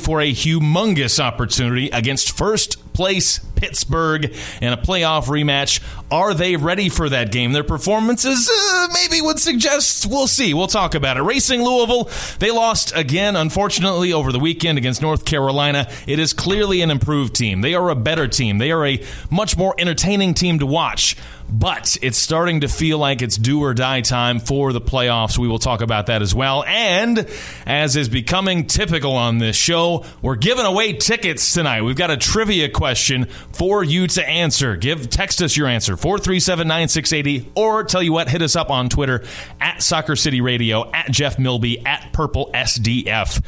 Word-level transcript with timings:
For 0.00 0.22
a 0.22 0.32
humongous 0.32 1.20
opportunity 1.20 1.90
against 1.90 2.34
first 2.34 2.94
place 2.94 3.38
Pittsburgh 3.38 4.34
in 4.62 4.72
a 4.72 4.78
playoff 4.78 5.26
rematch. 5.26 5.82
Are 6.10 6.32
they 6.32 6.56
ready 6.56 6.88
for 6.88 7.10
that 7.10 7.30
game? 7.30 7.52
Their 7.52 7.64
performances 7.64 8.50
uh, 8.50 8.88
maybe 8.94 9.20
would 9.20 9.38
suggest 9.38 10.06
we'll 10.06 10.26
see. 10.26 10.54
We'll 10.54 10.68
talk 10.68 10.94
about 10.94 11.18
it. 11.18 11.22
Racing 11.22 11.62
Louisville, 11.62 12.08
they 12.38 12.50
lost 12.50 12.96
again, 12.96 13.36
unfortunately, 13.36 14.14
over 14.14 14.32
the 14.32 14.38
weekend 14.38 14.78
against 14.78 15.02
North 15.02 15.26
Carolina. 15.26 15.86
It 16.06 16.18
is 16.18 16.32
clearly 16.32 16.80
an 16.80 16.90
improved 16.90 17.34
team. 17.34 17.60
They 17.60 17.74
are 17.74 17.90
a 17.90 17.94
better 17.94 18.26
team. 18.26 18.56
They 18.56 18.70
are 18.70 18.86
a 18.86 19.04
much 19.30 19.58
more 19.58 19.74
entertaining 19.76 20.32
team 20.32 20.60
to 20.60 20.66
watch 20.66 21.14
but 21.48 21.96
it's 22.02 22.18
starting 22.18 22.60
to 22.60 22.68
feel 22.68 22.98
like 22.98 23.22
it's 23.22 23.36
do 23.36 23.60
or 23.60 23.74
die 23.74 24.00
time 24.00 24.40
for 24.40 24.72
the 24.72 24.80
playoffs. 24.80 25.38
We 25.38 25.48
will 25.48 25.58
talk 25.58 25.80
about 25.80 26.06
that 26.06 26.22
as 26.22 26.34
well. 26.34 26.64
And 26.64 27.28
as 27.66 27.96
is 27.96 28.08
becoming 28.08 28.66
typical 28.66 29.12
on 29.12 29.38
this 29.38 29.56
show, 29.56 30.04
we're 30.22 30.36
giving 30.36 30.64
away 30.64 30.94
tickets 30.94 31.52
tonight. 31.52 31.82
We've 31.82 31.96
got 31.96 32.10
a 32.10 32.16
trivia 32.16 32.68
question 32.68 33.26
for 33.52 33.84
you 33.84 34.06
to 34.08 34.28
answer. 34.28 34.76
Give 34.76 35.08
text 35.08 35.42
us 35.42 35.56
your 35.56 35.68
answer 35.68 35.96
437-9680 35.96 37.50
or 37.54 37.84
tell 37.84 38.02
you 38.02 38.12
what, 38.12 38.28
hit 38.28 38.42
us 38.42 38.56
up 38.56 38.70
on 38.70 38.88
Twitter 38.88 39.24
at 39.60 39.82
Soccer 39.82 40.16
City 40.16 40.40
Radio, 40.40 40.90
at 40.92 41.10
Jeff 41.10 41.38
Milby, 41.38 41.84
at 41.86 42.12
Purple 42.12 42.50
SDF. 42.52 43.42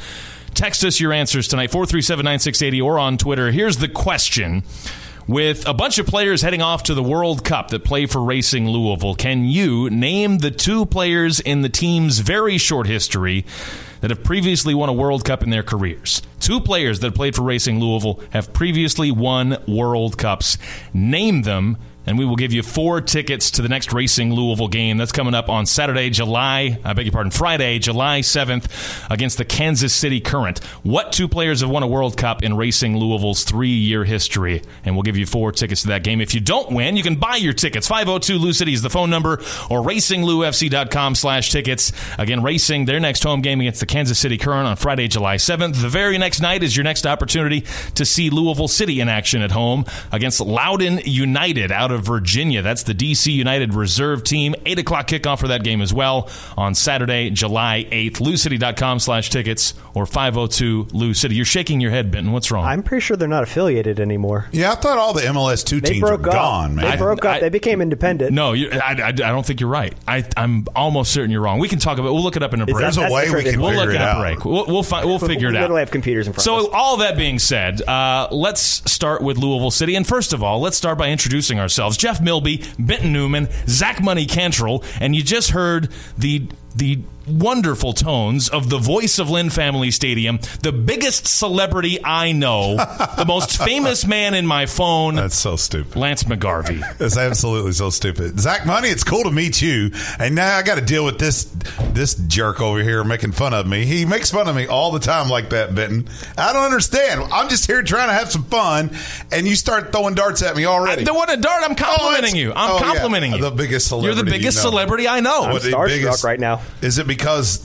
Text 0.54 0.84
us 0.84 0.98
your 0.98 1.12
answers 1.12 1.48
tonight 1.48 1.70
437-9680 1.70 2.82
or 2.82 2.98
on 2.98 3.18
Twitter. 3.18 3.50
Here's 3.50 3.76
the 3.76 3.88
question. 3.88 4.62
With 5.28 5.66
a 5.66 5.74
bunch 5.74 5.98
of 5.98 6.06
players 6.06 6.42
heading 6.42 6.62
off 6.62 6.84
to 6.84 6.94
the 6.94 7.02
World 7.02 7.44
Cup 7.44 7.70
that 7.70 7.82
play 7.82 8.06
for 8.06 8.22
Racing 8.22 8.68
Louisville, 8.68 9.16
can 9.16 9.44
you 9.44 9.90
name 9.90 10.38
the 10.38 10.52
two 10.52 10.86
players 10.86 11.40
in 11.40 11.62
the 11.62 11.68
team's 11.68 12.20
very 12.20 12.58
short 12.58 12.86
history 12.86 13.44
that 14.02 14.10
have 14.10 14.22
previously 14.22 14.72
won 14.72 14.88
a 14.88 14.92
World 14.92 15.24
Cup 15.24 15.42
in 15.42 15.50
their 15.50 15.64
careers? 15.64 16.22
Two 16.38 16.60
players 16.60 17.00
that 17.00 17.16
played 17.16 17.34
for 17.34 17.42
Racing 17.42 17.80
Louisville 17.80 18.20
have 18.30 18.52
previously 18.52 19.10
won 19.10 19.60
World 19.66 20.16
Cups. 20.16 20.58
Name 20.94 21.42
them 21.42 21.76
and 22.06 22.18
we 22.18 22.24
will 22.24 22.36
give 22.36 22.52
you 22.52 22.62
four 22.62 23.00
tickets 23.00 23.50
to 23.52 23.62
the 23.62 23.68
next 23.68 23.92
Racing 23.92 24.32
Louisville 24.32 24.68
game. 24.68 24.96
That's 24.96 25.12
coming 25.12 25.34
up 25.34 25.48
on 25.48 25.66
Saturday, 25.66 26.10
July, 26.10 26.78
I 26.84 26.92
beg 26.92 27.06
your 27.06 27.12
pardon, 27.12 27.30
Friday, 27.30 27.78
July 27.78 28.20
7th 28.20 29.10
against 29.10 29.38
the 29.38 29.44
Kansas 29.44 29.92
City 29.92 30.20
Current. 30.20 30.62
What 30.82 31.12
two 31.12 31.28
players 31.28 31.60
have 31.60 31.70
won 31.70 31.82
a 31.82 31.86
World 31.86 32.16
Cup 32.16 32.42
in 32.42 32.56
Racing 32.56 32.96
Louisville's 32.96 33.44
three 33.44 33.68
year 33.68 34.04
history? 34.04 34.62
And 34.84 34.94
we'll 34.94 35.02
give 35.02 35.16
you 35.16 35.26
four 35.26 35.52
tickets 35.52 35.82
to 35.82 35.88
that 35.88 36.04
game. 36.04 36.20
If 36.20 36.34
you 36.34 36.40
don't 36.40 36.70
win, 36.70 36.96
you 36.96 37.02
can 37.02 37.16
buy 37.16 37.36
your 37.36 37.52
tickets. 37.52 37.88
502 37.88 38.38
Lou 38.38 38.52
City 38.52 38.72
is 38.72 38.82
the 38.82 38.90
phone 38.90 39.10
number 39.10 39.34
or 39.68 39.82
racingloufc.com 39.82 41.14
slash 41.14 41.50
tickets. 41.50 41.92
Again, 42.18 42.42
Racing, 42.42 42.84
their 42.84 43.00
next 43.00 43.22
home 43.24 43.40
game 43.40 43.60
against 43.60 43.80
the 43.80 43.86
Kansas 43.86 44.18
City 44.18 44.38
Current 44.38 44.68
on 44.68 44.76
Friday, 44.76 45.08
July 45.08 45.36
7th. 45.36 45.80
The 45.80 45.88
very 45.88 46.18
next 46.18 46.40
night 46.40 46.62
is 46.62 46.76
your 46.76 46.84
next 46.84 47.06
opportunity 47.06 47.64
to 47.94 48.04
see 48.04 48.30
Louisville 48.30 48.68
City 48.68 49.00
in 49.00 49.08
action 49.08 49.42
at 49.42 49.50
home 49.50 49.84
against 50.12 50.40
Loudoun 50.40 51.00
United 51.04 51.72
out 51.72 51.90
of 51.90 51.95
of 51.96 52.04
Virginia. 52.06 52.62
That's 52.62 52.84
the 52.84 52.94
DC 52.94 53.32
United 53.32 53.74
reserve 53.74 54.22
team. 54.22 54.54
8 54.64 54.78
o'clock 54.78 55.08
kickoff 55.08 55.40
for 55.40 55.48
that 55.48 55.64
game 55.64 55.80
as 55.82 55.92
well 55.92 56.28
on 56.56 56.74
Saturday, 56.76 57.30
July 57.30 57.86
8th. 57.90 58.18
LouCity.com 58.20 59.00
slash 59.00 59.30
tickets 59.30 59.74
or 59.94 60.06
502 60.06 60.88
Lou 60.92 61.14
City. 61.14 61.34
You're 61.34 61.44
shaking 61.44 61.80
your 61.80 61.90
head, 61.90 62.10
Benton. 62.10 62.32
What's 62.32 62.50
wrong? 62.50 62.64
I'm 62.64 62.82
pretty 62.82 63.00
sure 63.00 63.16
they're 63.16 63.26
not 63.28 63.42
affiliated 63.42 63.98
anymore. 63.98 64.46
Yeah, 64.52 64.72
I 64.72 64.74
thought 64.76 64.98
all 64.98 65.12
the 65.12 65.22
MLS 65.22 65.64
2 65.64 65.80
They 65.80 65.90
teams 65.94 66.00
broke 66.00 66.22
were 66.22 66.28
up. 66.28 66.34
gone, 66.34 66.74
man. 66.76 66.90
They 66.90 66.96
broke 66.96 67.24
up. 67.24 67.36
I- 67.36 67.40
they 67.40 67.48
became 67.48 67.80
independent. 67.80 68.32
no, 68.32 68.52
you, 68.52 68.70
I, 68.72 68.92
I, 69.00 69.08
I 69.08 69.12
don't 69.12 69.44
think 69.44 69.60
you're 69.60 69.68
right. 69.70 69.94
I, 70.06 70.24
I'm 70.36 70.66
almost 70.76 71.12
certain 71.12 71.30
you're 71.30 71.40
wrong. 71.40 71.58
We 71.58 71.68
can 71.68 71.78
talk 71.78 71.98
about. 71.98 72.08
It 72.10 72.12
we'll 72.12 72.22
look 72.22 72.36
it 72.36 72.42
up 72.42 72.52
in 72.54 72.60
a 72.60 72.66
break. 72.66 72.76
that- 72.76 72.94
There's 72.94 72.96
a 72.98 73.12
way 73.12 73.28
the 73.28 73.34
we 73.34 73.42
can 73.44 73.60
We'll 73.60 73.70
figure 73.70 73.86
look 73.86 73.94
it 73.94 74.00
at 74.00 74.08
a 74.08 74.10
out. 74.12 74.20
break. 74.20 74.44
We'll 74.44 74.66
we'll, 74.66 74.82
fi- 74.82 75.04
we'll 75.04 75.18
figure 75.18 75.48
it 75.48 75.52
we 75.52 75.58
out. 75.58 75.62
literally 75.62 75.80
have 75.80 75.90
computers 75.90 76.26
in 76.26 76.32
front 76.32 76.38
of 76.48 76.60
So 76.62 76.66
us. 76.68 76.74
all 76.74 76.96
that 76.98 77.16
being 77.16 77.38
said, 77.38 77.80
uh, 77.82 78.28
let's 78.30 78.60
start 78.90 79.22
with 79.22 79.38
Louisville 79.38 79.70
City. 79.70 79.94
And 79.96 80.06
first 80.06 80.32
of 80.32 80.42
all, 80.42 80.60
let's 80.60 80.76
start 80.76 80.98
by 80.98 81.08
introducing 81.10 81.60
ourselves. 81.60 81.85
Jeff 81.94 82.20
Milby, 82.20 82.64
Benton 82.78 83.12
Newman, 83.12 83.48
Zach 83.68 84.02
Money 84.02 84.26
Cantrell, 84.26 84.82
and 85.00 85.14
you 85.14 85.22
just 85.22 85.50
heard 85.50 85.90
the 86.18 86.46
the 86.74 87.00
wonderful 87.26 87.92
tones 87.92 88.48
of 88.48 88.70
the 88.70 88.78
voice 88.78 89.18
of 89.18 89.30
Lynn 89.30 89.50
Family 89.50 89.90
Stadium, 89.90 90.38
the 90.62 90.72
biggest 90.72 91.26
celebrity 91.26 91.98
I 92.04 92.32
know, 92.32 92.76
the 92.76 93.24
most 93.26 93.58
famous 93.64 94.06
man 94.06 94.34
in 94.34 94.46
my 94.46 94.66
phone, 94.66 95.16
That's 95.16 95.36
so 95.36 95.56
stupid. 95.56 95.96
Lance 95.96 96.24
McGarvey. 96.24 96.98
That's 96.98 97.16
absolutely 97.16 97.72
so 97.72 97.90
stupid. 97.90 98.38
Zach 98.38 98.66
Money, 98.66 98.88
it's 98.88 99.04
cool 99.04 99.24
to 99.24 99.30
meet 99.30 99.60
you. 99.60 99.90
And 100.18 100.34
now 100.34 100.56
I 100.56 100.62
got 100.62 100.76
to 100.76 100.84
deal 100.84 101.04
with 101.04 101.18
this 101.18 101.44
this 101.92 102.14
jerk 102.14 102.60
over 102.60 102.82
here 102.82 103.02
making 103.04 103.32
fun 103.32 103.54
of 103.54 103.66
me. 103.66 103.84
He 103.84 104.04
makes 104.04 104.30
fun 104.30 104.48
of 104.48 104.54
me 104.56 104.66
all 104.66 104.92
the 104.92 105.00
time 105.00 105.28
like 105.28 105.50
that, 105.50 105.74
Benton. 105.74 106.08
I 106.38 106.52
don't 106.52 106.64
understand. 106.64 107.22
I'm 107.32 107.48
just 107.48 107.66
here 107.66 107.82
trying 107.82 108.08
to 108.08 108.14
have 108.14 108.30
some 108.30 108.44
fun, 108.44 108.90
and 109.32 109.46
you 109.46 109.56
start 109.56 109.92
throwing 109.92 110.14
darts 110.14 110.42
at 110.42 110.56
me 110.56 110.66
already. 110.66 111.04
The 111.04 111.14
one 111.14 111.30
at 111.30 111.40
Dart, 111.40 111.62
I'm 111.64 111.72
oh, 111.72 111.74
complimenting 111.74 112.36
it's- 112.36 112.42
you. 112.42 112.52
I'm 112.54 112.70
oh, 112.70 112.74
yeah. 112.78 112.92
complimenting 112.92 113.32
you. 113.32 113.40
The 113.40 113.50
biggest 113.50 113.88
celebrity. 113.88 114.06
You're 114.06 114.14
the 114.14 114.18
celebrity 114.20 114.36
you 114.36 114.42
biggest 114.42 114.56
know. 114.58 114.70
celebrity 114.70 115.08
I 115.08 115.20
know. 115.20 115.42
I'm 115.44 115.52
What 115.52 115.62
the 115.62 115.70
starstruck 115.70 116.24
right 116.24 116.40
now. 116.40 116.60
Is 116.82 116.98
it 116.98 117.06
because 117.06 117.15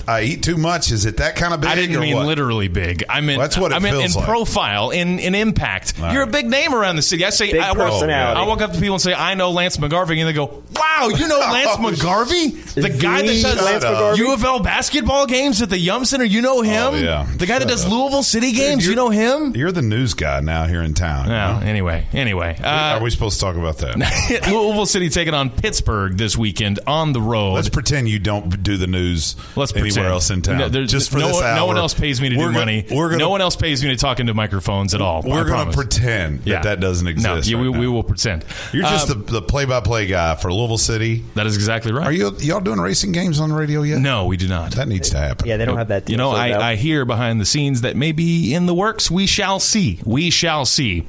I 0.08 0.24
eat 0.24 0.44
too 0.44 0.58
much? 0.58 0.92
Is 0.92 1.06
it 1.06 1.18
that 1.18 1.36
kind 1.36 1.54
of 1.54 1.62
big? 1.62 1.70
I 1.70 1.76
didn't 1.76 1.96
or 1.96 2.00
mean 2.02 2.16
what? 2.16 2.26
literally 2.26 2.68
big. 2.68 3.04
I 3.10 3.22
meant 3.22 3.40
That's 3.40 3.58
what 3.58 3.72
it 3.72 3.76
I 3.76 3.80
meant 3.80 3.98
feels 3.98 4.16
in 4.16 4.20
like. 4.22 4.28
profile, 4.30 4.90
in 4.92 5.20
in 5.20 5.36
impact. 5.36 6.00
All 6.02 6.12
You're 6.14 6.24
a 6.24 6.28
big 6.28 6.48
name 6.48 6.74
around 6.74 6.96
the 6.96 7.02
city. 7.02 7.26
I 7.26 7.30
say 7.30 7.52
Big 7.52 7.62
I 7.62 7.70
walk, 7.74 7.92
personality. 7.92 8.40
I 8.42 8.46
walk 8.48 8.62
up 8.62 8.74
to 8.74 8.80
people 8.80 8.96
and 8.96 9.02
say 9.02 9.14
I 9.14 9.36
know 9.36 9.52
Lance 9.52 9.78
McGarvey, 9.78 10.18
and 10.20 10.28
they 10.28 10.34
go, 10.34 10.64
"Wow, 10.76 11.10
you 11.16 11.28
know 11.28 11.40
Lance 11.52 11.70
Oh, 11.74 11.78
McGarvey, 11.78 12.74
the 12.76 12.90
guy 12.90 13.22
that 13.22 13.28
does 13.28 13.62
Lance 13.64 13.84
McGarvey? 13.84 14.18
U 14.18 14.34
of 14.34 14.44
L 14.44 14.60
basketball 14.60 15.26
games 15.26 15.62
at 15.62 15.70
the 15.70 15.78
Yum 15.80 16.06
Center. 16.06 16.26
You 16.26 16.42
know 16.42 16.62
him, 16.62 16.94
Oh, 16.94 16.98
yeah. 16.98 17.28
the 17.38 17.46
guy 17.46 17.60
that 17.60 17.68
does 17.68 17.86
up. 17.86 17.92
Louisville 17.92 18.24
City 18.24 18.52
games. 18.54 18.84
You 18.86 18.92
you're- 18.94 18.96
know 18.96 19.10
him." 19.10 19.56
You're 19.56 19.72
the 19.72 19.82
news 19.82 20.14
guy 20.14 20.40
now 20.42 20.66
here 20.68 20.82
in 20.82 20.94
town. 20.94 21.26
you 21.26 21.32
No, 21.32 21.60
know? 21.60 21.66
anyway, 21.66 22.08
anyway. 22.14 22.58
Uh, 22.62 22.68
Are 22.98 23.02
we 23.04 23.10
supposed 23.10 23.40
to 23.40 23.46
talk 23.46 23.56
about 23.56 23.78
that? 23.80 23.98
Louisville 24.52 24.86
City 24.86 25.10
taking 25.10 25.34
on 25.34 25.50
Pittsburgh 25.50 26.18
this 26.18 26.38
weekend 26.38 26.80
on 26.88 27.14
the 27.14 27.22
road. 27.22 27.54
Let's 27.54 27.70
pretend 27.70 28.10
you 28.10 28.20
don't 28.20 28.62
do 28.64 28.78
the 28.78 28.88
news 28.88 29.36
Let's 29.56 29.72
anywhere 29.74 29.90
pretend. 29.92 30.08
else 30.08 30.30
in 30.30 30.42
town. 30.42 30.58
No, 30.58 30.70
there's- 30.70 30.90
Just 30.92 31.12
for 31.12 31.20
no, 31.20 31.28
this 31.28 31.36
one- 31.38 31.46
hour. 31.46 31.56
no 31.56 31.66
one 31.66 31.78
else 31.78 31.94
pays 31.94 32.22
me 32.22 32.30
to 32.30 32.36
do 32.36 32.40
We're 32.40 32.48
gonna- 32.48 32.60
money. 32.60 32.86
We're 32.92 33.10
gonna, 33.10 33.20
no 33.20 33.30
one 33.30 33.42
else 33.42 33.56
pays 33.56 33.84
me 33.84 33.90
to 33.90 33.96
talk 33.96 34.20
into 34.20 34.34
microphones 34.34 34.94
at 34.94 35.02
all. 35.02 35.22
We're 35.22 35.44
going 35.44 35.48
to 35.48 35.54
promise. 35.54 35.76
pretend 35.76 36.44
that 36.46 36.64
that 36.64 36.80
doesn't 36.80 37.08
exist. 37.08 37.26
No, 37.26 37.36
yeah, 37.60 37.64
right 37.66 37.72
we, 37.74 37.80
we 37.80 37.88
will 37.88 38.04
pretend. 38.04 38.46
You're 38.74 38.84
just 38.84 39.10
Um, 39.10 39.24
the, 39.26 39.34
the 39.34 39.42
play-by-play 39.42 40.08
guy 40.08 40.36
for 40.36 40.52
Louisville 40.54 40.78
City. 40.78 41.24
that 41.36 41.46
is 41.48 41.56
exactly 41.56 41.92
right. 41.92 42.06
Are 42.06 42.12
you 42.12 42.36
y'all 42.40 42.60
doing 42.62 42.80
racing 42.80 43.12
games 43.12 43.40
on 43.40 43.50
the 43.50 43.56
radio 43.56 43.82
yet? 43.82 44.00
No, 44.00 44.26
we 44.26 44.38
do 44.38 44.48
not. 44.48 44.72
That 44.76 44.88
needs 44.88 45.10
to 45.12 45.18
happen. 45.18 45.48
Yeah, 45.48 45.58
they 45.58 45.66
don't 45.66 45.78
have 45.78 45.90
that. 45.90 46.10
You 46.10 46.18
know, 46.18 46.32
deal 46.32 46.38
sorted 46.38 46.56
out. 46.56 46.62
I, 46.62 46.72
I 46.72 46.76
hear 46.76 47.06
behind 47.06 47.40
the 47.42 47.46
scenes 47.46 47.82
that 47.82 47.96
may 47.96 48.12
be 48.12 48.54
in 48.54 48.66
the 48.66 48.74
works. 48.74 49.12
We 49.12 49.26
shall 49.28 49.60
see. 49.60 50.00
We 50.06 50.30
shall 50.30 50.66
see. 50.66 51.06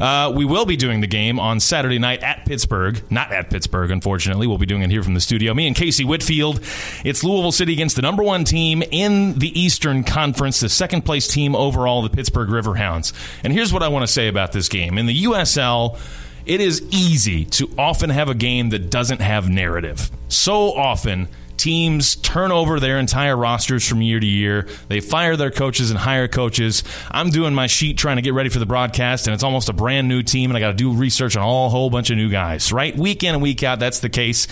Uh, 0.00 0.32
we 0.34 0.44
will 0.44 0.66
be 0.66 0.76
doing 0.76 1.00
the 1.00 1.06
game 1.06 1.38
on 1.38 1.60
Saturday 1.60 1.98
night 1.98 2.22
at 2.22 2.44
Pittsburgh. 2.46 3.02
Not 3.10 3.32
at 3.32 3.50
Pittsburgh, 3.50 3.90
unfortunately. 3.90 4.46
We'll 4.46 4.58
be 4.58 4.66
doing 4.66 4.82
it 4.82 4.90
here 4.90 5.02
from 5.02 5.14
the 5.14 5.20
studio. 5.20 5.54
Me 5.54 5.66
and 5.66 5.76
Casey 5.76 6.04
Whitfield. 6.04 6.60
It's 7.04 7.22
Louisville 7.24 7.52
City 7.52 7.73
against 7.74 7.96
the 7.96 8.02
number 8.02 8.22
one 8.22 8.44
team 8.44 8.82
in 8.90 9.38
the 9.38 9.58
Eastern 9.60 10.02
Conference, 10.04 10.60
the 10.60 10.70
second 10.70 11.02
place 11.02 11.28
team 11.28 11.54
overall, 11.54 12.00
the 12.00 12.08
Pittsburgh 12.08 12.48
Riverhounds. 12.48 13.12
And 13.44 13.52
here's 13.52 13.72
what 13.72 13.82
I 13.82 13.88
want 13.88 14.06
to 14.06 14.12
say 14.12 14.28
about 14.28 14.52
this 14.52 14.68
game. 14.68 14.96
In 14.96 15.04
the 15.04 15.24
USL, 15.24 15.98
it 16.46 16.60
is 16.60 16.82
easy 16.90 17.44
to 17.46 17.68
often 17.76 18.10
have 18.10 18.28
a 18.28 18.34
game 18.34 18.70
that 18.70 18.90
doesn't 18.90 19.20
have 19.20 19.48
narrative. 19.48 20.10
So 20.28 20.72
often, 20.72 21.28
teams 21.56 22.16
turn 22.16 22.52
over 22.52 22.80
their 22.80 22.98
entire 22.98 23.36
rosters 23.36 23.86
from 23.86 24.02
year 24.02 24.20
to 24.20 24.26
year. 24.26 24.68
They 24.88 25.00
fire 25.00 25.36
their 25.36 25.50
coaches 25.50 25.90
and 25.90 25.98
hire 25.98 26.28
coaches. 26.28 26.84
I'm 27.10 27.30
doing 27.30 27.54
my 27.54 27.66
sheet 27.66 27.98
trying 27.98 28.16
to 28.16 28.22
get 28.22 28.34
ready 28.34 28.48
for 28.48 28.58
the 28.58 28.66
broadcast, 28.66 29.26
and 29.26 29.34
it's 29.34 29.44
almost 29.44 29.68
a 29.68 29.72
brand 29.72 30.08
new 30.08 30.22
team, 30.22 30.50
and 30.50 30.56
I 30.56 30.60
got 30.60 30.68
to 30.68 30.74
do 30.74 30.92
research 30.92 31.36
on 31.36 31.42
all, 31.42 31.66
a 31.66 31.70
whole 31.70 31.90
bunch 31.90 32.10
of 32.10 32.16
new 32.16 32.28
guys, 32.28 32.72
right? 32.72 32.96
Week 32.96 33.22
in 33.22 33.34
and 33.34 33.42
week 33.42 33.62
out, 33.62 33.78
that's 33.78 34.00
the 34.00 34.08
case. 34.08 34.46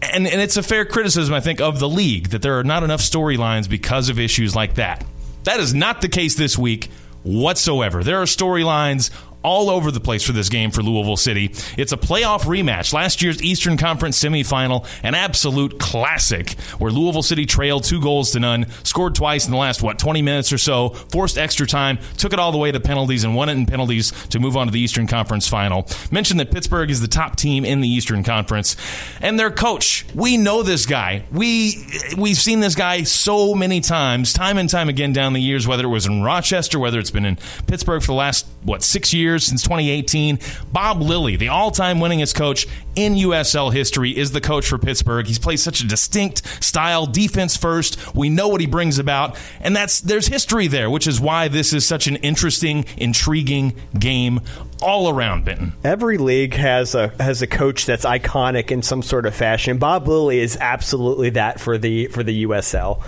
And, 0.00 0.26
and 0.26 0.40
it's 0.40 0.56
a 0.56 0.62
fair 0.62 0.84
criticism, 0.84 1.34
I 1.34 1.40
think, 1.40 1.60
of 1.60 1.80
the 1.80 1.88
league 1.88 2.28
that 2.30 2.42
there 2.42 2.58
are 2.58 2.64
not 2.64 2.82
enough 2.82 3.00
storylines 3.00 3.68
because 3.68 4.08
of 4.08 4.18
issues 4.18 4.54
like 4.54 4.74
that. 4.74 5.04
That 5.44 5.60
is 5.60 5.74
not 5.74 6.00
the 6.00 6.08
case 6.08 6.36
this 6.36 6.56
week 6.56 6.90
whatsoever. 7.22 8.04
There 8.04 8.20
are 8.20 8.26
storylines 8.26 9.10
all 9.48 9.70
over 9.70 9.90
the 9.90 9.98
place 9.98 10.22
for 10.22 10.32
this 10.32 10.50
game 10.50 10.70
for 10.70 10.82
Louisville 10.82 11.16
City. 11.16 11.46
It's 11.78 11.92
a 11.92 11.96
playoff 11.96 12.42
rematch. 12.42 12.92
Last 12.92 13.22
year's 13.22 13.42
Eastern 13.42 13.78
Conference 13.78 14.22
semifinal, 14.22 14.86
an 15.02 15.14
absolute 15.14 15.78
classic 15.78 16.50
where 16.76 16.92
Louisville 16.92 17.22
City 17.22 17.46
trailed 17.46 17.84
two 17.84 17.98
goals 17.98 18.32
to 18.32 18.40
none, 18.40 18.66
scored 18.84 19.14
twice 19.14 19.46
in 19.46 19.50
the 19.50 19.56
last, 19.56 19.82
what, 19.82 19.98
20 19.98 20.20
minutes 20.20 20.52
or 20.52 20.58
so, 20.58 20.90
forced 20.90 21.38
extra 21.38 21.66
time, 21.66 21.98
took 22.18 22.34
it 22.34 22.38
all 22.38 22.52
the 22.52 22.58
way 22.58 22.70
to 22.70 22.78
penalties, 22.78 23.24
and 23.24 23.34
won 23.34 23.48
it 23.48 23.52
in 23.52 23.64
penalties 23.64 24.12
to 24.26 24.38
move 24.38 24.54
on 24.54 24.66
to 24.66 24.70
the 24.70 24.80
Eastern 24.80 25.06
Conference 25.06 25.48
final. 25.48 25.88
Mentioned 26.10 26.40
that 26.40 26.50
Pittsburgh 26.50 26.90
is 26.90 27.00
the 27.00 27.08
top 27.08 27.36
team 27.36 27.64
in 27.64 27.80
the 27.80 27.88
Eastern 27.88 28.22
Conference. 28.22 28.76
And 29.22 29.40
their 29.40 29.50
coach, 29.50 30.04
we 30.14 30.36
know 30.36 30.62
this 30.62 30.84
guy. 30.84 31.24
We, 31.32 31.86
we've 32.18 32.36
seen 32.36 32.60
this 32.60 32.74
guy 32.74 33.04
so 33.04 33.54
many 33.54 33.80
times, 33.80 34.34
time 34.34 34.58
and 34.58 34.68
time 34.68 34.90
again 34.90 35.14
down 35.14 35.32
the 35.32 35.40
years, 35.40 35.66
whether 35.66 35.84
it 35.84 35.88
was 35.88 36.04
in 36.04 36.22
Rochester, 36.22 36.78
whether 36.78 36.98
it's 36.98 37.10
been 37.10 37.24
in 37.24 37.38
Pittsburgh 37.66 38.02
for 38.02 38.08
the 38.08 38.12
last, 38.12 38.46
what, 38.62 38.82
six 38.82 39.14
years 39.14 39.37
years 39.38 39.46
since 39.46 39.62
2018. 39.62 40.38
Bob 40.72 41.00
Lilly, 41.00 41.36
the 41.36 41.48
all 41.48 41.70
time 41.70 41.98
winningest 41.98 42.34
coach 42.34 42.66
in 42.96 43.14
USL 43.14 43.72
history, 43.72 44.16
is 44.16 44.32
the 44.32 44.40
coach 44.40 44.66
for 44.66 44.78
Pittsburgh. 44.78 45.26
He's 45.26 45.38
played 45.38 45.60
such 45.60 45.80
a 45.80 45.86
distinct 45.86 46.62
style, 46.62 47.06
defense 47.06 47.56
first. 47.56 48.14
We 48.14 48.28
know 48.28 48.48
what 48.48 48.60
he 48.60 48.66
brings 48.66 48.98
about, 48.98 49.38
and 49.60 49.74
that's 49.74 50.00
there's 50.00 50.26
history 50.26 50.66
there, 50.66 50.90
which 50.90 51.06
is 51.06 51.20
why 51.20 51.48
this 51.48 51.72
is 51.72 51.86
such 51.86 52.06
an 52.06 52.16
interesting, 52.16 52.84
intriguing 52.96 53.74
game 53.98 54.40
all 54.82 55.08
around 55.08 55.44
Benton. 55.44 55.72
Every 55.84 56.18
league 56.18 56.54
has 56.54 56.94
a 56.94 57.08
has 57.20 57.42
a 57.42 57.46
coach 57.46 57.86
that's 57.86 58.04
iconic 58.04 58.70
in 58.70 58.82
some 58.82 59.02
sort 59.02 59.26
of 59.26 59.34
fashion. 59.34 59.78
Bob 59.78 60.08
Lilly 60.08 60.40
is 60.40 60.56
absolutely 60.60 61.30
that 61.30 61.60
for 61.60 61.78
the 61.78 62.08
for 62.08 62.22
the 62.22 62.44
USL. 62.44 63.02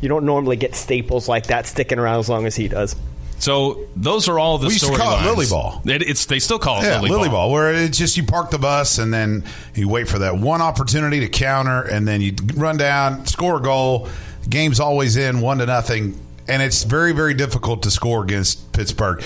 You 0.00 0.08
don't 0.08 0.26
normally 0.26 0.56
get 0.56 0.74
staples 0.74 1.28
like 1.28 1.46
that 1.46 1.64
sticking 1.68 2.00
around 2.00 2.18
as 2.18 2.28
long 2.28 2.44
as 2.44 2.56
he 2.56 2.66
does. 2.66 2.96
So 3.42 3.88
those 3.96 4.28
are 4.28 4.38
all 4.38 4.58
the 4.58 4.68
We 4.68 4.74
used 4.74 4.86
to 4.86 4.96
call 4.96 5.14
it 5.14 5.22
storylines. 5.22 5.26
Lily 5.26 5.46
ball. 5.50 5.82
It, 5.84 6.02
it's 6.02 6.26
they 6.26 6.38
still 6.38 6.60
call 6.60 6.80
it 6.80 6.84
Yeah, 6.84 7.00
Lily, 7.00 7.10
Lily 7.10 7.28
ball. 7.28 7.48
ball, 7.48 7.50
where 7.50 7.74
it's 7.74 7.98
just 7.98 8.16
you 8.16 8.22
park 8.22 8.50
the 8.50 8.58
bus 8.58 8.98
and 8.98 9.12
then 9.12 9.42
you 9.74 9.88
wait 9.88 10.08
for 10.08 10.20
that 10.20 10.36
one 10.36 10.62
opportunity 10.62 11.18
to 11.18 11.28
counter, 11.28 11.82
and 11.82 12.06
then 12.06 12.20
you 12.20 12.36
run 12.54 12.76
down, 12.76 13.26
score 13.26 13.56
a 13.56 13.60
goal. 13.60 14.08
Game's 14.48 14.78
always 14.78 15.16
in 15.16 15.40
one 15.40 15.58
to 15.58 15.66
nothing, 15.66 16.16
and 16.46 16.62
it's 16.62 16.84
very, 16.84 17.10
very 17.10 17.34
difficult 17.34 17.82
to 17.82 17.90
score 17.90 18.22
against 18.22 18.72
Pittsburgh, 18.72 19.20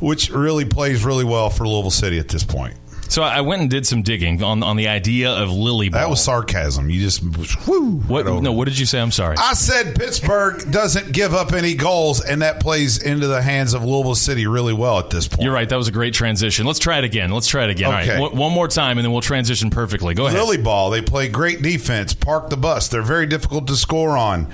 which 0.00 0.30
really 0.30 0.64
plays 0.64 1.04
really 1.04 1.24
well 1.24 1.48
for 1.48 1.64
Louisville 1.68 1.92
City 1.92 2.18
at 2.18 2.26
this 2.26 2.42
point. 2.42 2.74
So 3.10 3.24
I 3.24 3.40
went 3.40 3.60
and 3.60 3.68
did 3.68 3.86
some 3.86 4.02
digging 4.02 4.40
on 4.40 4.62
on 4.62 4.76
the 4.76 4.86
idea 4.86 5.30
of 5.30 5.50
Lily 5.50 5.88
ball. 5.88 6.00
That 6.00 6.08
was 6.08 6.22
sarcasm. 6.22 6.90
You 6.90 7.00
just 7.00 7.20
whoo. 7.66 7.96
what? 8.06 8.24
right. 8.24 8.40
No, 8.40 8.52
what 8.52 8.68
did 8.68 8.78
you 8.78 8.86
say? 8.86 9.00
I'm 9.00 9.10
sorry. 9.10 9.36
I 9.36 9.54
said 9.54 9.96
Pittsburgh 9.96 10.70
doesn't 10.70 11.10
give 11.10 11.34
up 11.34 11.52
any 11.52 11.74
goals, 11.74 12.20
and 12.20 12.42
that 12.42 12.60
plays 12.60 13.02
into 13.02 13.26
the 13.26 13.42
hands 13.42 13.74
of 13.74 13.84
Louisville 13.84 14.14
City 14.14 14.46
really 14.46 14.72
well 14.72 15.00
at 15.00 15.10
this 15.10 15.26
point. 15.26 15.42
You're 15.42 15.52
right. 15.52 15.68
That 15.68 15.76
was 15.76 15.88
a 15.88 15.92
great 15.92 16.14
transition. 16.14 16.66
Let's 16.66 16.78
try 16.78 16.98
it 16.98 17.04
again. 17.04 17.32
Let's 17.32 17.48
try 17.48 17.64
it 17.64 17.70
again. 17.70 17.92
Okay. 17.92 18.12
right. 18.12 18.20
One, 18.20 18.36
one 18.36 18.52
more 18.52 18.68
time, 18.68 18.96
and 18.96 19.04
then 19.04 19.10
we'll 19.10 19.22
transition 19.22 19.70
perfectly. 19.70 20.14
Go 20.14 20.28
ahead. 20.28 20.38
Lily 20.38 20.58
ball, 20.58 20.90
they 20.90 21.02
play 21.02 21.28
great 21.28 21.62
defense, 21.62 22.14
park 22.14 22.48
the 22.48 22.56
bus. 22.56 22.86
They're 22.86 23.02
very 23.02 23.26
difficult 23.26 23.66
to 23.66 23.76
score 23.76 24.16
on. 24.16 24.52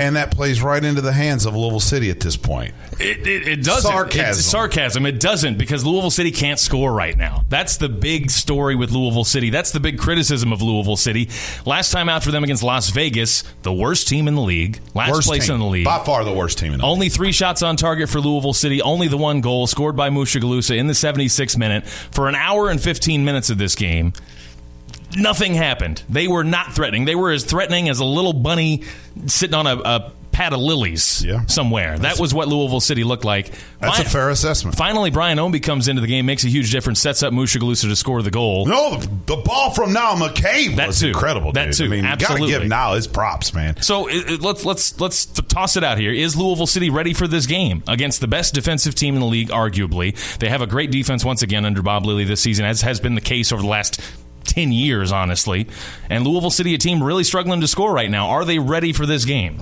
And 0.00 0.16
that 0.16 0.30
plays 0.34 0.62
right 0.62 0.82
into 0.82 1.00
the 1.02 1.12
hands 1.12 1.44
of 1.46 1.54
Louisville 1.54 1.78
City 1.78 2.10
at 2.10 2.20
this 2.20 2.36
point. 2.36 2.74
It, 2.98 3.26
it, 3.26 3.46
it 3.48 3.62
doesn't. 3.64 3.90
Sarcasm. 3.90 4.30
It's 4.38 4.44
sarcasm. 4.46 5.04
It 5.06 5.20
doesn't 5.20 5.58
because 5.58 5.84
Louisville 5.84 6.10
City 6.10 6.30
can't 6.30 6.58
score 6.58 6.92
right 6.92 7.16
now. 7.16 7.42
That's 7.48 7.76
the 7.76 7.88
big 7.88 8.30
story 8.30 8.74
with 8.74 8.90
Louisville 8.92 9.24
City. 9.24 9.50
That's 9.50 9.72
the 9.72 9.80
big 9.80 9.98
criticism 9.98 10.52
of 10.52 10.62
Louisville 10.62 10.96
City. 10.96 11.28
Last 11.66 11.90
time 11.92 12.08
out 12.08 12.24
for 12.24 12.30
them 12.30 12.42
against 12.44 12.62
Las 12.62 12.88
Vegas, 12.90 13.44
the 13.62 13.72
worst 13.72 14.08
team 14.08 14.26
in 14.26 14.34
the 14.34 14.40
league, 14.42 14.80
last 14.94 15.10
Worst 15.12 15.28
place 15.28 15.46
team. 15.46 15.54
in 15.54 15.60
the 15.60 15.66
league. 15.66 15.84
By 15.84 16.02
far 16.04 16.24
the 16.24 16.32
worst 16.32 16.58
team 16.58 16.72
in 16.72 16.78
the 16.80 16.84
league. 16.86 16.90
Only 16.92 17.08
three 17.10 17.32
shots 17.32 17.62
on 17.62 17.76
target 17.76 18.08
for 18.08 18.20
Louisville 18.20 18.54
City. 18.54 18.80
Only 18.80 19.06
the 19.08 19.18
one 19.18 19.40
goal 19.42 19.66
scored 19.66 19.96
by 19.96 20.08
Mushagalusa 20.08 20.76
in 20.78 20.86
the 20.86 20.94
76th 20.94 21.58
minute. 21.58 21.86
For 21.86 22.28
an 22.28 22.34
hour 22.34 22.70
and 22.70 22.80
15 22.80 23.24
minutes 23.24 23.50
of 23.50 23.58
this 23.58 23.74
game, 23.74 24.14
nothing 25.16 25.54
happened. 25.54 26.02
They 26.08 26.28
were 26.28 26.44
not 26.44 26.72
threatening. 26.74 27.04
They 27.04 27.14
were 27.14 27.30
as 27.30 27.44
threatening 27.44 27.88
as 27.88 28.00
a 28.00 28.04
little 28.04 28.32
bunny 28.32 28.82
sitting 29.26 29.54
on 29.54 29.66
a, 29.66 29.76
a 29.76 30.12
pad 30.32 30.52
of 30.52 30.60
lilies 30.60 31.24
Yeah. 31.24 31.44
somewhere. 31.46 31.98
that 31.98 32.18
was 32.20 32.32
what 32.32 32.46
Louisville 32.46 32.80
City 32.80 33.02
looked 33.02 33.24
like. 33.24 33.52
That's 33.80 33.98
a 33.98 34.04
fair 34.04 34.30
assessment. 34.30 34.76
Finally, 34.76 35.10
Brian 35.10 35.38
Ownby 35.38 35.60
comes 35.62 35.88
into 35.88 36.00
the 36.00 36.06
game, 36.06 36.24
makes 36.24 36.44
a 36.44 36.48
huge 36.48 36.70
difference, 36.70 37.00
sets 37.00 37.22
up 37.24 37.32
Mushagalusa 37.34 37.88
to 37.88 37.96
score 37.96 38.22
the 38.22 38.30
goal. 38.30 38.64
No, 38.64 38.96
the, 38.96 39.36
ball 39.36 39.70
from 39.72 39.92
Niall 39.92 40.16
McCabe 40.16 40.76
That 40.76 40.86
was 40.86 41.00
too. 41.00 41.08
incredible. 41.08 41.52
That 41.52 41.66
dude. 41.66 41.74
too. 41.74 41.84
I 41.84 41.88
mean, 41.88 42.04
you 42.04 42.10
got 42.10 42.18
to 42.20 42.24
Absolutely. 42.26 42.48
give 42.60 42.66
Niall 42.68 42.94
his 42.94 43.08
props, 43.08 43.52
man. 43.52 43.82
So 43.82 44.06
it, 44.06 44.30
it- 44.30 44.40
let's 44.40 44.64
let's 44.64 44.98
let's 45.00 45.26
toss 45.26 45.76
it 45.76 45.82
out 45.82 45.98
here. 45.98 46.12
Is 46.12 46.36
Louisville 46.36 46.68
City 46.68 46.90
ready 46.90 47.12
for 47.12 47.26
this 47.26 47.46
game 47.46 47.82
against 47.88 48.20
the 48.20 48.28
best 48.28 48.54
defensive 48.54 48.94
team 48.94 49.14
in 49.14 49.20
the 49.20 49.26
league? 49.26 49.48
Arguably, 49.50 50.14
they 50.38 50.48
have 50.48 50.62
a 50.62 50.66
great 50.68 50.90
defense 50.92 51.24
once 51.24 51.42
again 51.42 51.64
under 51.64 51.82
Bob 51.82 52.06
Lilly 52.06 52.24
this 52.24 52.40
season, 52.40 52.64
as 52.64 52.82
has 52.82 53.00
been 53.00 53.16
the 53.16 53.20
case 53.20 53.50
over 53.52 53.60
the 53.62 53.68
last. 53.68 54.00
10 54.44 54.72
years, 54.72 55.12
honestly. 55.12 55.66
And 56.08 56.26
Louisville 56.26 56.50
City, 56.50 56.74
a 56.74 56.78
team 56.78 57.02
really 57.02 57.24
struggling 57.24 57.60
to 57.60 57.68
score 57.68 57.92
right 57.92 58.10
now. 58.10 58.28
Are 58.28 58.44
they 58.44 58.58
ready 58.58 58.92
for 58.92 59.06
this 59.06 59.24
game? 59.24 59.58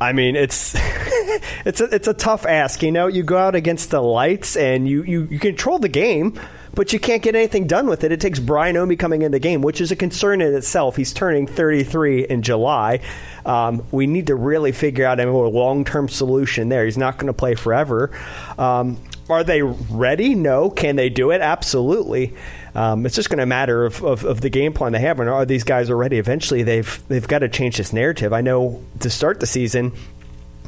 I 0.00 0.12
mean, 0.12 0.36
it's 0.36 0.74
it's 1.64 1.80
a, 1.80 1.84
it's 1.94 2.08
a 2.08 2.14
tough 2.14 2.46
ask. 2.46 2.82
You 2.82 2.92
know, 2.92 3.06
you 3.06 3.22
go 3.22 3.36
out 3.36 3.54
against 3.54 3.90
the 3.90 4.00
lights 4.00 4.56
and 4.56 4.88
you, 4.88 5.02
you, 5.02 5.24
you 5.24 5.38
control 5.38 5.78
the 5.78 5.88
game, 5.88 6.38
but 6.74 6.92
you 6.92 7.00
can't 7.00 7.22
get 7.22 7.34
anything 7.34 7.66
done 7.66 7.88
with 7.88 8.04
it. 8.04 8.12
It 8.12 8.20
takes 8.20 8.38
Brian 8.38 8.76
Ownby 8.76 8.98
coming 8.98 9.22
in 9.22 9.32
the 9.32 9.40
game, 9.40 9.60
which 9.60 9.80
is 9.80 9.90
a 9.90 9.96
concern 9.96 10.40
in 10.40 10.54
itself. 10.54 10.94
He's 10.94 11.12
turning 11.12 11.46
33 11.46 12.26
in 12.26 12.42
July. 12.42 13.00
Um, 13.44 13.84
we 13.90 14.06
need 14.06 14.28
to 14.28 14.36
really 14.36 14.72
figure 14.72 15.04
out 15.04 15.18
a 15.18 15.26
more 15.26 15.48
long 15.48 15.84
term 15.84 16.08
solution 16.08 16.68
there. 16.68 16.84
He's 16.84 16.98
not 16.98 17.18
going 17.18 17.26
to 17.26 17.32
play 17.32 17.56
forever. 17.56 18.10
Um, 18.56 18.98
are 19.28 19.42
they 19.42 19.62
ready? 19.62 20.34
No. 20.34 20.70
Can 20.70 20.96
they 20.96 21.10
do 21.10 21.32
it? 21.32 21.40
Absolutely. 21.40 22.34
Um, 22.74 23.06
it's 23.06 23.16
just 23.16 23.28
going 23.30 23.38
to 23.38 23.46
matter 23.46 23.84
of, 23.86 24.02
of, 24.04 24.24
of 24.24 24.40
the 24.40 24.50
game 24.50 24.72
plan 24.72 24.92
they 24.92 25.00
have, 25.00 25.18
and 25.20 25.28
are 25.28 25.44
these 25.46 25.64
guys 25.64 25.90
already? 25.90 26.18
Eventually, 26.18 26.62
they've 26.62 27.02
they've 27.08 27.26
got 27.26 27.38
to 27.40 27.48
change 27.48 27.76
this 27.78 27.92
narrative. 27.92 28.32
I 28.32 28.40
know 28.40 28.82
to 29.00 29.10
start 29.10 29.40
the 29.40 29.46
season, 29.46 29.92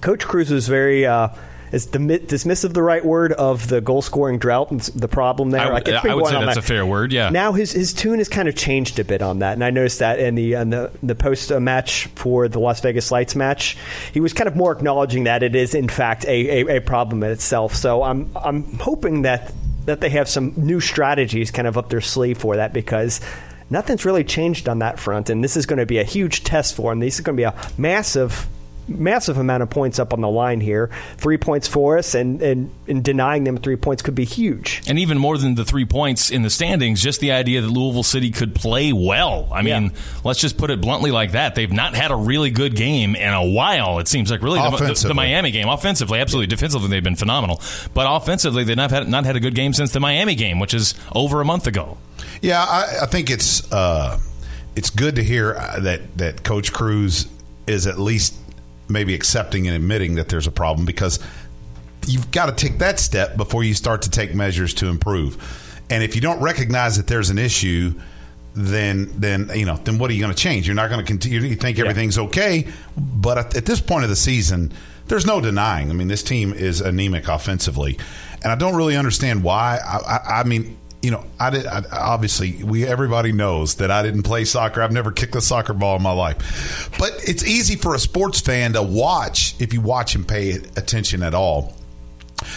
Coach 0.00 0.24
Cruz 0.26 0.50
was 0.50 0.66
very 0.66 1.04
uh, 1.06 1.28
is 1.72 1.86
dismissive 1.86 2.72
the 2.72 2.82
right 2.82 3.04
word 3.04 3.32
of 3.32 3.68
the 3.68 3.80
goal 3.80 4.02
scoring 4.02 4.38
drought 4.38 4.72
and 4.72 4.80
the 4.80 5.06
problem 5.06 5.50
there. 5.50 5.60
I 5.60 5.72
would- 5.74 5.84
I 6.10 6.14
would 6.16 6.26
say 6.26 6.32
that's 6.46 6.54
that- 6.56 6.64
a 6.64 6.66
fair 6.66 6.84
word, 6.84 7.12
yeah. 7.12 7.28
Now 7.28 7.52
his 7.52 7.70
his 7.72 7.92
tune 7.92 8.18
has 8.18 8.28
kind 8.28 8.48
of 8.48 8.56
changed 8.56 8.98
a 8.98 9.04
bit 9.04 9.22
on 9.22 9.38
that, 9.40 9.52
and 9.52 9.62
I 9.62 9.70
noticed 9.70 10.00
that 10.00 10.18
in 10.18 10.34
the 10.34 10.54
in 10.54 10.70
the 10.70 10.90
the 11.02 11.14
post 11.14 11.52
uh, 11.52 11.60
match 11.60 12.06
for 12.16 12.48
the 12.48 12.58
Las 12.58 12.80
Vegas 12.80 13.12
Lights 13.12 13.36
match, 13.36 13.76
he 14.12 14.20
was 14.20 14.32
kind 14.32 14.48
of 14.48 14.56
more 14.56 14.72
acknowledging 14.72 15.24
that 15.24 15.42
it 15.44 15.54
is 15.54 15.74
in 15.74 15.88
fact 15.88 16.24
a, 16.24 16.62
a, 16.66 16.76
a 16.78 16.80
problem 16.80 17.22
in 17.22 17.30
itself. 17.30 17.74
So 17.76 18.02
I'm 18.02 18.30
I'm 18.34 18.64
hoping 18.78 19.22
that 19.22 19.52
that 19.90 20.00
they 20.00 20.10
have 20.10 20.28
some 20.28 20.54
new 20.56 20.80
strategies 20.80 21.50
kind 21.50 21.68
of 21.68 21.76
up 21.76 21.90
their 21.90 22.00
sleeve 22.00 22.38
for 22.38 22.56
that 22.56 22.72
because. 22.72 23.20
Nothing's 23.72 24.04
really 24.04 24.24
changed 24.24 24.68
on 24.68 24.80
that 24.80 24.98
front, 24.98 25.30
and 25.30 25.44
this 25.44 25.56
is 25.56 25.64
going 25.64 25.78
to 25.78 25.86
be 25.86 25.98
a 25.98 26.02
huge 26.02 26.42
test 26.42 26.74
for 26.74 26.90
them. 26.90 26.98
This 26.98 27.14
is 27.14 27.20
going 27.20 27.36
to 27.36 27.40
be 27.40 27.44
a 27.44 27.54
massive 27.78 28.48
massive 28.88 29.38
amount 29.38 29.62
of 29.62 29.70
points 29.70 29.98
up 29.98 30.12
on 30.12 30.20
the 30.20 30.28
line 30.28 30.60
here. 30.60 30.90
Three 31.16 31.36
points 31.38 31.68
for 31.68 31.98
us, 31.98 32.14
and, 32.14 32.40
and, 32.42 32.70
and 32.88 33.04
denying 33.04 33.44
them 33.44 33.56
three 33.58 33.76
points 33.76 34.02
could 34.02 34.14
be 34.14 34.24
huge. 34.24 34.82
And 34.88 34.98
even 34.98 35.18
more 35.18 35.38
than 35.38 35.54
the 35.54 35.64
three 35.64 35.84
points 35.84 36.30
in 36.30 36.42
the 36.42 36.50
standings, 36.50 37.02
just 37.02 37.20
the 37.20 37.32
idea 37.32 37.60
that 37.60 37.68
Louisville 37.68 38.02
City 38.02 38.30
could 38.30 38.54
play 38.54 38.92
well. 38.92 39.48
I 39.52 39.62
mean, 39.62 39.84
Yeah. 39.84 39.90
let's 40.24 40.40
just 40.40 40.58
put 40.58 40.70
it 40.70 40.80
bluntly 40.80 41.10
like 41.10 41.32
that. 41.32 41.54
They've 41.54 41.72
not 41.72 41.94
had 41.94 42.10
a 42.10 42.16
really 42.16 42.50
good 42.50 42.74
game 42.74 43.14
in 43.14 43.32
a 43.32 43.46
while. 43.46 43.98
It 43.98 44.08
seems 44.08 44.30
like 44.30 44.42
really 44.42 44.58
the, 44.60 44.94
the, 44.94 45.08
the 45.08 45.14
Miami 45.14 45.50
game. 45.50 45.68
Offensively, 45.68 46.18
absolutely. 46.18 46.48
Defensively, 46.48 46.88
they've 46.88 47.04
been 47.04 47.16
phenomenal. 47.16 47.60
But 47.94 48.06
offensively, 48.08 48.64
they've 48.64 48.76
not 48.76 48.90
had, 48.90 49.08
not 49.08 49.24
had 49.24 49.36
a 49.36 49.40
good 49.40 49.54
game 49.54 49.72
since 49.72 49.92
the 49.92 50.00
Miami 50.00 50.34
game, 50.34 50.58
which 50.58 50.74
is 50.74 50.94
over 51.12 51.40
a 51.40 51.44
month 51.44 51.66
ago. 51.66 51.98
Yeah, 52.42 52.62
I, 52.62 53.00
I 53.02 53.06
think 53.06 53.30
it's 53.30 53.70
uh, 53.72 54.18
it's 54.74 54.90
good 54.90 55.16
to 55.16 55.22
hear 55.22 55.54
uh, 55.54 55.80
that 55.80 56.16
that 56.18 56.42
Coach 56.42 56.72
Cruz 56.72 57.26
is 57.66 57.86
at 57.86 57.98
least 57.98 58.34
maybe 58.90 59.14
accepting 59.14 59.66
and 59.66 59.76
admitting 59.76 60.16
that 60.16 60.28
there's 60.28 60.46
a 60.46 60.52
problem 60.52 60.84
because 60.84 61.18
you've 62.06 62.30
got 62.30 62.46
to 62.46 62.66
take 62.66 62.78
that 62.78 62.98
step 62.98 63.36
before 63.36 63.62
you 63.62 63.74
start 63.74 64.02
to 64.02 64.10
take 64.10 64.34
measures 64.34 64.74
to 64.74 64.86
improve. 64.86 65.36
And 65.90 66.02
if 66.02 66.14
you 66.14 66.20
don't 66.20 66.40
recognize 66.40 66.96
that 66.96 67.06
there's 67.06 67.30
an 67.30 67.38
issue, 67.38 67.94
then 68.54 69.12
then 69.16 69.50
you 69.54 69.64
know 69.64 69.76
then 69.76 69.98
what 69.98 70.10
are 70.10 70.14
you 70.14 70.20
going 70.20 70.34
to 70.34 70.38
change? 70.40 70.66
You're 70.66 70.74
not 70.74 70.88
going 70.90 71.00
to 71.00 71.06
continue. 71.06 71.40
You 71.40 71.56
think 71.56 71.78
everything's 71.78 72.18
okay, 72.18 72.66
but 72.96 73.38
at, 73.38 73.56
at 73.56 73.66
this 73.66 73.80
point 73.80 74.04
of 74.04 74.10
the 74.10 74.16
season, 74.16 74.72
there's 75.06 75.26
no 75.26 75.40
denying. 75.40 75.90
I 75.90 75.92
mean, 75.92 76.08
this 76.08 76.22
team 76.22 76.52
is 76.52 76.80
anemic 76.80 77.28
offensively, 77.28 77.98
and 78.42 78.52
I 78.52 78.56
don't 78.56 78.74
really 78.74 78.96
understand 78.96 79.42
why. 79.42 79.78
I, 79.84 79.96
I, 79.96 80.40
I 80.40 80.44
mean. 80.44 80.76
You 81.02 81.12
know, 81.12 81.24
I 81.38 81.50
did. 81.50 81.66
I, 81.66 81.82
obviously, 81.92 82.62
we 82.62 82.86
everybody 82.86 83.32
knows 83.32 83.76
that 83.76 83.90
I 83.90 84.02
didn't 84.02 84.24
play 84.24 84.44
soccer. 84.44 84.82
I've 84.82 84.92
never 84.92 85.12
kicked 85.12 85.34
a 85.34 85.40
soccer 85.40 85.72
ball 85.72 85.96
in 85.96 86.02
my 86.02 86.12
life, 86.12 86.90
but 86.98 87.12
it's 87.26 87.44
easy 87.44 87.76
for 87.76 87.94
a 87.94 87.98
sports 87.98 88.40
fan 88.40 88.74
to 88.74 88.82
watch 88.82 89.54
if 89.60 89.72
you 89.72 89.80
watch 89.80 90.14
and 90.14 90.28
pay 90.28 90.52
attention 90.52 91.22
at 91.22 91.34
all 91.34 91.74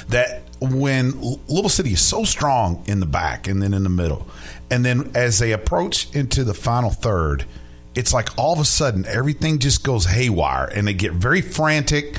that 0.10 0.44
when 0.60 1.12
Louisville 1.20 1.70
City 1.70 1.94
is 1.94 2.02
so 2.02 2.24
strong 2.24 2.84
in 2.88 3.00
the 3.00 3.06
back 3.06 3.48
and 3.48 3.62
then 3.62 3.74
in 3.74 3.84
the 3.84 3.90
middle, 3.90 4.28
and 4.72 4.84
then 4.84 5.12
as 5.16 5.40
they 5.40 5.52
approach 5.52 6.14
into 6.16 6.44
the 6.44 6.54
final 6.54 6.90
third, 6.90 7.46
it's 7.96 8.14
like 8.14 8.30
all 8.38 8.54
of 8.54 8.60
a 8.60 8.66
sudden 8.66 9.06
everything 9.06 9.60
just 9.60 9.84
goes 9.84 10.06
haywire 10.06 10.66
and 10.74 10.88
they 10.88 10.94
get 10.94 11.14
very 11.14 11.42
frantic. 11.42 12.18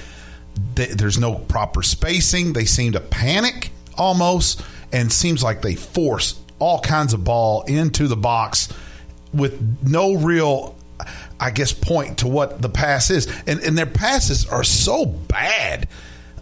there's 0.74 1.18
no 1.18 1.34
proper 1.34 1.82
spacing. 1.82 2.52
They 2.52 2.64
seem 2.64 2.92
to 2.92 3.00
panic 3.00 3.70
almost, 3.96 4.62
and 4.92 5.12
seems 5.12 5.42
like 5.42 5.62
they 5.62 5.74
force 5.74 6.40
all 6.58 6.80
kinds 6.80 7.12
of 7.12 7.24
ball 7.24 7.62
into 7.62 8.08
the 8.08 8.16
box 8.16 8.72
with 9.32 9.60
no 9.86 10.14
real, 10.14 10.76
I 11.40 11.50
guess, 11.50 11.72
point 11.72 12.18
to 12.18 12.28
what 12.28 12.62
the 12.62 12.68
pass 12.68 13.10
is. 13.10 13.26
And, 13.46 13.60
and 13.60 13.76
their 13.76 13.86
passes 13.86 14.46
are 14.46 14.64
so 14.64 15.06
bad. 15.06 15.88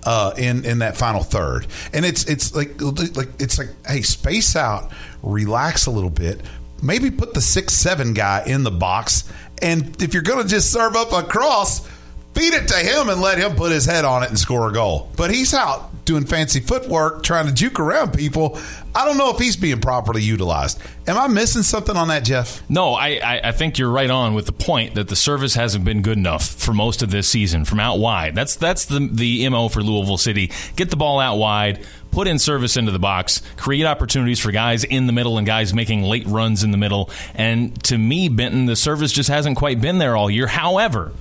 Uh, 0.05 0.35
in 0.37 0.65
in 0.65 0.81
that 0.81 0.97
final 0.97 1.23
third, 1.23 1.65
and 1.93 2.05
it's 2.05 2.25
it's 2.25 2.57
like 2.57 2.81
like 2.81 3.29
it's 3.39 3.57
like 3.57 3.69
hey, 3.87 4.03
space 4.03 4.57
out, 4.57 4.91
relax 5.23 5.87
a 5.87 5.93
little 5.93 6.11
bit, 6.11 6.41
maybe 6.83 7.09
put 7.09 7.35
the 7.35 7.41
six 7.41 7.73
seven 7.75 8.13
guy 8.13 8.43
in 8.45 8.65
the 8.65 8.71
box, 8.73 9.31
and 9.63 10.03
if 10.03 10.13
you're 10.13 10.25
going 10.25 10.43
to 10.43 10.49
just 10.49 10.73
serve 10.73 10.97
up 10.97 11.13
a 11.13 11.23
cross, 11.23 11.89
feed 12.35 12.55
it 12.55 12.69
to 12.69 12.77
him 12.77 13.09
and 13.09 13.21
let 13.21 13.39
him 13.39 13.55
put 13.57 13.73
his 13.73 13.87
head 13.87 14.05
on 14.05 14.23
it 14.23 14.29
and 14.29 14.39
score 14.39 14.69
a 14.69 14.73
goal. 14.73 15.11
But 15.17 15.31
he's 15.31 15.55
out 15.55 15.93
doing 16.05 16.25
fancy 16.25 16.61
footwork, 16.61 17.23
trying 17.23 17.47
to 17.47 17.53
juke 17.53 17.79
around 17.79 18.13
people. 18.13 18.59
I 18.95 19.05
don't 19.05 19.17
know 19.17 19.31
if 19.31 19.39
he's 19.39 19.57
being 19.57 19.81
properly 19.81 20.23
utilized. 20.23 20.81
Am 21.07 21.17
I 21.17 21.29
missing 21.29 21.63
something 21.63 21.97
on 21.97 22.09
that, 22.09 22.25
Jeff? 22.25 22.69
No, 22.69 22.95
I, 22.95 23.21
I, 23.23 23.41
I 23.45 23.53
think 23.53 23.79
you're 23.79 23.91
right 23.91 24.11
on 24.11 24.35
with 24.35 24.47
the 24.47 24.53
point 24.53 24.95
that 24.97 25.09
the 25.09 25.17
service 25.17 25.55
hasn't 25.55 25.85
been 25.85 26.03
good 26.03 26.19
enough 26.19 26.47
for 26.47 26.73
most 26.73 27.03
of 27.03 27.11
this 27.11 27.29
season 27.29 27.65
from 27.65 27.81
out 27.81 27.99
wide. 27.99 28.35
That's 28.35 28.57
that's 28.57 28.87
the 28.87 29.09
the 29.11 29.49
mo 29.49 29.69
for 29.69 29.83
Louisville 29.83 30.19
City. 30.19 30.51
Get 30.77 30.91
the 30.91 30.97
ball 30.97 31.21
out 31.21 31.37
wide. 31.37 31.85
Put 32.11 32.29
in 32.29 32.39
service 32.39 32.77
into 32.77 32.93
the 32.93 32.99
box, 32.99 33.41
create 33.57 33.87
opportunities 33.87 34.39
for 34.39 34.53
guys 34.53 34.85
in 34.85 35.07
the 35.07 35.15
middle 35.15 35.39
and 35.39 35.47
guys 35.47 35.73
making 35.73 36.03
late 36.03 36.27
runs 36.27 36.63
in 36.63 36.71
the 36.71 36.77
middle. 36.77 37.09
And 37.35 37.83
to 37.85 37.97
me, 37.97 38.29
Benton, 38.29 38.67
the 38.67 38.77
service 38.77 39.13
just 39.13 39.31
hasn't 39.31 39.57
quite 39.57 39.81
been 39.81 39.97
there 39.97 40.15
all 40.15 40.31
year. 40.31 40.47
However, 40.47 41.13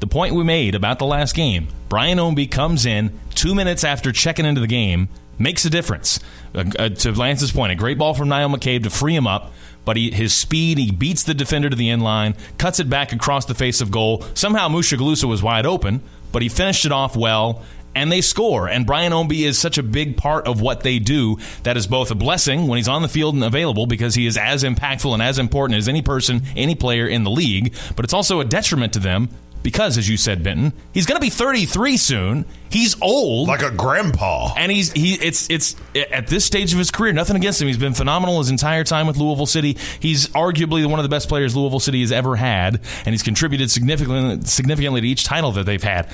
the 0.00 0.06
point 0.06 0.34
we 0.34 0.44
made 0.44 0.74
about 0.74 0.98
the 0.98 1.06
last 1.06 1.34
game, 1.34 1.68
Brian 1.88 2.18
Ownby 2.18 2.50
comes 2.50 2.86
in 2.86 3.18
two 3.34 3.54
minutes 3.54 3.84
after 3.84 4.12
checking 4.12 4.46
into 4.46 4.60
the 4.60 4.66
game, 4.66 5.08
makes 5.38 5.64
a 5.64 5.70
difference. 5.70 6.20
Uh, 6.54 6.64
uh, 6.78 6.88
to 6.88 7.12
Lance's 7.12 7.52
point, 7.52 7.72
a 7.72 7.74
great 7.74 7.98
ball 7.98 8.14
from 8.14 8.28
Niall 8.28 8.50
McCabe 8.50 8.82
to 8.84 8.90
free 8.90 9.14
him 9.14 9.26
up. 9.26 9.52
But 9.84 9.96
he, 9.96 10.10
his 10.10 10.34
speed, 10.34 10.76
he 10.76 10.90
beats 10.90 11.22
the 11.22 11.32
defender 11.32 11.70
to 11.70 11.76
the 11.76 11.88
end 11.88 12.02
line, 12.02 12.34
cuts 12.58 12.80
it 12.80 12.90
back 12.90 13.12
across 13.12 13.46
the 13.46 13.54
face 13.54 13.80
of 13.80 13.90
goal. 13.90 14.24
Somehow 14.34 14.68
Mushagalusa 14.68 15.24
was 15.24 15.42
wide 15.42 15.64
open, 15.64 16.02
but 16.32 16.42
he 16.42 16.50
finished 16.50 16.84
it 16.84 16.92
off 16.92 17.16
well 17.16 17.62
and 17.94 18.10
they 18.10 18.20
score. 18.20 18.68
And 18.68 18.86
Brian 18.86 19.12
Ownby 19.12 19.40
is 19.40 19.58
such 19.58 19.78
a 19.78 19.82
big 19.82 20.16
part 20.16 20.46
of 20.46 20.60
what 20.60 20.82
they 20.82 20.98
do 20.98 21.38
that 21.62 21.76
is 21.76 21.86
both 21.86 22.10
a 22.10 22.14
blessing 22.14 22.66
when 22.66 22.76
he's 22.76 22.88
on 22.88 23.02
the 23.02 23.08
field 23.08 23.34
and 23.34 23.42
available 23.42 23.86
because 23.86 24.14
he 24.14 24.26
is 24.26 24.36
as 24.36 24.62
impactful 24.62 25.12
and 25.12 25.22
as 25.22 25.38
important 25.38 25.78
as 25.78 25.88
any 25.88 26.02
person, 26.02 26.42
any 26.56 26.74
player 26.74 27.06
in 27.06 27.24
the 27.24 27.30
league, 27.30 27.74
but 27.96 28.04
it's 28.04 28.14
also 28.14 28.40
a 28.40 28.44
detriment 28.44 28.92
to 28.92 28.98
them 28.98 29.28
because, 29.62 29.98
as 29.98 30.08
you 30.08 30.16
said, 30.16 30.42
Benton, 30.42 30.72
he's 30.92 31.06
going 31.06 31.16
to 31.16 31.24
be 31.24 31.30
33 31.30 31.96
soon. 31.96 32.44
He's 32.70 33.00
old, 33.02 33.48
like 33.48 33.62
a 33.62 33.70
grandpa, 33.70 34.54
and 34.56 34.70
he's 34.70 34.92
he. 34.92 35.14
It's 35.14 35.50
it's 35.50 35.74
at 35.94 36.28
this 36.28 36.44
stage 36.44 36.72
of 36.72 36.78
his 36.78 36.92
career. 36.92 37.12
Nothing 37.12 37.34
against 37.34 37.60
him. 37.60 37.66
He's 37.66 37.76
been 37.76 37.94
phenomenal 37.94 38.38
his 38.38 38.48
entire 38.48 38.84
time 38.84 39.08
with 39.08 39.16
Louisville 39.16 39.46
City. 39.46 39.76
He's 39.98 40.28
arguably 40.28 40.86
one 40.86 41.00
of 41.00 41.02
the 41.02 41.08
best 41.08 41.28
players 41.28 41.56
Louisville 41.56 41.80
City 41.80 42.00
has 42.00 42.12
ever 42.12 42.36
had, 42.36 42.80
and 43.04 43.12
he's 43.12 43.24
contributed 43.24 43.70
significantly 43.72 44.46
significantly 44.46 45.00
to 45.00 45.08
each 45.08 45.24
title 45.24 45.50
that 45.52 45.66
they've 45.66 45.82
had. 45.82 46.08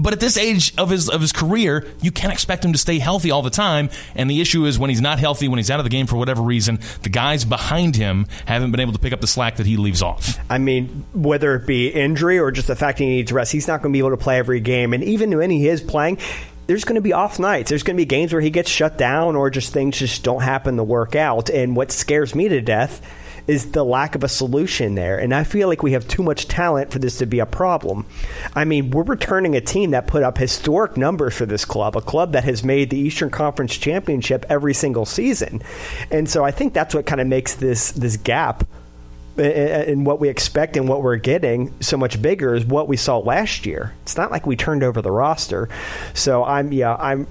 But 0.00 0.12
at 0.12 0.20
this 0.20 0.36
age 0.36 0.74
of 0.76 0.90
his 0.90 1.08
of 1.08 1.20
his 1.20 1.32
career, 1.32 1.86
you 2.02 2.10
can't 2.10 2.32
expect 2.32 2.64
him 2.64 2.72
to 2.72 2.78
stay 2.78 2.98
healthy 2.98 3.30
all 3.30 3.42
the 3.42 3.50
time. 3.50 3.90
And 4.14 4.30
the 4.30 4.40
issue 4.40 4.64
is 4.66 4.78
when 4.78 4.90
he's 4.90 5.00
not 5.00 5.18
healthy, 5.18 5.48
when 5.48 5.58
he's 5.58 5.70
out 5.70 5.80
of 5.80 5.84
the 5.84 5.90
game 5.90 6.06
for 6.06 6.16
whatever 6.16 6.42
reason, 6.42 6.80
the 7.02 7.08
guys 7.08 7.44
behind 7.44 7.96
him 7.96 8.26
haven't 8.46 8.70
been 8.70 8.80
able 8.80 8.92
to 8.92 8.98
pick 8.98 9.12
up 9.12 9.20
the 9.20 9.26
slack 9.26 9.56
that 9.56 9.66
he 9.66 9.76
leaves 9.76 10.02
off. 10.02 10.38
I 10.50 10.58
mean, 10.58 11.06
whether 11.12 11.54
it 11.54 11.66
be 11.66 11.88
injury 11.88 12.38
or 12.38 12.50
just 12.50 12.68
the 12.68 12.76
fact 12.76 12.98
he 12.98 13.06
needs 13.06 13.32
rest, 13.32 13.52
he's 13.52 13.68
not 13.68 13.82
going 13.82 13.92
to 13.92 13.96
be 13.96 14.00
able 14.00 14.10
to 14.10 14.22
play 14.22 14.38
every 14.38 14.60
game. 14.60 14.92
And 14.92 15.02
even 15.02 15.36
when 15.36 15.50
he 15.50 15.68
is 15.68 15.82
playing, 15.82 16.18
there's 16.66 16.84
going 16.84 16.96
to 16.96 17.00
be 17.00 17.12
off 17.12 17.38
nights. 17.38 17.70
There's 17.70 17.82
going 17.82 17.96
to 17.96 18.00
be 18.00 18.06
games 18.06 18.32
where 18.32 18.42
he 18.42 18.50
gets 18.50 18.70
shut 18.70 18.98
down 18.98 19.36
or 19.36 19.50
just 19.50 19.72
things 19.72 19.98
just 19.98 20.22
don't 20.22 20.42
happen 20.42 20.76
to 20.76 20.84
work 20.84 21.14
out. 21.14 21.48
And 21.48 21.76
what 21.76 21.92
scares 21.92 22.34
me 22.34 22.48
to 22.48 22.60
death 22.60 23.00
is 23.46 23.72
the 23.72 23.84
lack 23.84 24.14
of 24.14 24.24
a 24.24 24.28
solution 24.28 24.94
there. 24.94 25.18
And 25.18 25.34
I 25.34 25.44
feel 25.44 25.68
like 25.68 25.82
we 25.82 25.92
have 25.92 26.06
too 26.08 26.22
much 26.22 26.48
talent 26.48 26.90
for 26.90 26.98
this 26.98 27.18
to 27.18 27.26
be 27.26 27.38
a 27.38 27.46
problem. 27.46 28.06
I 28.54 28.64
mean, 28.64 28.90
we're 28.90 29.04
returning 29.04 29.54
a 29.54 29.60
team 29.60 29.92
that 29.92 30.06
put 30.06 30.22
up 30.22 30.38
historic 30.38 30.96
numbers 30.96 31.34
for 31.34 31.46
this 31.46 31.64
club, 31.64 31.96
a 31.96 32.00
club 32.00 32.32
that 32.32 32.44
has 32.44 32.64
made 32.64 32.90
the 32.90 32.98
Eastern 32.98 33.30
Conference 33.30 33.76
Championship 33.76 34.44
every 34.48 34.74
single 34.74 35.06
season. 35.06 35.62
And 36.10 36.28
so 36.28 36.44
I 36.44 36.50
think 36.50 36.72
that's 36.72 36.94
what 36.94 37.06
kind 37.06 37.20
of 37.20 37.26
makes 37.26 37.54
this 37.54 37.92
this 37.92 38.16
gap 38.16 38.64
uh, 39.38 39.42
uh, 39.42 39.44
uh, 39.44 39.84
in 39.86 40.04
what 40.04 40.18
we 40.18 40.30
expect 40.30 40.78
and 40.78 40.88
what 40.88 41.02
we're 41.02 41.16
getting 41.16 41.72
so 41.80 41.96
much 41.96 42.22
bigger 42.22 42.54
is 42.54 42.64
what 42.64 42.88
we 42.88 42.96
saw 42.96 43.18
last 43.18 43.66
year. 43.66 43.92
It's 44.02 44.16
not 44.16 44.30
like 44.30 44.46
we 44.46 44.56
turned 44.56 44.82
over 44.82 45.02
the 45.02 45.10
roster. 45.10 45.68
So 46.14 46.42
I'm 46.42 46.72
yeah, 46.72 46.94
I'm 46.94 47.26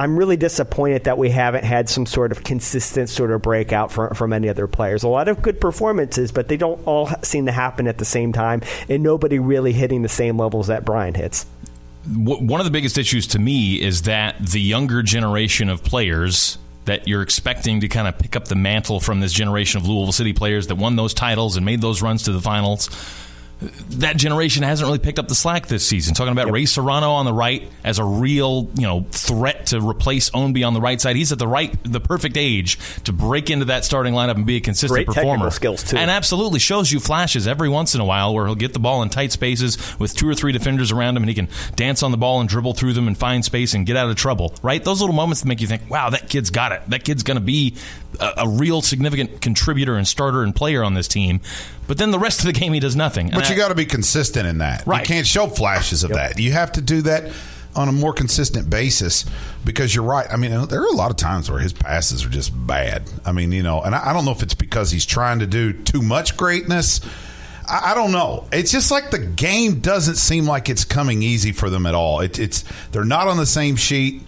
I'm 0.00 0.16
really 0.16 0.38
disappointed 0.38 1.04
that 1.04 1.18
we 1.18 1.28
haven't 1.28 1.64
had 1.64 1.90
some 1.90 2.06
sort 2.06 2.32
of 2.32 2.42
consistent 2.42 3.10
sort 3.10 3.30
of 3.30 3.42
breakout 3.42 3.92
from, 3.92 4.14
from 4.14 4.32
any 4.32 4.48
other 4.48 4.66
players. 4.66 5.02
A 5.02 5.08
lot 5.08 5.28
of 5.28 5.42
good 5.42 5.60
performances, 5.60 6.32
but 6.32 6.48
they 6.48 6.56
don't 6.56 6.80
all 6.86 7.10
seem 7.22 7.44
to 7.44 7.52
happen 7.52 7.86
at 7.86 7.98
the 7.98 8.06
same 8.06 8.32
time, 8.32 8.62
and 8.88 9.02
nobody 9.02 9.38
really 9.38 9.74
hitting 9.74 10.00
the 10.00 10.08
same 10.08 10.38
levels 10.38 10.68
that 10.68 10.86
Brian 10.86 11.12
hits. 11.12 11.44
One 12.16 12.60
of 12.60 12.64
the 12.64 12.70
biggest 12.70 12.96
issues 12.96 13.26
to 13.26 13.38
me 13.38 13.74
is 13.74 14.02
that 14.02 14.38
the 14.38 14.60
younger 14.60 15.02
generation 15.02 15.68
of 15.68 15.84
players 15.84 16.56
that 16.86 17.06
you're 17.06 17.20
expecting 17.20 17.82
to 17.82 17.88
kind 17.88 18.08
of 18.08 18.18
pick 18.18 18.36
up 18.36 18.46
the 18.46 18.54
mantle 18.54 19.00
from 19.00 19.20
this 19.20 19.34
generation 19.34 19.82
of 19.82 19.86
Louisville 19.86 20.12
City 20.12 20.32
players 20.32 20.68
that 20.68 20.76
won 20.76 20.96
those 20.96 21.12
titles 21.12 21.58
and 21.58 21.66
made 21.66 21.82
those 21.82 22.00
runs 22.00 22.22
to 22.22 22.32
the 22.32 22.40
finals 22.40 22.88
that 23.60 24.16
generation 24.16 24.62
hasn't 24.62 24.86
really 24.86 24.98
picked 24.98 25.18
up 25.18 25.28
the 25.28 25.34
slack 25.34 25.66
this 25.66 25.86
season. 25.86 26.14
Talking 26.14 26.32
about 26.32 26.46
yep. 26.46 26.54
Ray 26.54 26.64
Serrano 26.64 27.12
on 27.12 27.26
the 27.26 27.32
right 27.32 27.70
as 27.84 27.98
a 27.98 28.04
real, 28.04 28.70
you 28.74 28.82
know, 28.82 29.04
threat 29.10 29.66
to 29.66 29.80
replace 29.80 30.30
Ownby 30.30 30.66
on 30.66 30.72
the 30.72 30.80
right 30.80 30.98
side. 31.00 31.16
He's 31.16 31.30
at 31.30 31.38
the 31.38 31.46
right, 31.46 31.76
the 31.84 32.00
perfect 32.00 32.38
age 32.38 32.78
to 33.04 33.12
break 33.12 33.50
into 33.50 33.66
that 33.66 33.84
starting 33.84 34.14
lineup 34.14 34.36
and 34.36 34.46
be 34.46 34.56
a 34.56 34.60
consistent 34.60 35.06
Great 35.06 35.14
performer. 35.14 35.50
skills 35.50 35.82
too, 35.82 35.98
and 35.98 36.10
absolutely 36.10 36.58
shows 36.58 36.90
you 36.90 37.00
flashes 37.00 37.46
every 37.46 37.68
once 37.68 37.94
in 37.94 38.00
a 38.00 38.04
while 38.04 38.34
where 38.34 38.46
he'll 38.46 38.54
get 38.54 38.72
the 38.72 38.78
ball 38.78 39.02
in 39.02 39.10
tight 39.10 39.32
spaces 39.32 39.76
with 39.98 40.14
two 40.14 40.28
or 40.28 40.34
three 40.34 40.52
defenders 40.52 40.90
around 40.90 41.16
him, 41.16 41.22
and 41.22 41.28
he 41.28 41.34
can 41.34 41.48
dance 41.76 42.02
on 42.02 42.12
the 42.12 42.16
ball 42.16 42.40
and 42.40 42.48
dribble 42.48 42.74
through 42.74 42.94
them 42.94 43.08
and 43.08 43.18
find 43.18 43.44
space 43.44 43.74
and 43.74 43.84
get 43.84 43.96
out 43.96 44.08
of 44.08 44.16
trouble. 44.16 44.54
Right, 44.62 44.82
those 44.82 45.00
little 45.00 45.14
moments 45.14 45.42
that 45.42 45.48
make 45.48 45.60
you 45.60 45.66
think, 45.66 45.90
"Wow, 45.90 46.10
that 46.10 46.30
kid's 46.30 46.50
got 46.50 46.72
it. 46.72 46.82
That 46.88 47.04
kid's 47.04 47.22
going 47.22 47.36
to 47.36 47.44
be 47.44 47.76
a, 48.18 48.32
a, 48.38 48.48
real 48.48 48.80
significant 48.80 49.40
contributor 49.40 49.96
and 49.96 50.08
starter 50.08 50.42
and 50.42 50.56
player 50.56 50.82
on 50.82 50.94
this 50.94 51.08
team." 51.08 51.40
But 51.90 51.98
then 51.98 52.12
the 52.12 52.20
rest 52.20 52.38
of 52.38 52.46
the 52.46 52.52
game, 52.52 52.72
he 52.72 52.78
does 52.78 52.94
nothing. 52.94 53.32
And 53.32 53.36
you 53.50 53.56
got 53.56 53.68
to 53.68 53.74
be 53.74 53.86
consistent 53.86 54.46
in 54.46 54.58
that. 54.58 54.86
Right. 54.86 55.00
You 55.00 55.06
can't 55.06 55.26
show 55.26 55.46
flashes 55.46 56.04
of 56.04 56.10
yep. 56.10 56.34
that. 56.34 56.40
You 56.40 56.52
have 56.52 56.72
to 56.72 56.80
do 56.80 57.02
that 57.02 57.32
on 57.74 57.88
a 57.88 57.92
more 57.92 58.12
consistent 58.12 58.68
basis 58.68 59.24
because 59.64 59.94
you're 59.94 60.04
right. 60.04 60.26
I 60.30 60.36
mean, 60.36 60.52
uh, 60.52 60.66
there 60.66 60.80
are 60.82 60.88
a 60.88 60.96
lot 60.96 61.10
of 61.10 61.16
times 61.16 61.50
where 61.50 61.60
his 61.60 61.72
passes 61.72 62.24
are 62.24 62.28
just 62.28 62.52
bad. 62.66 63.08
I 63.24 63.32
mean, 63.32 63.52
you 63.52 63.62
know, 63.62 63.80
and 63.82 63.94
I, 63.94 64.10
I 64.10 64.12
don't 64.12 64.24
know 64.24 64.32
if 64.32 64.42
it's 64.42 64.54
because 64.54 64.90
he's 64.90 65.06
trying 65.06 65.40
to 65.40 65.46
do 65.46 65.72
too 65.72 66.02
much 66.02 66.36
greatness. 66.36 67.00
I, 67.68 67.92
I, 67.92 67.94
don't 67.94 68.10
know. 68.10 68.46
It's 68.52 68.72
just 68.72 68.90
like 68.90 69.10
the 69.10 69.18
game 69.18 69.80
doesn't 69.80 70.16
seem 70.16 70.46
like 70.46 70.68
it's 70.68 70.84
coming 70.84 71.22
easy 71.22 71.52
for 71.52 71.70
them 71.70 71.86
at 71.86 71.94
all. 71.94 72.20
It, 72.20 72.38
it's 72.38 72.64
they're 72.90 73.04
not 73.04 73.28
on 73.28 73.36
the 73.36 73.46
same 73.46 73.76
sheet. 73.76 74.22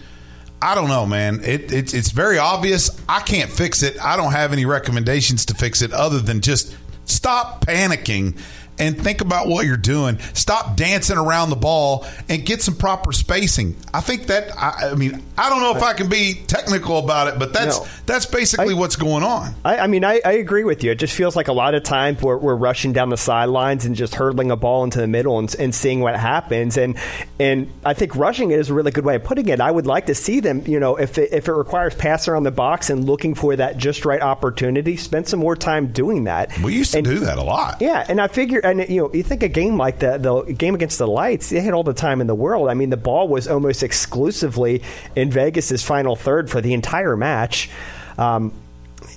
I 0.61 0.75
don't 0.75 0.87
know, 0.87 1.05
man. 1.05 1.41
It, 1.43 1.73
it, 1.73 1.93
it's 1.93 2.11
very 2.11 2.37
obvious. 2.37 2.89
I 3.09 3.19
can't 3.19 3.51
fix 3.51 3.83
it. 3.83 4.01
I 4.01 4.15
don't 4.15 4.31
have 4.31 4.53
any 4.53 4.63
recommendations 4.63 5.45
to 5.47 5.53
fix 5.53 5.81
it 5.81 5.91
other 5.91 6.19
than 6.19 6.39
just 6.39 6.73
Stop 7.05 7.65
panicking 7.65 8.39
and 8.79 9.01
think 9.01 9.21
about 9.21 9.47
what 9.47 9.65
you're 9.65 9.77
doing. 9.77 10.19
Stop 10.33 10.75
dancing 10.75 11.17
around 11.17 11.49
the 11.49 11.55
ball 11.55 12.05
and 12.29 12.45
get 12.45 12.61
some 12.61 12.75
proper 12.75 13.11
spacing. 13.11 13.75
I 13.93 14.01
think 14.01 14.27
that 14.27 14.51
I, 14.57 14.91
I 14.91 14.95
mean 14.95 15.23
I 15.37 15.49
don't 15.49 15.61
know 15.61 15.75
if 15.75 15.83
I 15.83 15.93
can 15.93 16.09
be 16.09 16.35
technical 16.47 16.99
about 16.99 17.27
it, 17.27 17.39
but 17.39 17.53
that's 17.53 17.79
no. 17.79 17.87
that's 18.05 18.25
basically 18.25 18.73
I, 18.73 18.77
what's 18.77 18.95
going 18.95 19.23
on. 19.23 19.55
I, 19.63 19.79
I 19.79 19.87
mean 19.87 20.03
I, 20.03 20.21
I, 20.25 20.33
agree 20.33 20.63
with 20.63 20.83
you. 20.83 20.91
It 20.91 20.99
just 20.99 21.15
feels 21.15 21.35
like 21.35 21.47
a 21.47 21.53
lot 21.53 21.75
of 21.75 21.83
times 21.83 22.21
we're, 22.21 22.37
we're 22.37 22.55
rushing 22.55 22.93
down 22.93 23.09
the 23.09 23.17
sidelines 23.17 23.85
and 23.85 23.95
just 23.95 24.15
hurtling 24.15 24.51
a 24.51 24.55
ball 24.55 24.83
into 24.83 24.99
the 24.99 25.07
middle 25.07 25.39
and, 25.39 25.53
and 25.59 25.73
seeing 25.73 25.99
what 25.99 26.15
happens. 26.15 26.77
And 26.77 26.97
and 27.39 27.71
I 27.85 27.93
think 27.93 28.15
rushing 28.15 28.51
it 28.51 28.59
is 28.59 28.69
a 28.69 28.73
really 28.73 28.91
good 28.91 29.05
way 29.05 29.15
of 29.15 29.23
putting 29.23 29.47
it. 29.47 29.61
I 29.61 29.71
would 29.71 29.87
like 29.87 30.07
to 30.07 30.15
see 30.15 30.39
them. 30.39 30.63
You 30.65 30.79
know, 30.79 30.95
if 30.97 31.17
it, 31.17 31.31
if 31.31 31.47
it 31.47 31.53
requires 31.53 31.95
passing 31.95 32.33
around 32.33 32.43
the 32.43 32.51
box 32.51 32.89
and 32.89 33.05
looking 33.05 33.35
for 33.35 33.55
that 33.55 33.77
just 33.77 34.05
right 34.05 34.21
opportunity, 34.21 34.97
spend 34.97 35.27
some 35.27 35.39
more 35.39 35.55
time 35.55 35.91
doing 35.91 36.25
that. 36.25 36.57
We 36.59 36.73
used 36.73 36.91
to 36.91 36.99
and, 36.99 37.07
do 37.07 37.19
that 37.19 37.37
a 37.37 37.43
lot. 37.43 37.81
Yeah, 37.81 38.05
and 38.07 38.19
I 38.19 38.27
figure 38.27 38.62
and 38.63 38.89
you 38.89 39.01
know, 39.01 39.13
you 39.13 39.23
think 39.23 39.43
a 39.43 39.49
game 39.49 39.77
like 39.77 39.99
the 39.99 40.17
the 40.17 40.53
game 40.53 40.75
against 40.75 40.97
the 40.97 41.07
Lights, 41.07 41.49
they 41.49 41.59
had 41.59 41.73
all 41.73 41.83
the 41.83 41.93
time 41.93 42.21
in 42.21 42.27
the 42.27 42.35
world. 42.35 42.69
I 42.69 42.73
mean, 42.73 42.89
the 42.89 42.97
ball 42.97 43.27
was 43.27 43.47
almost 43.47 43.83
exclusively 43.83 44.81
in 45.15 45.29
Vegas's 45.29 45.83
final 45.83 46.15
third 46.15 46.49
for 46.49 46.61
the 46.61 46.73
entire 46.73 47.15
match. 47.15 47.69
Um, 48.17 48.53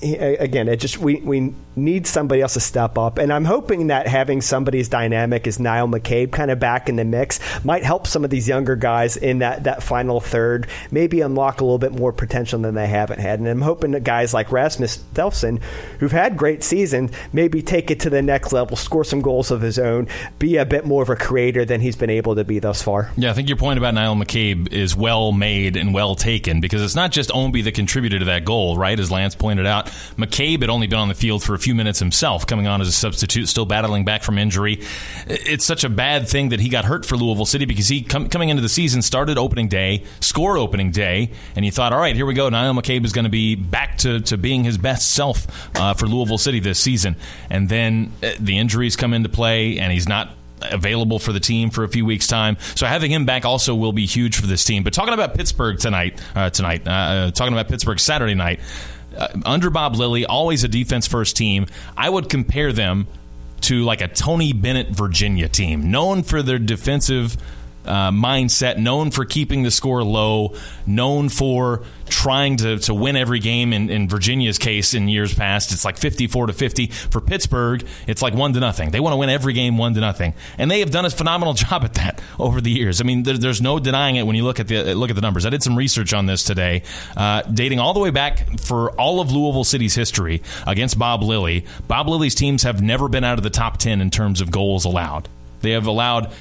again, 0.03 0.69
it 0.69 0.77
just 0.77 0.99
we 0.99 1.17
we 1.17 1.55
needs 1.77 2.11
somebody 2.11 2.41
else 2.41 2.55
to 2.55 2.61
step 2.61 2.97
up. 2.99 3.19
And 3.19 3.33
I'm 3.33 3.45
hoping 3.45 3.89
that 3.89 4.09
having 4.09 4.41
somebody 4.41 4.81
as 4.81 4.89
dynamic 4.89 5.47
as 5.47 5.61
Niall 5.61 5.89
McCabe 5.89 6.33
kind 6.33 6.51
of 6.51 6.59
back 6.59 6.89
in 6.89 6.97
the 6.97 7.05
mix 7.05 7.39
might 7.65 7.85
help 7.85 8.07
some 8.07 8.25
of 8.25 8.31
these 8.31 8.49
younger 8.49 8.77
guys 8.77 9.17
in 9.17 9.39
that, 9.41 9.65
that 9.65 9.83
final 9.83 10.21
third, 10.21 10.67
maybe 10.91 11.21
unlock 11.21 11.61
a 11.61 11.65
little 11.65 11.79
bit 11.79 11.93
more 11.93 12.13
potential 12.13 12.61
than 12.61 12.75
they 12.75 12.87
haven't 12.87 13.21
had. 13.21 13.39
And 13.39 13.49
I'm 13.49 13.61
hoping 13.61 13.91
that 13.93 14.05
guys 14.05 14.33
like 14.33 14.51
Rasmus 14.51 14.99
Delfsen, 15.15 15.61
who've 16.01 16.13
had 16.13 16.37
great 16.37 16.65
seasons, 16.65 17.13
maybe 17.33 17.61
take 17.63 17.91
it 17.91 18.01
to 18.01 18.11
the 18.11 18.23
next 18.23 18.53
level, 18.53 18.77
score 18.77 19.05
some 19.05 19.21
goals 19.21 19.51
of 19.51 19.61
his 19.61 19.79
own, 19.79 20.09
be 20.39 20.57
a 20.57 20.65
bit 20.65 20.87
more 20.87 21.03
of 21.03 21.11
a 21.11 21.17
creator 21.17 21.65
than 21.65 21.81
he's 21.81 21.97
been 21.97 22.11
able 22.11 22.35
to 22.37 22.45
be 22.45 22.59
thus 22.59 22.81
far. 22.81 23.11
Yeah, 23.17 23.31
I 23.31 23.33
think 23.35 23.49
your 23.49 23.59
point 23.59 23.79
about 23.79 23.95
Niall 23.95 24.17
McCabe 24.17 24.73
is 24.73 24.97
well 24.97 25.33
made 25.33 25.77
and 25.77 25.93
well 25.93 26.15
taken 26.15 26.61
because 26.61 26.83
it's 26.83 26.95
not 26.95 27.13
just 27.13 27.31
Ownby 27.31 27.65
that 27.65 27.75
contributed 27.75 28.21
to 28.21 28.25
that 28.27 28.45
goal, 28.45 28.79
right? 28.79 28.99
As 28.99 29.11
Lance 29.11 29.35
pointed 29.35 29.67
out, 29.67 29.87
McCabe 30.17 30.61
had 30.61 30.71
only 30.71 30.87
been 30.87 30.99
on 30.99 31.09
the 31.09 31.15
field 31.15 31.43
for 31.43 31.55
a 31.55 31.59
few 31.59 31.66
minutes 31.75 31.99
himself, 31.99 32.47
coming 32.47 32.67
on 32.67 32.81
as 32.81 32.89
a 32.89 32.93
substitute, 32.93 33.49
still 33.49 33.67
battling 33.67 34.05
back 34.05 34.23
from 34.23 34.39
injury. 34.39 34.81
It's 35.27 35.65
such 35.65 35.85
a 35.85 35.89
bad 35.89 36.29
thing 36.29 36.51
that 36.51 36.61
he 36.61 36.69
got 36.69 36.85
hurt 36.85 37.05
for 37.05 37.17
Louisville 37.17 37.47
City 37.47 37.65
because 37.65 37.89
he, 37.89 38.03
com- 38.03 38.29
coming 38.29 38.49
into 38.49 38.63
the 38.63 38.69
season, 38.69 39.03
started 39.03 39.39
opening 39.39 39.69
day, 39.69 40.05
scored 40.21 40.59
opening 40.59 40.91
day, 40.91 41.31
and 41.55 41.65
you 41.65 41.71
thought, 41.71 41.93
all 41.93 42.01
right, 42.01 42.15
here 42.15 42.27
we 42.27 42.35
go. 42.35 42.49
Niall 42.49 42.75
McCabe 42.75 43.05
is 43.05 43.13
going 43.13 43.25
to 43.25 43.31
be 43.31 43.55
back 43.55 43.99
to, 43.99 44.21
to 44.21 44.37
being 44.37 44.65
his 44.65 44.79
best 44.79 45.13
self 45.13 45.47
uh, 45.77 45.95
for 45.95 46.07
Louisville 46.07 46.39
City 46.39 46.61
this 46.61 46.79
season. 46.79 47.17
And 47.51 47.69
then 47.69 48.13
uh, 48.23 48.33
the 48.39 48.59
injuries 48.59 48.97
come 48.97 49.13
into 49.13 49.29
play, 49.29 49.79
and 49.79 49.93
he's 49.93 50.09
not 50.09 50.31
available 50.63 51.19
for 51.19 51.33
the 51.33 51.41
team 51.41 51.71
for 51.71 51.85
a 51.85 51.89
few 51.89 52.05
weeks' 52.05 52.27
time. 52.27 52.57
So 52.75 52.87
having 52.87 53.11
him 53.11 53.25
back 53.25 53.45
also 53.45 53.75
will 53.75 53.93
be 53.93 54.07
huge 54.07 54.37
for 54.37 54.47
this 54.47 54.65
team. 54.65 54.83
But 54.83 54.93
talking 54.93 55.15
about 55.15 55.35
Pittsburgh 55.35 55.79
tonight, 55.79 56.21
uh, 56.35 56.51
tonight, 56.51 56.87
uh, 56.87 56.91
uh 56.91 57.31
talking 57.31 57.53
about 57.53 57.69
Pittsburgh 57.69 58.01
Saturday 58.01 58.35
night, 58.35 58.61
uh, 59.19 59.29
under 59.45 59.71
Bob 59.71 59.97
Lilly, 59.97 60.25
always 60.25 60.65
a 60.65 60.69
defense 60.69 61.07
first 61.07 61.37
team. 61.37 61.67
I 61.97 62.11
would 62.11 62.29
compare 62.29 62.73
them 62.73 63.07
to 63.63 63.83
like 63.85 64.01
a 64.01 64.09
Tony 64.09 64.53
Bennett 64.53 64.91
Virginia 64.91 65.49
team, 65.49 65.91
known 65.91 66.23
for 66.23 66.43
their 66.43 66.59
defensive 66.59 67.37
uh, 67.87 68.11
mindset, 68.11 68.79
known 68.79 69.11
for 69.11 69.25
keeping 69.25 69.63
the 69.63 69.71
score 69.71 70.03
low, 70.03 70.55
known 70.87 71.29
for 71.29 71.85
trying 72.09 72.57
to, 72.59 72.79
to 72.79 72.95
win 72.95 73.17
every 73.17 73.39
game. 73.39 73.73
In, 73.73 73.91
in 73.91 74.09
Virginia's 74.09 74.59
case, 74.59 74.95
in 74.95 75.09
years 75.09 75.35
past, 75.35 75.73
it's 75.73 75.85
like 75.85 75.97
54 75.97 76.49
to 76.49 76.53
50. 76.53 76.87
For 76.87 77.21
Pittsburgh, 77.21 77.87
it's 78.07 78.23
like 78.23 78.35
1 78.35 78.53
to 78.55 78.61
nothing. 78.61 78.91
They 78.91 79.01
want 79.01 79.13
to 79.13 79.17
win 79.17 79.29
every 79.29 79.53
game 79.53 79.79
1 79.79 79.95
to 79.95 80.01
nothing. 80.01 80.35
And 80.59 80.71
they 80.71 80.81
have 80.81 80.91
done 80.91 81.05
a 81.05 81.11
phenomenal 81.11 81.55
job 81.55 81.85
at 81.85 81.95
that 81.95 82.23
over 82.39 82.61
the 82.61 82.71
years. 82.71 83.01
I 83.01 83.05
mean, 83.05 83.23
there, 83.23 83.39
there's 83.39 83.61
no 83.61 83.79
denying 83.79 84.17
it 84.17 84.27
when 84.27 84.37
you 84.37 84.45
look 84.45 84.61
at 84.61 84.69
the 84.69 84.95
look 84.95 85.11
at 85.11 85.17
the 85.17 85.23
numbers. 85.23 85.47
I 85.47 85.51
did 85.51 85.63
some 85.63 85.77
research 85.77 86.13
on 86.13 86.27
this 86.27 86.45
today, 86.45 86.83
uh, 87.17 87.43
dating 87.43 87.81
all 87.81 87.95
the 87.95 88.01
way 88.01 88.11
back 88.11 88.61
for 88.61 88.91
all 88.93 89.21
of 89.21 89.33
Louisville 89.33 89.65
City's 89.65 89.95
history 89.95 90.43
against 90.67 90.99
Bob 90.99 91.23
Lilly. 91.23 91.67
Bob 91.89 92.09
Lilly's 92.09 92.35
teams 92.35 92.63
have 92.63 92.83
never 92.83 93.09
been 93.09 93.25
out 93.25 93.39
of 93.39 93.45
the 93.45 93.51
top 93.51 93.79
10 93.79 94.01
in 94.01 94.11
terms 94.11 94.41
of 94.41 94.51
goals 94.51 94.85
allowed. 94.85 95.29
They 95.61 95.73
have 95.73 95.87
allowed 95.87 96.33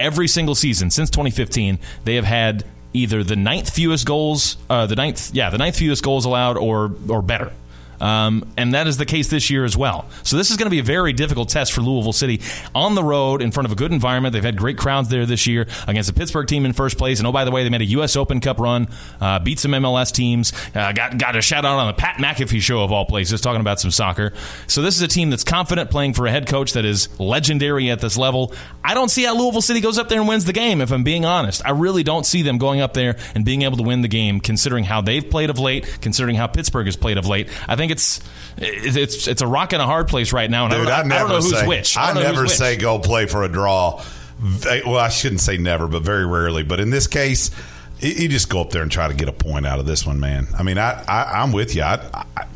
every 0.00 0.26
single 0.26 0.54
season 0.54 0.90
since 0.90 1.10
2015, 1.10 1.78
they 2.04 2.16
have 2.16 2.24
had 2.24 2.64
either 2.92 3.22
the 3.22 3.36
ninth 3.36 3.70
fewest 3.70 4.06
goals, 4.06 4.56
uh, 4.68 4.86
the 4.86 4.96
ninth, 4.96 5.32
yeah, 5.32 5.50
the 5.50 5.58
ninth 5.58 5.76
fewest 5.76 6.02
goals 6.02 6.24
allowed, 6.24 6.56
or 6.56 6.92
or 7.08 7.22
better. 7.22 7.52
Um, 8.00 8.50
and 8.56 8.74
that 8.74 8.86
is 8.86 8.96
the 8.96 9.06
case 9.06 9.28
this 9.28 9.50
year 9.50 9.64
as 9.64 9.76
well. 9.76 10.06
So 10.22 10.36
this 10.36 10.50
is 10.50 10.56
going 10.56 10.66
to 10.66 10.70
be 10.70 10.78
a 10.78 10.84
very 10.84 11.12
difficult 11.12 11.48
test 11.48 11.72
for 11.72 11.80
Louisville 11.80 12.12
City 12.12 12.40
on 12.74 12.94
the 12.94 13.04
road 13.04 13.42
in 13.42 13.50
front 13.50 13.66
of 13.66 13.72
a 13.72 13.74
good 13.74 13.92
environment. 13.92 14.32
They've 14.32 14.42
had 14.44 14.56
great 14.56 14.78
crowds 14.78 15.08
there 15.08 15.26
this 15.26 15.46
year 15.46 15.66
against 15.86 16.10
a 16.10 16.14
Pittsburgh 16.14 16.46
team 16.46 16.64
in 16.64 16.72
first 16.72 16.98
place. 16.98 17.18
And 17.18 17.26
oh, 17.26 17.32
by 17.32 17.44
the 17.44 17.50
way, 17.50 17.62
they 17.62 17.70
made 17.70 17.82
a 17.82 17.86
U.S. 17.86 18.16
Open 18.16 18.40
Cup 18.40 18.58
run, 18.58 18.88
uh, 19.20 19.38
beat 19.38 19.58
some 19.58 19.72
MLS 19.72 20.12
teams. 20.12 20.52
Uh, 20.74 20.92
got 20.92 21.18
got 21.18 21.36
a 21.36 21.42
shout 21.42 21.64
out 21.64 21.78
on 21.78 21.88
the 21.88 21.92
Pat 21.92 22.16
McAfee 22.16 22.60
show 22.60 22.82
of 22.82 22.92
all 22.92 23.04
places, 23.04 23.40
talking 23.40 23.60
about 23.60 23.80
some 23.80 23.90
soccer. 23.90 24.32
So 24.66 24.82
this 24.82 24.96
is 24.96 25.02
a 25.02 25.08
team 25.08 25.30
that's 25.30 25.44
confident 25.44 25.90
playing 25.90 26.14
for 26.14 26.26
a 26.26 26.30
head 26.30 26.46
coach 26.46 26.72
that 26.72 26.84
is 26.84 27.08
legendary 27.20 27.90
at 27.90 28.00
this 28.00 28.16
level. 28.16 28.54
I 28.82 28.94
don't 28.94 29.10
see 29.10 29.24
how 29.24 29.36
Louisville 29.36 29.62
City 29.62 29.80
goes 29.80 29.98
up 29.98 30.08
there 30.08 30.20
and 30.20 30.28
wins 30.28 30.44
the 30.44 30.52
game. 30.52 30.80
If 30.80 30.92
I'm 30.92 31.04
being 31.04 31.24
honest, 31.24 31.62
I 31.64 31.70
really 31.70 32.02
don't 32.02 32.24
see 32.24 32.42
them 32.42 32.58
going 32.58 32.80
up 32.80 32.94
there 32.94 33.16
and 33.34 33.44
being 33.44 33.62
able 33.62 33.76
to 33.76 33.82
win 33.82 34.02
the 34.02 34.08
game, 34.08 34.40
considering 34.40 34.84
how 34.84 35.00
they've 35.00 35.28
played 35.28 35.50
of 35.50 35.58
late, 35.58 35.98
considering 36.00 36.36
how 36.36 36.46
Pittsburgh 36.46 36.86
has 36.86 36.96
played 36.96 37.18
of 37.18 37.26
late. 37.26 37.48
I 37.68 37.76
think 37.76 37.89
it's 37.90 38.20
it's 38.56 39.28
it's 39.28 39.42
a 39.42 39.46
rock 39.46 39.72
and 39.72 39.82
a 39.82 39.86
hard 39.86 40.08
place 40.08 40.32
right 40.32 40.50
now. 40.50 40.66
And 40.66 40.74
Dude, 40.74 40.88
I, 40.88 41.00
I, 41.00 41.02
never 41.02 41.14
I 41.14 41.18
don't 41.18 41.28
know 41.28 41.40
say, 41.40 41.60
who's 41.60 41.68
which. 41.68 41.96
I, 41.96 42.10
I 42.10 42.14
never 42.14 42.46
say 42.46 42.76
go 42.76 42.98
play 42.98 43.26
for 43.26 43.42
a 43.42 43.48
draw. 43.48 44.02
Well, 44.64 44.96
I 44.96 45.10
shouldn't 45.10 45.42
say 45.42 45.58
never, 45.58 45.86
but 45.86 46.02
very 46.02 46.24
rarely. 46.24 46.62
But 46.62 46.80
in 46.80 46.88
this 46.88 47.06
case, 47.06 47.50
you 48.00 48.28
just 48.28 48.48
go 48.48 48.60
up 48.60 48.70
there 48.70 48.82
and 48.82 48.90
try 48.90 49.08
to 49.08 49.14
get 49.14 49.28
a 49.28 49.32
point 49.32 49.66
out 49.66 49.78
of 49.78 49.86
this 49.86 50.06
one, 50.06 50.18
man. 50.18 50.48
I 50.58 50.62
mean, 50.62 50.78
I, 50.78 51.04
I 51.06 51.42
am 51.42 51.52
with 51.52 51.74
you. 51.74 51.82
I, 51.82 52.24
I, 52.36 52.46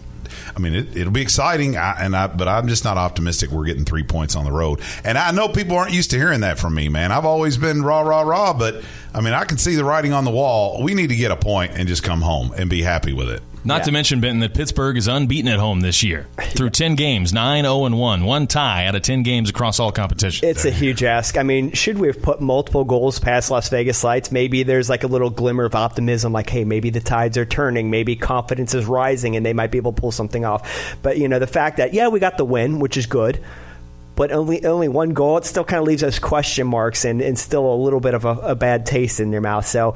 I 0.56 0.60
mean, 0.60 0.74
it, 0.74 1.04
will 1.04 1.10
be 1.10 1.20
exciting, 1.20 1.76
I, 1.76 1.96
and 2.00 2.14
I, 2.14 2.28
but 2.28 2.46
I'm 2.46 2.68
just 2.68 2.84
not 2.84 2.96
optimistic 2.96 3.50
we're 3.50 3.64
getting 3.64 3.84
three 3.84 4.04
points 4.04 4.36
on 4.36 4.44
the 4.44 4.52
road. 4.52 4.80
And 5.02 5.18
I 5.18 5.32
know 5.32 5.48
people 5.48 5.76
aren't 5.76 5.92
used 5.92 6.10
to 6.12 6.16
hearing 6.16 6.40
that 6.40 6.58
from 6.58 6.74
me, 6.74 6.88
man. 6.88 7.12
I've 7.12 7.24
always 7.24 7.56
been 7.56 7.82
rah 7.82 8.00
rah 8.00 8.22
rah, 8.22 8.52
but 8.52 8.82
I 9.14 9.20
mean, 9.20 9.32
I 9.32 9.44
can 9.44 9.58
see 9.58 9.76
the 9.76 9.84
writing 9.84 10.12
on 10.12 10.24
the 10.24 10.32
wall. 10.32 10.82
We 10.82 10.92
need 10.92 11.10
to 11.10 11.16
get 11.16 11.30
a 11.30 11.36
point 11.36 11.72
and 11.76 11.86
just 11.86 12.02
come 12.02 12.20
home 12.20 12.52
and 12.56 12.68
be 12.68 12.82
happy 12.82 13.12
with 13.12 13.30
it. 13.30 13.42
Not 13.66 13.78
yeah. 13.78 13.84
to 13.84 13.92
mention, 13.92 14.20
Benton, 14.20 14.40
that 14.40 14.52
Pittsburgh 14.52 14.96
is 14.98 15.08
unbeaten 15.08 15.48
at 15.48 15.58
home 15.58 15.80
this 15.80 16.02
year 16.02 16.26
through 16.38 16.70
10 16.70 16.96
games, 16.96 17.32
9 17.32 17.64
0 17.64 17.84
and 17.86 17.98
1, 17.98 18.24
one 18.24 18.46
tie 18.46 18.86
out 18.86 18.94
of 18.94 19.02
10 19.02 19.22
games 19.22 19.48
across 19.48 19.80
all 19.80 19.90
competition. 19.90 20.46
It's 20.46 20.66
a 20.66 20.70
huge 20.70 21.02
ask. 21.02 21.38
I 21.38 21.44
mean, 21.44 21.72
should 21.72 21.98
we 21.98 22.08
have 22.08 22.20
put 22.20 22.42
multiple 22.42 22.84
goals 22.84 23.18
past 23.18 23.50
Las 23.50 23.70
Vegas 23.70 24.04
Lights? 24.04 24.30
Maybe 24.30 24.64
there's 24.64 24.90
like 24.90 25.04
a 25.04 25.06
little 25.06 25.30
glimmer 25.30 25.64
of 25.64 25.74
optimism, 25.74 26.32
like, 26.32 26.50
hey, 26.50 26.64
maybe 26.64 26.90
the 26.90 27.00
tides 27.00 27.38
are 27.38 27.46
turning, 27.46 27.90
maybe 27.90 28.16
confidence 28.16 28.74
is 28.74 28.84
rising, 28.84 29.36
and 29.36 29.46
they 29.46 29.54
might 29.54 29.70
be 29.70 29.78
able 29.78 29.92
to 29.92 30.00
pull 30.00 30.12
something 30.12 30.44
off. 30.44 30.96
But, 31.00 31.16
you 31.16 31.28
know, 31.28 31.38
the 31.38 31.46
fact 31.46 31.78
that, 31.78 31.94
yeah, 31.94 32.08
we 32.08 32.20
got 32.20 32.36
the 32.36 32.44
win, 32.44 32.80
which 32.80 32.98
is 32.98 33.06
good 33.06 33.42
but 34.16 34.32
only 34.32 34.64
only 34.64 34.88
one 34.88 35.10
goal, 35.10 35.38
it 35.38 35.44
still 35.44 35.64
kind 35.64 35.80
of 35.80 35.86
leaves 35.86 36.02
us 36.02 36.18
question 36.18 36.66
marks 36.66 37.04
and, 37.04 37.20
and 37.20 37.38
still 37.38 37.72
a 37.72 37.76
little 37.76 38.00
bit 38.00 38.14
of 38.14 38.24
a, 38.24 38.30
a 38.30 38.54
bad 38.54 38.86
taste 38.86 39.20
in 39.20 39.32
your 39.32 39.40
mouth. 39.40 39.66
So 39.66 39.94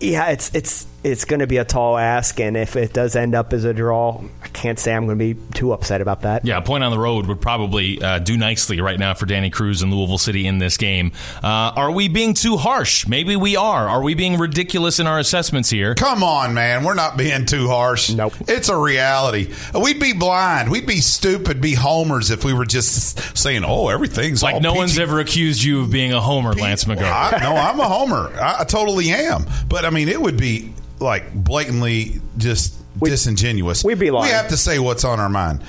yeah, 0.00 0.28
it's 0.30 0.54
it's 0.54 0.86
it's 1.04 1.24
going 1.24 1.40
to 1.40 1.46
be 1.46 1.56
a 1.56 1.64
tall 1.64 1.98
ask, 1.98 2.38
and 2.40 2.56
if 2.56 2.76
it 2.76 2.92
does 2.92 3.16
end 3.16 3.34
up 3.34 3.52
as 3.52 3.64
a 3.64 3.74
draw, 3.74 4.22
I 4.42 4.48
can't 4.48 4.78
say 4.78 4.94
I'm 4.94 5.06
going 5.06 5.18
to 5.18 5.34
be 5.34 5.40
too 5.52 5.72
upset 5.72 6.00
about 6.00 6.22
that. 6.22 6.44
Yeah, 6.44 6.58
a 6.58 6.62
point 6.62 6.84
on 6.84 6.92
the 6.92 6.98
road 6.98 7.26
would 7.26 7.40
probably 7.40 8.00
uh, 8.00 8.18
do 8.20 8.36
nicely 8.36 8.80
right 8.80 8.98
now 8.98 9.14
for 9.14 9.26
Danny 9.26 9.50
Cruz 9.50 9.82
and 9.82 9.92
Louisville 9.92 10.18
City 10.18 10.46
in 10.46 10.58
this 10.58 10.76
game. 10.76 11.12
Uh, 11.42 11.72
are 11.74 11.90
we 11.90 12.08
being 12.08 12.34
too 12.34 12.56
harsh? 12.56 13.06
Maybe 13.06 13.34
we 13.34 13.56
are. 13.56 13.88
Are 13.88 14.02
we 14.02 14.14
being 14.14 14.38
ridiculous 14.38 15.00
in 15.00 15.06
our 15.06 15.18
assessments 15.18 15.70
here? 15.70 15.94
Come 15.96 16.22
on, 16.22 16.54
man. 16.54 16.84
We're 16.84 16.94
not 16.94 17.16
being 17.16 17.46
too 17.46 17.68
harsh. 17.68 18.10
Nope. 18.10 18.34
It's 18.46 18.68
a 18.68 18.76
reality. 18.76 19.52
We'd 19.74 19.98
be 20.00 20.12
blind. 20.12 20.70
We'd 20.70 20.86
be 20.86 21.00
stupid, 21.00 21.60
be 21.60 21.74
homers 21.74 22.30
if 22.30 22.44
we 22.44 22.52
were 22.52 22.64
just 22.66 23.36
saying, 23.36 23.64
"Oh, 23.64 23.88
everything's 23.88 24.42
like 24.42 24.62
no 24.62 24.70
peachy. 24.70 24.78
one's 24.78 24.98
ever 24.98 25.18
accused 25.20 25.62
you 25.64 25.80
of 25.80 25.90
being 25.90 26.12
a 26.12 26.20
homer, 26.20 26.52
Lance 26.52 26.84
McGarvey. 26.84 27.40
no, 27.40 27.56
I'm 27.56 27.80
a 27.80 27.88
homer. 27.88 28.32
I, 28.40 28.60
I 28.60 28.64
totally 28.64 29.10
am. 29.10 29.46
But 29.68 29.84
I 29.84 29.90
mean, 29.90 30.08
it 30.08 30.20
would 30.20 30.36
be 30.36 30.72
like 31.02 31.32
blatantly 31.34 32.20
just 32.38 32.74
we, 33.00 33.10
disingenuous. 33.10 33.84
We'd 33.84 33.98
be 33.98 34.10
lying. 34.10 34.26
We 34.26 34.30
have 34.32 34.48
to 34.48 34.56
say 34.56 34.78
what's 34.78 35.04
on 35.04 35.20
our 35.20 35.28
mind. 35.28 35.62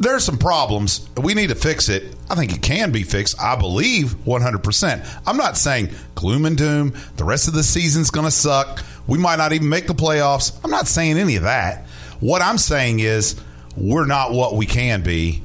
There's 0.00 0.24
some 0.24 0.38
problems. 0.38 1.08
We 1.16 1.34
need 1.34 1.50
to 1.50 1.54
fix 1.54 1.88
it. 1.88 2.16
I 2.28 2.34
think 2.34 2.52
it 2.52 2.62
can 2.62 2.90
be 2.90 3.04
fixed. 3.04 3.40
I 3.40 3.56
believe 3.56 4.16
100%. 4.24 5.22
I'm 5.26 5.36
not 5.36 5.56
saying 5.56 5.90
gloom 6.14 6.46
and 6.46 6.58
doom. 6.58 6.94
The 7.16 7.24
rest 7.24 7.46
of 7.46 7.54
the 7.54 7.62
season's 7.62 8.10
going 8.10 8.26
to 8.26 8.30
suck. 8.30 8.82
We 9.06 9.18
might 9.18 9.36
not 9.36 9.52
even 9.52 9.68
make 9.68 9.86
the 9.86 9.94
playoffs. 9.94 10.58
I'm 10.64 10.70
not 10.70 10.88
saying 10.88 11.18
any 11.18 11.36
of 11.36 11.44
that. 11.44 11.86
What 12.20 12.42
I'm 12.42 12.58
saying 12.58 13.00
is 13.00 13.40
we're 13.76 14.06
not 14.06 14.32
what 14.32 14.56
we 14.56 14.66
can 14.66 15.02
be 15.02 15.42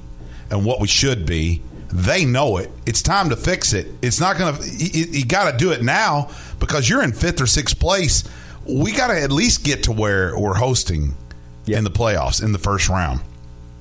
and 0.49 0.65
what 0.65 0.80
we 0.80 0.88
should 0.88 1.25
be. 1.25 1.62
They 1.91 2.25
know 2.25 2.58
it. 2.58 2.71
It's 2.86 3.02
time 3.02 3.30
to 3.30 3.36
fix 3.36 3.73
it. 3.73 3.88
It's 4.02 4.19
not 4.19 4.38
going 4.38 4.56
to, 4.56 4.63
you, 4.63 5.06
you 5.12 5.25
got 5.25 5.52
to 5.52 5.58
do 5.58 5.71
it 5.71 5.84
now 5.84 6.32
because 6.60 6.89
you're 6.89 7.04
in 7.04 7.13
fifth 7.13 7.41
or 7.41 7.47
sixth 7.47 7.80
place 7.80 8.23
we 8.69 8.91
got 8.91 9.08
to 9.08 9.21
at 9.21 9.32
least 9.32 9.63
get 9.63 9.84
to 9.84 9.91
where 9.91 10.38
we're 10.38 10.53
hosting 10.53 11.15
yep. 11.65 11.79
in 11.79 11.84
the 11.84 11.91
playoffs 11.91 12.43
in 12.43 12.51
the 12.51 12.60
first 12.60 12.89
round. 12.89 13.21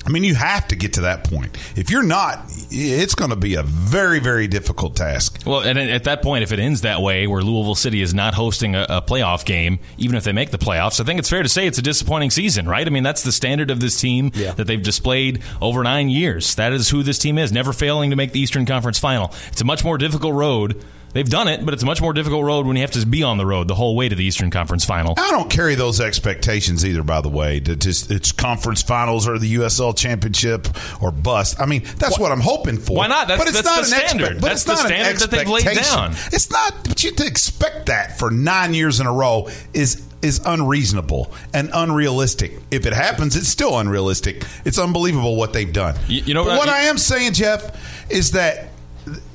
I 0.06 0.10
mean, 0.10 0.24
you 0.24 0.34
have 0.36 0.68
to 0.68 0.76
get 0.76 0.94
to 0.94 1.02
that 1.02 1.24
point. 1.24 1.58
If 1.76 1.90
you're 1.90 2.02
not, 2.02 2.40
it's 2.70 3.14
going 3.14 3.28
to 3.28 3.36
be 3.36 3.56
a 3.56 3.62
very, 3.62 4.20
very 4.20 4.46
difficult 4.46 4.96
task. 4.96 5.42
Well, 5.44 5.60
and 5.60 5.78
at 5.78 6.04
that 6.04 6.22
point, 6.22 6.44
if 6.44 6.52
it 6.52 6.58
ends 6.58 6.80
that 6.80 7.02
way, 7.02 7.26
where 7.26 7.42
Louisville 7.42 7.74
City 7.74 8.00
is 8.00 8.14
not 8.14 8.32
hosting 8.32 8.74
a, 8.74 8.86
a, 8.88 9.02
playoff 9.02 9.44
game, 9.44 9.80
even 9.98 10.16
if 10.16 10.24
they 10.24 10.32
make 10.32 10.50
the 10.50 10.56
playoffs, 10.56 10.98
I 10.98 11.04
think 11.04 11.18
it's 11.18 11.28
fair 11.28 11.42
to 11.42 11.48
say 11.48 11.66
it's 11.66 11.76
a 11.76 11.82
disappointing 11.82 12.30
season, 12.30 12.66
right? 12.66 12.86
I 12.86 12.90
mean, 12.90 13.02
that's 13.02 13.22
the 13.22 13.32
standard 13.32 13.70
of 13.70 13.80
this 13.80 14.00
team 14.00 14.30
yeah. 14.34 14.52
that 14.52 14.66
they've 14.66 14.82
displayed 14.82 15.42
over 15.60 15.82
nine 15.82 16.08
years. 16.08 16.54
That 16.54 16.72
is 16.72 16.88
who 16.88 17.02
this 17.02 17.18
team 17.18 17.36
is, 17.36 17.52
never 17.52 17.74
failing 17.74 18.08
to 18.08 18.16
make 18.16 18.32
the 18.32 18.40
Eastern 18.40 18.64
Conference 18.64 18.98
final. 18.98 19.34
It's 19.48 19.60
a 19.60 19.66
much 19.66 19.84
more 19.84 19.98
difficult 19.98 20.32
road 20.32 20.82
They've 21.12 21.28
done 21.28 21.48
it, 21.48 21.64
but 21.64 21.74
it's 21.74 21.82
a 21.82 21.86
much 21.86 22.00
more 22.02 22.12
difficult 22.12 22.44
road 22.44 22.66
when 22.66 22.76
you 22.76 22.82
have 22.82 22.90
to 22.92 23.06
be 23.06 23.22
on 23.22 23.38
the 23.38 23.46
road 23.46 23.68
the 23.68 23.74
whole 23.74 23.96
way 23.96 24.08
to 24.08 24.14
the 24.14 24.24
Eastern 24.24 24.50
Conference 24.50 24.84
Final. 24.84 25.14
I 25.16 25.30
don't 25.30 25.50
carry 25.50 25.74
those 25.74 26.00
expectations 26.00 26.84
either. 26.84 27.02
By 27.02 27.20
the 27.20 27.28
way, 27.28 27.60
that 27.60 27.80
just 27.80 28.10
it's 28.10 28.32
conference 28.32 28.82
finals 28.82 29.26
or 29.26 29.38
the 29.38 29.54
USL 29.54 29.96
Championship 29.96 30.68
or 31.02 31.10
bust. 31.10 31.60
I 31.60 31.66
mean, 31.66 31.82
that's 31.96 32.18
what 32.18 32.30
I'm 32.30 32.40
hoping 32.40 32.76
for. 32.76 32.96
Why 32.96 33.06
not? 33.06 33.28
That's, 33.28 33.40
but 33.40 33.48
it's 33.48 33.56
that's 33.56 33.66
not 33.66 33.74
the 33.76 33.80
an 33.80 34.08
standard. 34.08 34.36
Expe- 34.36 34.40
but 34.40 34.48
that's 34.48 34.54
it's 34.62 34.64
the 34.64 34.72
not 34.72 34.86
standard 34.86 35.14
an 35.14 35.18
that 35.18 35.30
they've 35.30 35.48
laid 35.48 35.64
down. 35.64 36.12
It's 36.32 36.50
not. 36.50 36.74
But 36.84 37.02
you 37.02 37.12
to 37.12 37.26
expect 37.26 37.86
that 37.86 38.18
for 38.18 38.30
nine 38.30 38.74
years 38.74 39.00
in 39.00 39.06
a 39.06 39.12
row 39.12 39.48
is 39.72 40.04
is 40.22 40.40
unreasonable 40.44 41.32
and 41.54 41.70
unrealistic. 41.72 42.52
If 42.70 42.86
it 42.86 42.92
happens, 42.92 43.36
it's 43.36 43.48
still 43.48 43.78
unrealistic. 43.78 44.44
It's 44.64 44.78
unbelievable 44.78 45.36
what 45.36 45.52
they've 45.52 45.72
done. 45.72 45.94
You, 46.08 46.22
you 46.22 46.34
know 46.34 46.44
what, 46.44 46.58
what 46.58 46.68
I, 46.68 46.78
I 46.78 46.82
am 46.82 46.98
saying, 46.98 47.34
Jeff, 47.34 48.10
is 48.10 48.32
that 48.32 48.70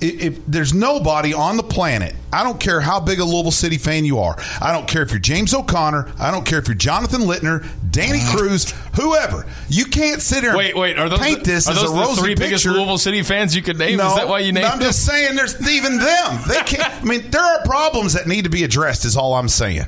if, 0.02 0.22
if 0.22 0.46
there's 0.48 0.74
nobody 0.74 1.34
on 1.34 1.58
the 1.58 1.64
planet, 1.64 2.16
I 2.32 2.44
don't 2.44 2.60
care 2.60 2.82
how 2.82 3.00
big 3.00 3.20
a 3.20 3.26
Louisville 3.26 3.52
City 3.52 3.78
fan 3.78 4.06
you 4.06 4.20
are. 4.20 4.36
I 4.62 4.72
don't 4.72 4.88
care 4.88 5.02
if 5.02 5.12
you're 5.12 5.20
James 5.20 5.54
O'Connor. 5.54 6.12
I 6.20 6.32
don't 6.32 6.46
care 6.46 6.60
if 6.60 6.68
you're 6.68 6.76
Jonathan 6.76 7.22
Littner, 7.22 7.68
Danny 7.92 8.20
uh. 8.22 8.36
Cruz, 8.36 8.72
whoever. 8.96 9.46
You 9.70 9.86
can't 9.86 10.22
sit 10.22 10.42
there. 10.42 10.56
Wait, 10.58 10.76
wait. 10.76 10.98
Are 10.98 11.10
those 11.10 11.20
paint 11.20 11.44
the, 11.44 11.52
this 11.52 11.68
are 11.68 11.72
as 11.72 11.78
those 11.82 11.92
a 11.92 11.94
the 11.94 12.00
rosy 12.00 12.22
three 12.22 12.30
picture. 12.32 12.46
biggest 12.46 12.66
Louisville 12.66 12.98
City 12.98 13.22
fans 13.24 13.56
you 13.56 13.62
could 13.62 13.78
name? 13.78 13.98
No, 13.98 14.08
Is 14.10 14.16
that 14.16 14.28
why 14.28 14.40
you 14.40 14.52
named 14.52 14.66
I'm 14.66 14.80
them? 14.80 14.88
just 14.88 15.06
saying, 15.06 15.36
there's 15.36 15.56
even 15.70 15.98
them. 15.98 16.40
They 16.48 16.60
can't. 16.66 16.94
I 16.94 17.04
mean, 17.04 17.30
there 17.30 17.42
are 17.42 17.64
problems 17.66 18.14
that 18.14 18.28
need 18.28 18.44
to 18.44 18.50
be 18.50 18.64
addressed. 18.64 19.06
Is 19.06 19.16
all 19.18 19.34
I'm 19.36 19.50
saying. 19.50 19.86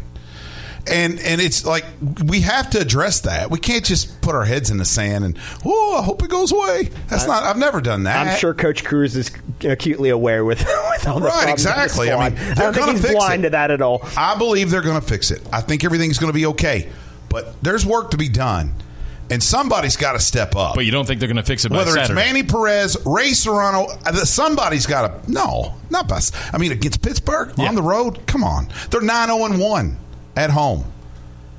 And 0.87 1.19
and 1.19 1.41
it's 1.41 1.65
like 1.65 1.83
we 2.23 2.41
have 2.41 2.69
to 2.71 2.79
address 2.79 3.21
that. 3.21 3.49
We 3.49 3.57
can't 3.57 3.83
just 3.83 4.21
put 4.21 4.35
our 4.35 4.45
heads 4.45 4.69
in 4.69 4.77
the 4.77 4.85
sand 4.85 5.25
and 5.25 5.35
oh, 5.65 5.97
I 5.99 6.03
hope 6.03 6.21
it 6.21 6.29
goes 6.29 6.51
away. 6.51 6.89
That's 7.07 7.25
not. 7.25 7.41
I've 7.41 7.57
never 7.57 7.81
done 7.81 8.03
that. 8.03 8.27
I'm 8.27 8.37
sure 8.37 8.53
Coach 8.53 8.83
Cruz 8.83 9.15
is 9.15 9.31
acutely 9.63 10.09
aware 10.09 10.43
with, 10.45 10.59
with 10.91 11.07
all 11.07 11.19
the 11.19 11.27
Right, 11.27 11.33
problems 11.55 11.65
with 11.65 11.75
the 11.75 11.83
exactly. 11.83 12.11
I 12.11 12.29
mean. 12.29 12.37
I, 12.37 12.53
they're 12.53 12.55
don't 12.55 12.73
think 12.73 12.75
gonna 12.85 12.91
he's 12.93 13.01
fix 13.01 13.13
blind 13.15 13.41
it. 13.41 13.47
to 13.47 13.49
that 13.51 13.71
at 13.71 13.81
all. 13.81 14.07
I 14.17 14.37
believe 14.37 14.69
they're 14.69 14.81
going 14.81 14.99
to 14.99 15.07
fix 15.07 15.31
it. 15.31 15.41
I 15.51 15.61
think 15.61 15.83
everything's 15.83 16.17
going 16.19 16.31
to 16.31 16.37
be 16.37 16.45
okay. 16.47 16.89
But 17.29 17.61
there's 17.63 17.85
work 17.85 18.11
to 18.11 18.17
be 18.17 18.29
done, 18.29 18.73
and 19.29 19.41
somebody's 19.43 19.97
got 19.97 20.13
to 20.13 20.19
step 20.19 20.55
up. 20.55 20.75
But 20.75 20.85
you 20.85 20.91
don't 20.91 21.05
think 21.05 21.19
they're 21.19 21.27
going 21.27 21.35
to 21.37 21.43
fix 21.43 21.65
it 21.65 21.69
by 21.69 21.77
Whether 21.77 21.97
it's 21.97 22.09
Manny 22.11 22.43
Perez, 22.43 22.95
Ray 23.05 23.31
Serrano, 23.33 23.87
uh, 24.05 24.13
somebody's 24.25 24.85
got 24.85 25.25
to. 25.25 25.31
No, 25.31 25.73
not 25.89 26.09
us. 26.11 26.31
I 26.53 26.57
mean, 26.57 26.71
against 26.71 27.01
Pittsburgh 27.01 27.51
Yeah. 27.57 27.67
on 27.67 27.75
the 27.75 27.81
road. 27.81 28.25
Come 28.27 28.43
on, 28.43 28.67
they're 28.89 29.01
nine 29.01 29.27
zero 29.27 29.45
and 29.45 29.59
one 29.59 29.97
at 30.37 30.49
home. 30.49 30.85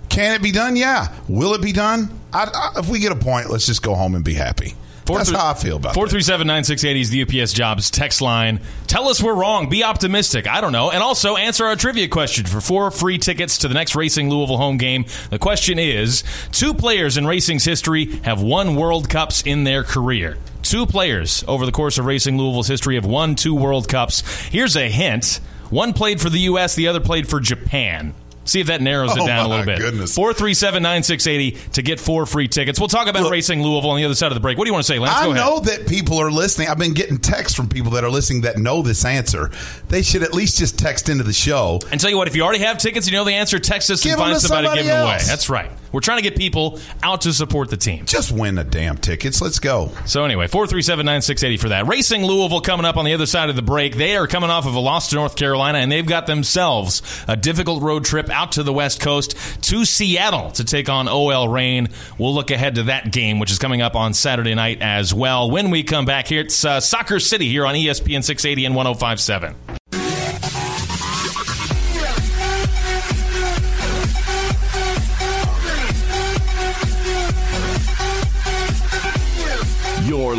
Can 0.09 0.35
it 0.35 0.43
be 0.43 0.53
done? 0.53 0.77
Yeah. 0.77 1.13
Will 1.29 1.53
it 1.55 1.61
be 1.61 1.73
done? 1.73 2.09
I, 2.33 2.45
I, 2.77 2.79
if 2.81 2.89
we 2.89 2.99
get 3.01 3.13
a 3.13 3.17
point, 3.17 3.51
let's 3.51 3.67
just 3.67 3.83
go 3.83 3.95
home 3.95 4.15
and 4.15 4.25
be 4.25 4.35
happy. 4.35 4.75
That's 5.07 5.31
how 5.31 5.51
I 5.51 5.55
feel 5.55 5.77
about 5.77 5.95
Four 5.95 6.07
that. 6.07 6.11
three 6.11 6.23
seven 6.23 6.47
nine 6.47 6.65
six 6.65 6.85
eighty 6.85 7.01
is 7.01 7.11
the 7.11 7.23
UPS 7.23 7.53
Jobs 7.53 7.91
text 7.91 8.21
line. 8.21 8.61
Tell 8.87 9.09
us 9.09 9.23
we're 9.23 9.35
wrong. 9.35 9.69
Be 9.69 9.85
optimistic. 9.85 10.49
I 10.49 10.61
don't 10.61 10.73
know, 10.73 10.91
and 10.91 11.03
also 11.03 11.37
answer 11.37 11.65
our 11.65 11.77
trivia 11.77 12.09
question 12.09 12.45
for 12.47 12.61
four 12.61 12.91
free 12.91 13.19
tickets 13.19 13.59
to 13.59 13.69
the 13.69 13.75
next 13.75 13.95
Racing 13.95 14.31
Louisville 14.31 14.59
home 14.59 14.77
game. 14.77 15.05
The 15.31 15.39
question 15.39 15.79
is: 15.79 16.25
Two 16.53 16.75
players 16.75 17.17
in 17.17 17.27
racing's 17.27 17.65
history 17.65 18.07
have 18.25 18.43
won 18.43 18.75
World 18.77 19.09
Cups 19.09 19.43
in 19.43 19.65
their 19.65 19.83
career. 19.83 20.37
Two 20.63 20.87
players 20.87 21.45
over 21.47 21.65
the 21.65 21.73
course 21.73 21.97
of 21.99 22.07
Racing 22.07 22.37
Louisville's 22.39 22.67
history 22.69 22.97
have 22.97 23.07
won 23.07 23.37
two 23.37 23.55
World 23.55 23.89
Cups. 23.89 24.23
Here's 24.49 24.77
a 24.77 24.89
hint: 24.89 25.41
one 25.71 25.93
played 25.93 26.21
for 26.21 26.31
the 26.31 26.41
U.S., 26.41 26.75
the 26.75 26.89
other 26.89 27.01
played 27.01 27.29
for 27.29 27.41
Japan. 27.41 28.15
See 28.47 28.61
if 28.61 28.69
that 28.69 28.81
narrows 28.81 29.15
it 29.17 29.21
Oh, 29.21 29.27
down 29.27 29.45
a 29.45 29.49
little 29.49 29.65
bit. 29.67 29.79
goodness. 29.79 30.15
437 30.15 30.83
9680 30.83 31.71
to 31.73 31.83
get 31.83 32.01
four 32.01 32.25
free 32.27 32.49
tickets. 32.49 32.79
We'll 32.81 32.89
talk 32.89 33.09
about 33.09 33.25
Look- 33.25 33.33
Racing 33.33 33.63
Louisville 33.63 33.91
on 33.91 33.99
the 33.99 34.05
other 34.05 34.15
side 34.15 34.29
of 34.29 34.35
the 34.35 34.41
break. 34.41 34.57
What 34.57 34.65
do 34.65 34.69
you 34.71 34.73
want 34.73 34.87
to 34.87 34.93
say, 34.93 34.99
Lance? 34.99 35.21
Go 35.25 35.33
I 35.33 35.35
know 35.37 35.61
that 35.61 35.87
people 35.87 36.19
are 36.21 36.31
listening. 36.31 36.69
I've 36.69 36.79
been 36.79 36.95
getting 36.95 37.19
texts 37.19 37.55
from 37.57 37.69
people 37.69 37.91
that 37.93 38.05
are 38.05 38.11
listening 38.11 38.43
that 38.43 38.57
know 38.57 38.81
this 38.83 39.05
answer. 39.05 39.51
They 39.89 40.03
should 40.03 40.23
at 40.23 40.33
least 40.33 40.59
just 40.59 40.79
text 40.79 41.09
into 41.09 41.25
the 41.25 41.33
show. 41.33 41.81
And 41.91 42.01
tell 42.01 42.09
you 42.11 42.17
what, 42.17 42.29
if 42.29 42.35
you 42.37 42.43
already 42.43 42.65
have 42.65 42.79
tickets 42.79 43.07
and 43.07 43.13
you 43.13 43.19
know 43.19 43.25
the 43.25 43.33
answer, 43.35 43.59
text 43.59 43.91
us 43.91 44.03
Give 44.03 44.13
and 44.13 44.21
find 44.21 44.35
to 44.35 44.41
somebody, 44.41 44.67
somebody 44.69 44.83
give 44.83 44.91
them 44.93 45.05
away. 45.07 45.19
That's 45.27 45.51
right. 45.51 45.71
We're 45.93 46.01
trying 46.01 46.19
to 46.19 46.23
get 46.29 46.37
people 46.37 46.79
out 47.03 47.23
to 47.23 47.33
support 47.33 47.71
the 47.71 47.77
team. 47.77 48.05
Just 48.07 48.31
win 48.31 48.57
the 48.57 48.65
damn 48.65 48.99
tickets. 48.99 49.41
Let's 49.41 49.59
go. 49.61 49.93
So 50.05 50.25
anyway, 50.25 50.47
437-9680 50.47 51.59
for 51.61 51.69
that. 51.71 51.87
Racing 51.87 52.25
Louisville 52.25 52.61
coming 52.61 52.85
up 52.85 52.97
on 52.97 53.05
the 53.05 53.15
other 53.15 53.25
side 53.25 53.49
of 53.51 53.57
the 53.57 53.63
break. 53.63 53.97
They 53.97 54.17
are 54.17 54.27
coming 54.27 54.51
off 54.51 54.67
of 54.67 54.75
a 54.75 54.79
loss 54.81 55.11
to 55.11 55.17
North 55.17 55.37
Carolina, 55.37 55.79
and 55.79 55.91
they've 55.91 56.05
got 56.07 56.27
themselves 56.27 57.03
a 57.29 57.37
difficult 57.37 57.83
road 57.83 58.05
trip 58.05 58.29
out 58.37 58.53
to 58.53 58.63
the 58.63 58.73
West 58.73 59.01
Coast 59.01 59.35
to 59.63 59.85
Seattle 59.85 60.51
to 60.53 60.65
take 60.65 60.89
on 60.91 61.09
OL 61.09 61.49
Reign. 61.49 61.89
We'll 62.19 62.35
look 62.35 62.51
ahead 62.51 62.75
to 62.75 62.85
that 62.85 63.11
game, 63.11 63.39
which 63.39 63.51
is 63.51 63.59
coming 63.59 63.81
up 63.81 63.97
on 63.97 64.13
Saturday 64.13 64.55
night 64.55 64.83
as 64.83 65.15
well. 65.15 65.51
When 65.51 65.71
we 65.71 65.83
come 65.83 66.05
back 66.05 66.29
here, 66.29 66.43
it's 66.43 66.65
uh, 66.65 66.81
Soccer 66.81 67.19
City 67.19 67.49
here 67.49 67.65
on 67.65 67.75
ESPN 67.75 68.23
680 68.23 68.67
and 68.67 68.77
1057. 68.77 69.55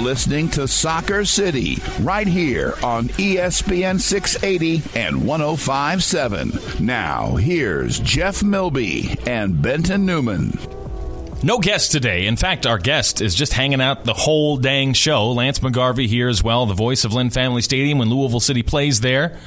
Listening 0.08 0.48
to 0.48 0.66
Soccer 0.70 1.26
City 1.26 1.78
right 2.00 2.28
here 2.28 2.76
on 2.82 3.10
ESPN 3.10 4.00
680 4.00 4.98
and 4.98 5.28
1057. 5.28 6.54
Now, 6.80 7.36
here's 7.36 8.00
Jeff 8.00 8.42
Milby 8.42 9.18
and 9.28 9.62
Benton 9.62 10.06
Newman. 10.06 10.58
No 11.44 11.60
guest 11.60 11.92
today. 11.92 12.26
In 12.26 12.38
fact, 12.38 12.66
our 12.66 12.78
guest 12.78 13.20
is 13.20 13.36
just 13.36 13.52
hanging 13.52 13.82
out 13.82 14.06
the 14.06 14.14
whole 14.14 14.56
dang 14.56 14.94
show. 14.94 15.34
Lance 15.34 15.60
McGarvey 15.60 16.08
here 16.08 16.30
as 16.30 16.42
well, 16.42 16.66
the 16.66 16.74
voice 16.74 17.04
of 17.04 17.12
Lynn 17.12 17.30
Family 17.30 17.62
Stadium 17.62 17.98
when 17.98 18.10
Louisville 18.10 18.40
City 18.40 18.64
plays 18.64 19.02
there. 19.02 19.38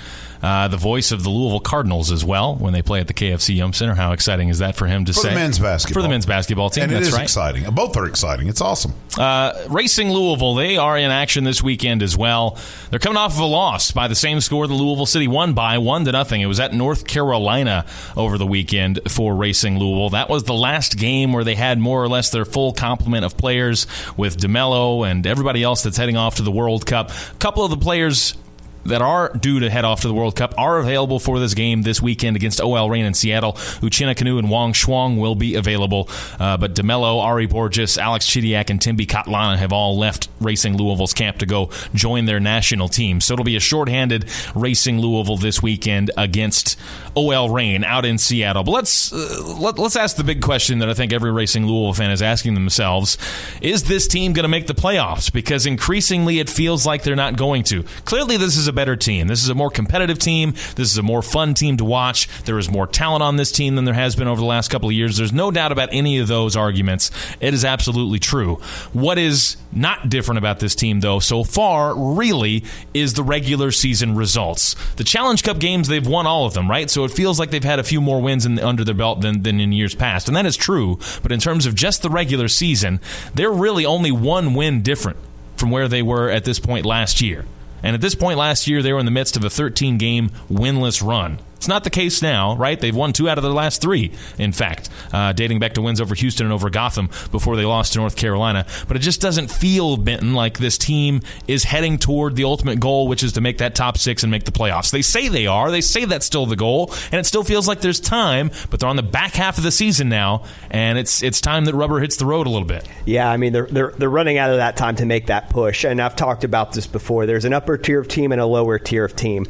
Uh, 0.42 0.68
the 0.68 0.76
voice 0.76 1.12
of 1.12 1.22
the 1.22 1.28
Louisville 1.30 1.60
Cardinals 1.60 2.10
as 2.10 2.24
well 2.24 2.54
when 2.56 2.72
they 2.72 2.80
play 2.82 3.00
at 3.00 3.06
the 3.08 3.14
KFC 3.14 3.56
Yum 3.56 3.72
Center. 3.72 3.94
How 3.94 4.12
exciting 4.12 4.48
is 4.48 4.60
that 4.60 4.74
for 4.74 4.86
him 4.86 5.04
to 5.04 5.12
For 5.12 5.20
say? 5.20 5.28
the 5.30 5.34
men's 5.34 5.58
basketball. 5.58 6.00
For 6.00 6.02
the 6.02 6.08
men's 6.08 6.26
basketball 6.26 6.70
team. 6.70 6.84
And 6.84 6.92
it 6.92 6.94
that's 6.96 7.08
is 7.08 7.12
right. 7.14 7.22
exciting. 7.24 7.64
Both 7.74 7.96
are 7.96 8.06
exciting. 8.06 8.48
It's 8.48 8.60
awesome. 8.60 8.94
Uh, 9.18 9.52
Racing 9.68 10.10
Louisville, 10.10 10.54
they 10.54 10.76
are 10.78 10.96
in 10.96 11.10
action 11.10 11.44
this 11.44 11.62
weekend 11.62 12.02
as 12.02 12.16
well. 12.16 12.56
They're 12.90 12.98
coming 12.98 13.18
off 13.18 13.34
of 13.34 13.40
a 13.40 13.44
loss 13.44 13.90
by 13.90 14.08
the 14.08 14.14
same 14.14 14.40
score 14.40 14.66
the 14.66 14.72
Louisville 14.74 15.04
City 15.06 15.28
won 15.28 15.52
by, 15.52 15.78
one 15.78 16.04
to 16.06 16.12
nothing. 16.12 16.40
It 16.40 16.46
was 16.46 16.60
at 16.60 16.72
North 16.72 17.06
Carolina 17.06 17.84
over 18.16 18.38
the 18.38 18.46
weekend 18.46 19.00
for 19.08 19.34
Racing 19.34 19.78
Louisville. 19.78 20.10
That 20.10 20.28
was 20.30 20.44
the 20.44 20.54
last 20.54 20.96
game 20.96 21.32
where 21.32 21.44
they 21.44 21.54
had 21.54 21.78
more 21.78 22.02
or 22.02 22.08
less 22.08 22.30
their 22.30 22.44
full 22.44 22.72
complement 22.72 23.24
of 23.24 23.36
players 23.36 23.86
with 24.16 24.38
DeMelo 24.38 25.08
and 25.10 25.26
everybody 25.26 25.62
else 25.62 25.82
that's 25.82 25.96
heading 25.96 26.16
off 26.16 26.36
to 26.36 26.42
the 26.42 26.52
World 26.52 26.86
Cup. 26.86 27.10
A 27.10 27.34
couple 27.38 27.64
of 27.64 27.70
the 27.70 27.76
players 27.76 28.36
that 28.84 29.02
are 29.02 29.32
due 29.34 29.60
to 29.60 29.70
head 29.70 29.84
off 29.84 30.00
to 30.02 30.08
the 30.08 30.14
World 30.14 30.36
Cup 30.36 30.54
are 30.58 30.78
available 30.78 31.18
for 31.18 31.38
this 31.38 31.54
game 31.54 31.82
this 31.82 32.00
weekend 32.00 32.36
against 32.36 32.60
OL 32.60 32.90
Reign 32.90 33.04
in 33.04 33.14
Seattle. 33.14 33.52
Uchenna 33.52 34.14
Kanu 34.14 34.38
and 34.38 34.50
Wang 34.50 34.72
Shuang 34.72 35.18
will 35.18 35.34
be 35.34 35.54
available, 35.54 36.08
uh, 36.38 36.56
but 36.56 36.74
DeMelo, 36.74 37.24
Ary 37.26 37.46
Borges, 37.46 37.98
Alex 37.98 38.26
Chidiac, 38.26 38.70
and 38.70 38.80
Thembi 38.80 39.06
Kgatlana 39.06 39.56
have 39.56 39.72
all 39.72 39.98
left 39.98 40.28
Racing 40.40 40.76
Louisville's 40.76 41.14
camp 41.14 41.38
to 41.38 41.46
go 41.46 41.70
join 41.94 42.24
their 42.24 42.40
national 42.40 42.88
team. 42.88 43.20
So 43.20 43.34
it'll 43.34 43.44
be 43.44 43.56
a 43.56 43.60
shorthanded 43.60 44.26
Racing 44.54 45.00
Louisville 45.00 45.36
this 45.36 45.62
weekend 45.62 46.10
against 46.16 46.78
OL 47.16 47.50
Reign 47.50 47.84
out 47.84 48.04
in 48.04 48.18
Seattle. 48.18 48.64
But 48.64 48.72
let's 48.72 49.12
uh, 49.12 49.56
let, 49.58 49.78
let's 49.78 49.96
ask 49.96 50.16
the 50.16 50.24
big 50.24 50.42
question 50.42 50.78
that 50.78 50.88
I 50.88 50.94
think 50.94 51.12
every 51.12 51.32
Racing 51.32 51.66
Louisville 51.66 51.94
fan 51.94 52.10
is 52.10 52.22
asking 52.22 52.54
themselves: 52.54 53.18
Is 53.60 53.84
this 53.84 54.06
team 54.06 54.32
going 54.32 54.44
to 54.44 54.48
make 54.48 54.66
the 54.66 54.74
playoffs? 54.74 55.32
Because 55.32 55.66
increasingly 55.66 56.38
it 56.38 56.48
feels 56.48 56.86
like 56.86 57.02
they're 57.02 57.16
not 57.16 57.36
going 57.36 57.62
to. 57.64 57.84
Clearly, 58.04 58.36
this 58.36 58.56
is 58.56 58.68
a 58.70 58.72
better 58.72 58.96
team. 58.96 59.26
This 59.26 59.42
is 59.42 59.50
a 59.50 59.54
more 59.54 59.70
competitive 59.70 60.18
team. 60.18 60.52
This 60.76 60.90
is 60.90 60.96
a 60.96 61.02
more 61.02 61.20
fun 61.20 61.52
team 61.52 61.76
to 61.76 61.84
watch. 61.84 62.28
There 62.44 62.58
is 62.58 62.70
more 62.70 62.86
talent 62.86 63.22
on 63.22 63.36
this 63.36 63.52
team 63.52 63.76
than 63.76 63.84
there 63.84 63.94
has 63.94 64.16
been 64.16 64.28
over 64.28 64.40
the 64.40 64.46
last 64.46 64.68
couple 64.68 64.88
of 64.88 64.94
years. 64.94 65.18
There's 65.18 65.32
no 65.32 65.50
doubt 65.50 65.72
about 65.72 65.90
any 65.92 66.18
of 66.18 66.28
those 66.28 66.56
arguments. 66.56 67.10
It 67.40 67.52
is 67.52 67.64
absolutely 67.64 68.18
true. 68.18 68.56
What 68.94 69.18
is 69.18 69.56
not 69.72 70.08
different 70.08 70.38
about 70.38 70.60
this 70.60 70.74
team, 70.74 71.00
though, 71.00 71.20
so 71.20 71.44
far, 71.44 71.94
really, 71.94 72.64
is 72.94 73.14
the 73.14 73.22
regular 73.22 73.70
season 73.70 74.14
results. 74.14 74.74
The 74.94 75.04
Challenge 75.04 75.42
Cup 75.42 75.58
games, 75.58 75.88
they've 75.88 76.06
won 76.06 76.26
all 76.26 76.46
of 76.46 76.54
them, 76.54 76.70
right? 76.70 76.88
So 76.88 77.04
it 77.04 77.10
feels 77.10 77.38
like 77.38 77.50
they've 77.50 77.62
had 77.62 77.78
a 77.78 77.84
few 77.84 78.00
more 78.00 78.20
wins 78.20 78.46
in, 78.46 78.58
under 78.58 78.84
their 78.84 78.94
belt 78.94 79.20
than, 79.20 79.42
than 79.42 79.60
in 79.60 79.72
years 79.72 79.94
past. 79.94 80.28
And 80.28 80.36
that 80.36 80.46
is 80.46 80.56
true. 80.56 80.98
But 81.22 81.32
in 81.32 81.40
terms 81.40 81.66
of 81.66 81.74
just 81.74 82.02
the 82.02 82.10
regular 82.10 82.48
season, 82.48 83.00
they're 83.34 83.50
really 83.50 83.84
only 83.84 84.10
one 84.12 84.54
win 84.54 84.82
different 84.82 85.18
from 85.56 85.70
where 85.70 85.88
they 85.88 86.02
were 86.02 86.30
at 86.30 86.44
this 86.44 86.58
point 86.58 86.86
last 86.86 87.20
year. 87.20 87.44
And 87.82 87.94
at 87.94 88.00
this 88.00 88.14
point 88.14 88.38
last 88.38 88.66
year, 88.66 88.82
they 88.82 88.92
were 88.92 88.98
in 88.98 89.06
the 89.06 89.10
midst 89.10 89.36
of 89.36 89.44
a 89.44 89.50
13 89.50 89.98
game 89.98 90.30
winless 90.50 91.06
run. 91.06 91.38
It's 91.60 91.68
not 91.68 91.84
the 91.84 91.90
case 91.90 92.22
now, 92.22 92.56
right? 92.56 92.80
They've 92.80 92.96
won 92.96 93.12
two 93.12 93.28
out 93.28 93.36
of 93.36 93.44
their 93.44 93.52
last 93.52 93.82
three, 93.82 94.12
in 94.38 94.52
fact, 94.52 94.88
uh, 95.12 95.34
dating 95.34 95.58
back 95.58 95.74
to 95.74 95.82
wins 95.82 96.00
over 96.00 96.14
Houston 96.14 96.46
and 96.46 96.54
over 96.54 96.70
Gotham 96.70 97.10
before 97.30 97.54
they 97.54 97.66
lost 97.66 97.92
to 97.92 97.98
North 97.98 98.16
Carolina. 98.16 98.64
But 98.88 98.96
it 98.96 99.00
just 99.00 99.20
doesn't 99.20 99.50
feel, 99.50 99.98
Benton, 99.98 100.32
like 100.32 100.56
this 100.56 100.78
team 100.78 101.20
is 101.46 101.64
heading 101.64 101.98
toward 101.98 102.34
the 102.34 102.44
ultimate 102.44 102.80
goal, 102.80 103.08
which 103.08 103.22
is 103.22 103.32
to 103.32 103.42
make 103.42 103.58
that 103.58 103.74
top 103.74 103.98
six 103.98 104.22
and 104.22 104.30
make 104.30 104.44
the 104.44 104.52
playoffs. 104.52 104.90
They 104.90 105.02
say 105.02 105.28
they 105.28 105.46
are. 105.46 105.70
They 105.70 105.82
say 105.82 106.06
that's 106.06 106.24
still 106.24 106.46
the 106.46 106.56
goal, 106.56 106.94
and 107.12 107.20
it 107.20 107.26
still 107.26 107.44
feels 107.44 107.68
like 107.68 107.82
there's 107.82 108.00
time, 108.00 108.50
but 108.70 108.80
they're 108.80 108.88
on 108.88 108.96
the 108.96 109.02
back 109.02 109.34
half 109.34 109.58
of 109.58 109.62
the 109.62 109.70
season 109.70 110.08
now, 110.08 110.44
and 110.70 110.96
it's 110.96 111.22
it's 111.22 111.42
time 111.42 111.66
that 111.66 111.74
rubber 111.74 112.00
hits 112.00 112.16
the 112.16 112.24
road 112.24 112.46
a 112.46 112.50
little 112.50 112.66
bit. 112.66 112.88
Yeah, 113.04 113.30
I 113.30 113.36
mean 113.36 113.52
they're 113.52 113.66
they're 113.66 113.90
they're 113.90 114.08
running 114.08 114.38
out 114.38 114.50
of 114.50 114.56
that 114.56 114.78
time 114.78 114.96
to 114.96 115.04
make 115.04 115.26
that 115.26 115.50
push, 115.50 115.84
and 115.84 116.00
I've 116.00 116.16
talked 116.16 116.42
about 116.42 116.72
this 116.72 116.86
before. 116.86 117.26
There's 117.26 117.44
an 117.44 117.52
upper 117.52 117.76
tier 117.76 118.00
of 118.00 118.08
team 118.08 118.32
and 118.32 118.40
a 118.40 118.46
lower 118.46 118.78
tier 118.78 119.04
of 119.04 119.14
team, 119.14 119.44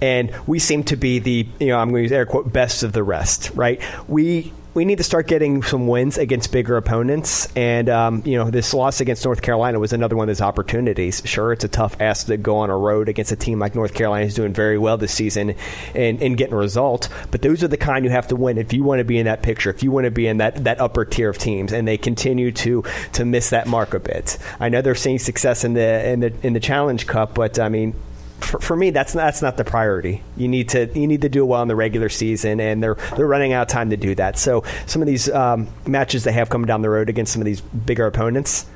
and 0.00 0.32
we 0.46 0.60
seem 0.60 0.84
to 0.84 0.94
be 0.94 1.18
the 1.18 1.48
you 1.60 1.68
know 1.68 1.78
I'm 1.78 1.90
going 1.90 2.00
to 2.00 2.02
use 2.02 2.12
air 2.12 2.26
quote 2.26 2.52
best 2.52 2.82
of 2.82 2.92
the 2.92 3.02
rest, 3.02 3.50
right? 3.54 3.80
We 4.08 4.52
we 4.76 4.84
need 4.84 4.98
to 4.98 5.04
start 5.04 5.26
getting 5.26 5.62
some 5.62 5.86
wins 5.86 6.18
against 6.18 6.52
bigger 6.52 6.76
opponents. 6.76 7.48
And 7.56 7.88
um, 7.88 8.22
you 8.26 8.36
know, 8.36 8.50
this 8.50 8.74
loss 8.74 9.00
against 9.00 9.24
North 9.24 9.40
Carolina 9.40 9.80
was 9.80 9.94
another 9.94 10.16
one 10.16 10.28
of 10.28 10.36
those 10.36 10.42
opportunities. 10.42 11.22
Sure, 11.24 11.50
it's 11.50 11.64
a 11.64 11.68
tough 11.68 11.98
ask 11.98 12.26
to 12.26 12.36
go 12.36 12.58
on 12.58 12.68
a 12.68 12.76
road 12.76 13.08
against 13.08 13.32
a 13.32 13.36
team 13.36 13.58
like 13.58 13.74
North 13.74 13.94
Carolina 13.94 14.26
who's 14.26 14.34
doing 14.34 14.52
very 14.52 14.76
well 14.76 14.98
this 14.98 15.14
season 15.14 15.54
and, 15.94 16.20
and 16.22 16.36
getting 16.36 16.52
a 16.52 16.58
result. 16.58 17.08
But 17.30 17.40
those 17.40 17.64
are 17.64 17.68
the 17.68 17.78
kind 17.78 18.04
you 18.04 18.10
have 18.10 18.28
to 18.28 18.36
win 18.36 18.58
if 18.58 18.74
you 18.74 18.84
want 18.84 18.98
to 18.98 19.04
be 19.04 19.18
in 19.18 19.24
that 19.24 19.42
picture, 19.42 19.70
if 19.70 19.82
you 19.82 19.90
want 19.90 20.04
to 20.04 20.10
be 20.10 20.26
in 20.26 20.36
that, 20.38 20.64
that 20.64 20.78
upper 20.78 21.06
tier 21.06 21.30
of 21.30 21.38
teams. 21.38 21.72
And 21.72 21.88
they 21.88 21.96
continue 21.96 22.52
to 22.52 22.84
to 23.14 23.24
miss 23.24 23.50
that 23.50 23.66
mark 23.66 23.94
a 23.94 23.98
bit. 23.98 24.36
I 24.60 24.68
know 24.68 24.82
they're 24.82 24.94
seeing 24.94 25.18
success 25.18 25.64
in 25.64 25.72
the 25.72 26.06
in 26.06 26.20
the 26.20 26.34
in 26.42 26.52
the 26.52 26.60
Challenge 26.60 27.06
Cup, 27.06 27.34
but 27.34 27.58
I 27.58 27.70
mean, 27.70 27.94
for, 28.40 28.60
for, 28.60 28.76
me, 28.76 28.90
that's 28.90 29.12
that's 29.12 29.42
not 29.42 29.56
the 29.56 29.64
priority. 29.64 30.22
You 30.36 30.48
need 30.48 30.68
to 30.70 30.86
you 30.98 31.06
need 31.06 31.22
to 31.22 31.28
do 31.28 31.44
well 31.44 31.62
in 31.62 31.68
the 31.68 31.76
regular 31.76 32.08
season, 32.08 32.60
and 32.60 32.82
they're 32.82 32.96
they're 33.16 33.26
running 33.26 33.52
out 33.52 33.62
of 33.62 33.68
time 33.68 33.90
to 33.90 33.96
do 33.96 34.14
that. 34.16 34.38
So 34.38 34.64
some 34.86 35.02
of 35.02 35.06
these 35.06 35.28
um, 35.30 35.68
matches 35.86 36.24
they 36.24 36.32
have 36.32 36.48
coming 36.48 36.66
down 36.66 36.82
the 36.82 36.90
road 36.90 37.08
against 37.08 37.32
some 37.32 37.42
of 37.42 37.46
these 37.46 37.60
bigger 37.60 38.06
opponents, 38.06 38.66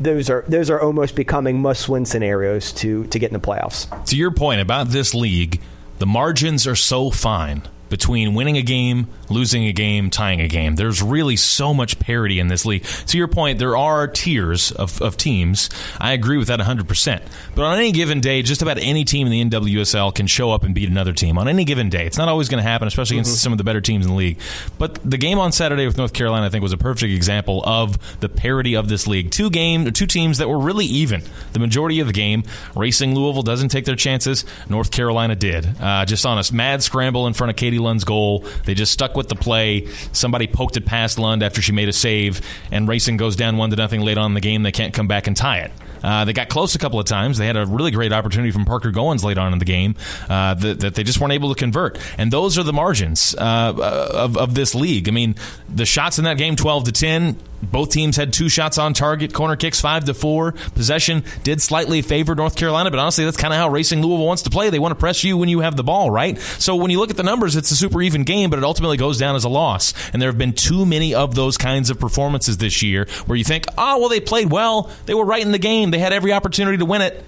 those 0.00 0.30
are 0.30 0.44
those 0.48 0.70
are 0.70 0.80
almost 0.80 1.14
becoming 1.14 1.60
must 1.60 1.88
win 1.88 2.04
scenarios 2.06 2.72
to 2.74 3.06
to 3.06 3.18
get 3.18 3.30
in 3.30 3.34
the 3.34 3.46
playoffs. 3.46 3.86
To 4.06 4.16
your 4.16 4.30
point 4.30 4.60
about 4.60 4.88
this 4.88 5.14
league, 5.14 5.60
the 5.98 6.06
margins 6.06 6.66
are 6.66 6.76
so 6.76 7.10
fine 7.10 7.62
between 7.92 8.32
winning 8.32 8.56
a 8.56 8.62
game, 8.62 9.06
losing 9.28 9.66
a 9.66 9.72
game, 9.72 10.08
tying 10.08 10.40
a 10.40 10.48
game. 10.48 10.76
There's 10.76 11.02
really 11.02 11.36
so 11.36 11.74
much 11.74 11.98
parity 11.98 12.40
in 12.40 12.48
this 12.48 12.64
league. 12.64 12.84
To 13.08 13.18
your 13.18 13.28
point, 13.28 13.58
there 13.58 13.76
are 13.76 14.08
tiers 14.08 14.72
of, 14.72 15.02
of 15.02 15.18
teams. 15.18 15.68
I 16.00 16.14
agree 16.14 16.38
with 16.38 16.48
that 16.48 16.58
100%. 16.58 17.22
But 17.54 17.62
on 17.62 17.76
any 17.76 17.92
given 17.92 18.22
day, 18.22 18.40
just 18.40 18.62
about 18.62 18.78
any 18.78 19.04
team 19.04 19.26
in 19.26 19.50
the 19.50 19.58
NWSL 19.58 20.14
can 20.14 20.26
show 20.26 20.52
up 20.52 20.64
and 20.64 20.74
beat 20.74 20.88
another 20.88 21.12
team 21.12 21.36
on 21.36 21.48
any 21.48 21.66
given 21.66 21.90
day. 21.90 22.06
It's 22.06 22.16
not 22.16 22.30
always 22.30 22.48
going 22.48 22.62
to 22.64 22.68
happen, 22.68 22.88
especially 22.88 23.18
against 23.18 23.32
mm-hmm. 23.32 23.44
some 23.44 23.52
of 23.52 23.58
the 23.58 23.64
better 23.64 23.82
teams 23.82 24.06
in 24.06 24.12
the 24.12 24.16
league. 24.16 24.40
But 24.78 24.94
the 25.08 25.18
game 25.18 25.38
on 25.38 25.52
Saturday 25.52 25.84
with 25.84 25.98
North 25.98 26.14
Carolina, 26.14 26.46
I 26.46 26.48
think, 26.48 26.62
was 26.62 26.72
a 26.72 26.78
perfect 26.78 27.12
example 27.12 27.62
of 27.66 28.20
the 28.20 28.30
parity 28.30 28.74
of 28.74 28.88
this 28.88 29.06
league. 29.06 29.30
Two 29.30 29.50
game, 29.50 29.92
two 29.92 30.06
teams 30.06 30.38
that 30.38 30.48
were 30.48 30.58
really 30.58 30.86
even. 30.86 31.22
The 31.52 31.58
majority 31.58 32.00
of 32.00 32.06
the 32.06 32.14
game, 32.14 32.44
Racing 32.74 33.14
Louisville 33.14 33.42
doesn't 33.42 33.68
take 33.68 33.84
their 33.84 33.96
chances. 33.96 34.46
North 34.70 34.90
Carolina 34.90 35.36
did. 35.36 35.68
Uh, 35.78 36.06
just 36.06 36.24
on 36.24 36.38
a 36.38 36.42
mad 36.54 36.82
scramble 36.82 37.26
in 37.26 37.34
front 37.34 37.50
of 37.50 37.56
Katie 37.56 37.81
Lund's 37.82 38.04
goal. 38.04 38.46
They 38.64 38.74
just 38.74 38.92
stuck 38.92 39.16
with 39.16 39.28
the 39.28 39.34
play. 39.34 39.88
Somebody 40.12 40.46
poked 40.46 40.76
it 40.76 40.86
past 40.86 41.18
Lund 41.18 41.42
after 41.42 41.60
she 41.60 41.72
made 41.72 41.88
a 41.88 41.92
save, 41.92 42.40
and 42.70 42.88
Racing 42.88 43.16
goes 43.16 43.36
down 43.36 43.56
one 43.56 43.70
to 43.70 43.76
nothing 43.76 44.00
late 44.00 44.18
on 44.18 44.30
in 44.30 44.34
the 44.34 44.40
game. 44.40 44.62
They 44.62 44.72
can't 44.72 44.94
come 44.94 45.08
back 45.08 45.26
and 45.26 45.36
tie 45.36 45.58
it. 45.58 45.72
Uh, 46.02 46.24
they 46.24 46.32
got 46.32 46.48
close 46.48 46.74
a 46.74 46.78
couple 46.78 46.98
of 46.98 47.06
times. 47.06 47.38
They 47.38 47.46
had 47.46 47.56
a 47.56 47.64
really 47.64 47.90
great 47.90 48.12
opportunity 48.12 48.50
from 48.50 48.64
Parker 48.64 48.90
Goins 48.90 49.22
late 49.22 49.38
on 49.38 49.52
in 49.52 49.58
the 49.58 49.64
game 49.64 49.94
uh, 50.28 50.54
that, 50.54 50.80
that, 50.80 50.94
they 50.94 51.04
just 51.04 51.20
weren't 51.20 51.32
able 51.32 51.54
to 51.54 51.58
convert. 51.58 51.98
And 52.18 52.32
those 52.32 52.58
are 52.58 52.62
the 52.62 52.72
margins 52.72 53.34
uh, 53.36 53.74
of, 54.12 54.36
of 54.36 54.54
this 54.54 54.74
league. 54.74 55.08
I 55.08 55.12
mean, 55.12 55.36
the 55.68 55.86
shots 55.86 56.18
in 56.18 56.24
that 56.24 56.38
game, 56.38 56.56
12 56.56 56.84
to 56.84 56.92
10, 56.92 57.36
both 57.62 57.90
teams 57.90 58.16
had 58.16 58.32
two 58.32 58.48
shots 58.48 58.78
on 58.78 58.94
target, 58.94 59.32
corner 59.32 59.56
kicks 59.56 59.80
five 59.80 60.04
to 60.04 60.14
four. 60.14 60.52
Possession 60.74 61.24
did 61.42 61.62
slightly 61.62 62.02
favor 62.02 62.34
North 62.34 62.56
Carolina, 62.56 62.90
but 62.90 62.98
honestly, 62.98 63.24
that's 63.24 63.36
kind 63.36 63.52
of 63.52 63.58
how 63.58 63.68
Racing 63.68 64.02
Louisville 64.02 64.26
wants 64.26 64.42
to 64.42 64.50
play. 64.50 64.70
They 64.70 64.78
want 64.78 64.92
to 64.92 64.98
press 64.98 65.24
you 65.24 65.36
when 65.36 65.48
you 65.48 65.60
have 65.60 65.76
the 65.76 65.84
ball, 65.84 66.10
right? 66.10 66.38
So 66.38 66.76
when 66.76 66.90
you 66.90 66.98
look 66.98 67.10
at 67.10 67.16
the 67.16 67.22
numbers, 67.22 67.56
it's 67.56 67.70
a 67.70 67.76
super 67.76 68.02
even 68.02 68.24
game, 68.24 68.50
but 68.50 68.58
it 68.58 68.64
ultimately 68.64 68.96
goes 68.96 69.18
down 69.18 69.36
as 69.36 69.44
a 69.44 69.48
loss. 69.48 69.94
And 70.12 70.20
there 70.20 70.28
have 70.28 70.38
been 70.38 70.52
too 70.52 70.84
many 70.84 71.14
of 71.14 71.34
those 71.34 71.56
kinds 71.56 71.90
of 71.90 71.98
performances 71.98 72.58
this 72.58 72.82
year 72.82 73.06
where 73.26 73.36
you 73.36 73.44
think, 73.44 73.66
oh, 73.78 73.98
well, 73.98 74.08
they 74.08 74.20
played 74.20 74.50
well. 74.50 74.90
They 75.06 75.14
were 75.14 75.24
right 75.24 75.42
in 75.42 75.52
the 75.52 75.58
game. 75.58 75.90
They 75.90 75.98
had 75.98 76.12
every 76.12 76.32
opportunity 76.32 76.78
to 76.78 76.84
win 76.84 77.02
it 77.02 77.24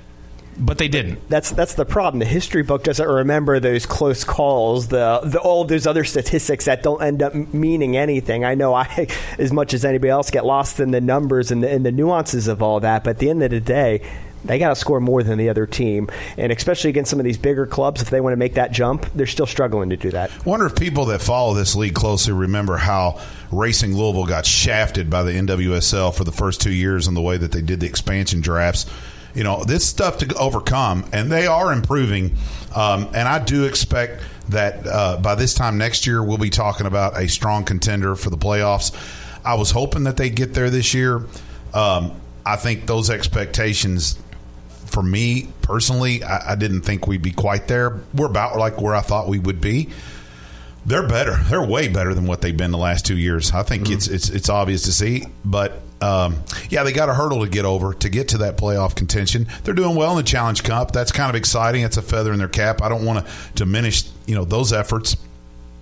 but 0.59 0.79
they 0.79 0.89
didn't. 0.89 1.29
That's 1.29 1.51
that's 1.51 1.75
the 1.75 1.85
problem. 1.85 2.21
The 2.21 2.27
history 2.27 2.63
book 2.63 2.85
doesn't 2.85 3.07
remember 3.07 3.61
those 3.61 3.87
close 3.87 4.25
calls, 4.25 4.89
the, 4.89 5.21
the 5.25 5.41
all 5.41 5.65
those 5.65 5.87
other 5.87 6.05
statistics 6.05 6.67
that 6.67 6.83
don't 6.83 7.03
end 7.03 7.23
up 7.23 7.35
meaning 7.35 7.97
anything. 7.97 8.45
I 8.45 8.55
know 8.55 8.75
I, 8.75 9.09
as 9.39 9.53
much 9.53 9.75
as 9.75 9.85
anybody 9.85 10.11
else, 10.11 10.31
get 10.31 10.45
lost 10.45 10.81
in 10.81 10.91
the 10.91 11.01
numbers 11.01 11.51
and 11.51 11.63
the, 11.63 11.71
and 11.71 11.85
the 11.85 11.93
nuances 11.93 12.49
of 12.49 12.63
all 12.63 12.81
that. 12.81 13.05
But 13.05 13.11
at 13.11 13.19
the 13.19 13.31
end 13.31 13.43
of 13.43 13.51
the 13.51 13.61
day, 13.61 14.03
they 14.45 14.59
got 14.59 14.69
to 14.69 14.77
score 14.77 15.01
more 15.01 15.23
than 15.23 15.39
the 15.39 15.49
other 15.49 15.67
team, 15.67 16.11
and 16.37 16.53
especially 16.53 16.91
against 16.91 17.11
some 17.11 17.19
of 17.19 17.25
these 17.25 17.39
bigger 17.39 17.67
clubs, 17.67 18.03
if 18.03 18.11
they 18.11 18.21
want 18.21 18.33
to 18.33 18.37
make 18.37 18.55
that 18.55 18.73
jump, 18.73 19.07
they're 19.15 19.27
still 19.27 19.47
struggling 19.47 19.91
to 19.91 19.97
do 19.97 20.11
that. 20.11 20.31
I 20.31 20.49
wonder 20.49 20.67
if 20.67 20.77
people 20.77 21.07
that 21.07 21.23
follow 21.23 21.55
this 21.55 21.75
league 21.75 21.95
closely 21.95 22.35
remember 22.35 22.77
how 22.77 23.21
Racing 23.51 23.97
Louisville 23.97 24.27
got 24.27 24.45
shafted 24.45 25.09
by 25.09 25.23
the 25.23 25.33
NWSL 25.33 26.15
for 26.15 26.25
the 26.25 26.33
first 26.33 26.61
two 26.61 26.73
years 26.73 27.07
and 27.07 27.17
the 27.17 27.23
way 27.23 27.39
that 27.39 27.53
they 27.53 27.63
did 27.63 27.81
the 27.81 27.87
expansion 27.87 28.43
drafts 28.43 28.85
you 29.35 29.45
know, 29.45 29.65
this 29.65 29.87
stuff 29.87 30.19
to 30.19 30.35
overcome, 30.37 31.05
and 31.13 31.31
they 31.31 31.47
are 31.47 31.73
improving. 31.73 32.37
Um, 32.75 33.09
and 33.15 33.29
I 33.29 33.39
do 33.39 33.65
expect 33.65 34.23
that 34.49 34.87
uh, 34.87 35.17
by 35.19 35.35
this 35.35 35.55
time 35.55 35.79
next 35.79 36.07
year, 36.07 36.23
we'll 36.23 36.39
be 36.39 36.51
talking 36.51 36.87
about 36.87 37.19
a 37.19 37.29
strong 37.29 37.65
contender 37.65 38.15
for 38.15 38.31
the 38.31 38.37
playoffs. 38.37 38.95
I 39.45 39.55
was 39.55 39.71
hoping 39.71 40.05
that 40.05 40.17
they 40.17 40.31
get 40.31 40.55
there 40.55 40.71
this 40.71 40.95
year. 40.95 41.23
Um, 41.73 42.13
I 42.47 42.57
think 42.57 42.87
those 42.87 43.11
expectations, 43.11 44.19
for 44.87 45.03
me 45.03 45.49
personally, 45.63 46.23
I, 46.23 46.53
I, 46.53 46.55
didn't 46.55 46.83
think 46.83 47.07
we'd 47.07 47.23
be 47.23 47.33
quite 47.33 47.69
there. 47.69 48.01
We're 48.15 48.27
about 48.27 48.57
like 48.57 48.81
where 48.81 48.95
I 48.95 49.01
thought 49.01 49.29
we 49.29 49.39
would 49.39 49.61
be. 49.61 49.91
They're 50.87 51.07
better. 51.07 51.37
They're 51.45 51.65
way 51.65 51.89
better 51.89 52.15
than 52.15 52.27
what 52.27 52.43
they've 52.43 52.57
been 52.57 52.71
the 52.71 52.79
last 52.79 53.07
two 53.07 53.17
years. 53.17 53.53
I 53.53 53.63
think 53.63 53.85
mm-hmm. 53.85 53.95
it's 53.95 54.09
it's 54.09 54.29
it's 54.29 54.49
obvious 54.49 54.83
to 54.83 54.93
see, 54.93 55.25
but 55.45 55.81
um, 56.01 56.43
yeah, 56.69 56.83
they 56.83 56.93
got 56.93 57.09
a 57.09 57.15
hurdle 57.15 57.45
to 57.45 57.51
get 57.51 57.65
over 57.65 57.95
to 57.95 58.09
get 58.09 58.29
to 58.29 58.39
that 58.39 58.59
playoff 58.59 58.95
contention. 58.95 59.47
They're 59.63 59.75
doing 59.75 59.97
well 59.97 60.11
in 60.11 60.17
the 60.19 60.23
Challenge 60.23 60.63
Cup. 60.63 60.93
That's 60.93 61.13
kind 61.13 61.31
of 61.31 61.37
exciting. 61.37 61.83
It's 61.83 61.97
a 61.97 62.03
feather 62.03 62.33
in 62.33 62.39
their 62.39 62.49
cap. 62.49 62.83
I 62.83 62.89
don't 62.89 63.05
want 63.05 63.25
to 63.25 63.33
diminish 63.55 64.05
you 64.27 64.35
know 64.35 64.45
those 64.45 64.73
efforts. 64.73 65.17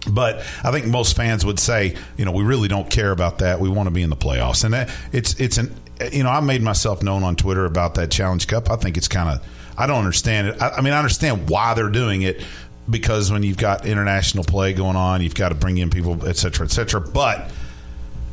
But 0.08 0.38
I 0.64 0.72
think 0.72 0.86
most 0.86 1.14
fans 1.14 1.46
would 1.46 1.60
say, 1.60 1.94
you 2.16 2.24
know, 2.24 2.32
we 2.32 2.42
really 2.42 2.66
don't 2.66 2.90
care 2.90 3.12
about 3.12 3.38
that. 3.38 3.60
We 3.60 3.68
want 3.68 3.86
to 3.86 3.92
be 3.92 4.02
in 4.02 4.10
the 4.10 4.16
playoffs, 4.16 4.64
and 4.64 4.74
that, 4.74 4.90
it's 5.12 5.38
it's 5.40 5.58
an 5.58 5.74
you 6.12 6.22
know 6.22 6.30
I 6.30 6.40
made 6.40 6.62
myself 6.62 7.02
known 7.02 7.22
on 7.22 7.36
Twitter 7.36 7.64
about 7.64 7.94
that 7.94 8.10
Challenge 8.10 8.46
Cup. 8.46 8.70
I 8.70 8.76
think 8.76 8.96
it's 8.96 9.08
kind 9.08 9.28
of 9.28 9.46
I 9.76 9.86
don't 9.86 9.98
understand 9.98 10.48
it. 10.48 10.62
I, 10.62 10.70
I 10.70 10.80
mean, 10.80 10.92
I 10.92 10.98
understand 10.98 11.48
why 11.48 11.74
they're 11.74 11.88
doing 11.88 12.22
it 12.22 12.42
because 12.88 13.30
when 13.30 13.42
you've 13.42 13.56
got 13.56 13.86
international 13.86 14.44
play 14.44 14.72
going 14.72 14.96
on, 14.96 15.22
you've 15.22 15.34
got 15.34 15.50
to 15.50 15.54
bring 15.54 15.78
in 15.78 15.90
people, 15.90 16.26
et 16.26 16.36
cetera, 16.36 16.66
et 16.66 16.70
cetera. 16.70 17.00
But 17.00 17.50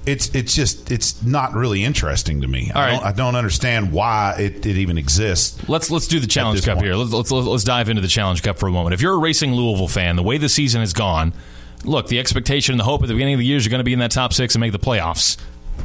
it's 0.05 0.33
it's 0.33 0.55
just 0.55 0.91
it's 0.91 1.21
not 1.23 1.53
really 1.53 1.83
interesting 1.83 2.41
to 2.41 2.47
me. 2.47 2.71
All 2.73 2.81
I, 2.81 2.85
right. 2.85 2.91
don't, 2.95 3.05
I 3.05 3.11
don't 3.11 3.35
understand 3.35 3.91
why 3.91 4.35
it, 4.39 4.65
it 4.65 4.77
even 4.77 4.97
exists. 4.97 5.67
Let's 5.69 5.91
let's 5.91 6.07
do 6.07 6.19
the 6.19 6.27
Challenge 6.27 6.63
Cup 6.63 6.75
point. 6.75 6.87
here. 6.87 6.95
Let's, 6.95 7.11
let's 7.11 7.31
let's 7.31 7.63
dive 7.63 7.89
into 7.89 8.01
the 8.01 8.07
Challenge 8.07 8.41
Cup 8.41 8.57
for 8.57 8.67
a 8.67 8.71
moment. 8.71 8.93
If 8.93 9.01
you're 9.01 9.13
a 9.13 9.19
Racing 9.19 9.53
Louisville 9.53 9.87
fan, 9.87 10.15
the 10.15 10.23
way 10.23 10.37
the 10.37 10.49
season 10.49 10.81
has 10.81 10.93
gone, 10.93 11.33
look, 11.83 12.07
the 12.07 12.19
expectation 12.19 12.73
and 12.73 12.79
the 12.79 12.85
hope 12.85 13.03
at 13.03 13.07
the 13.07 13.13
beginning 13.13 13.35
of 13.35 13.39
the 13.39 13.45
year 13.45 13.57
is 13.57 13.65
you're 13.65 13.71
going 13.71 13.79
to 13.79 13.85
be 13.85 13.93
in 13.93 13.99
that 13.99 14.11
top 14.11 14.33
six 14.33 14.55
and 14.55 14.61
make 14.61 14.71
the 14.71 14.79
playoffs. 14.79 15.37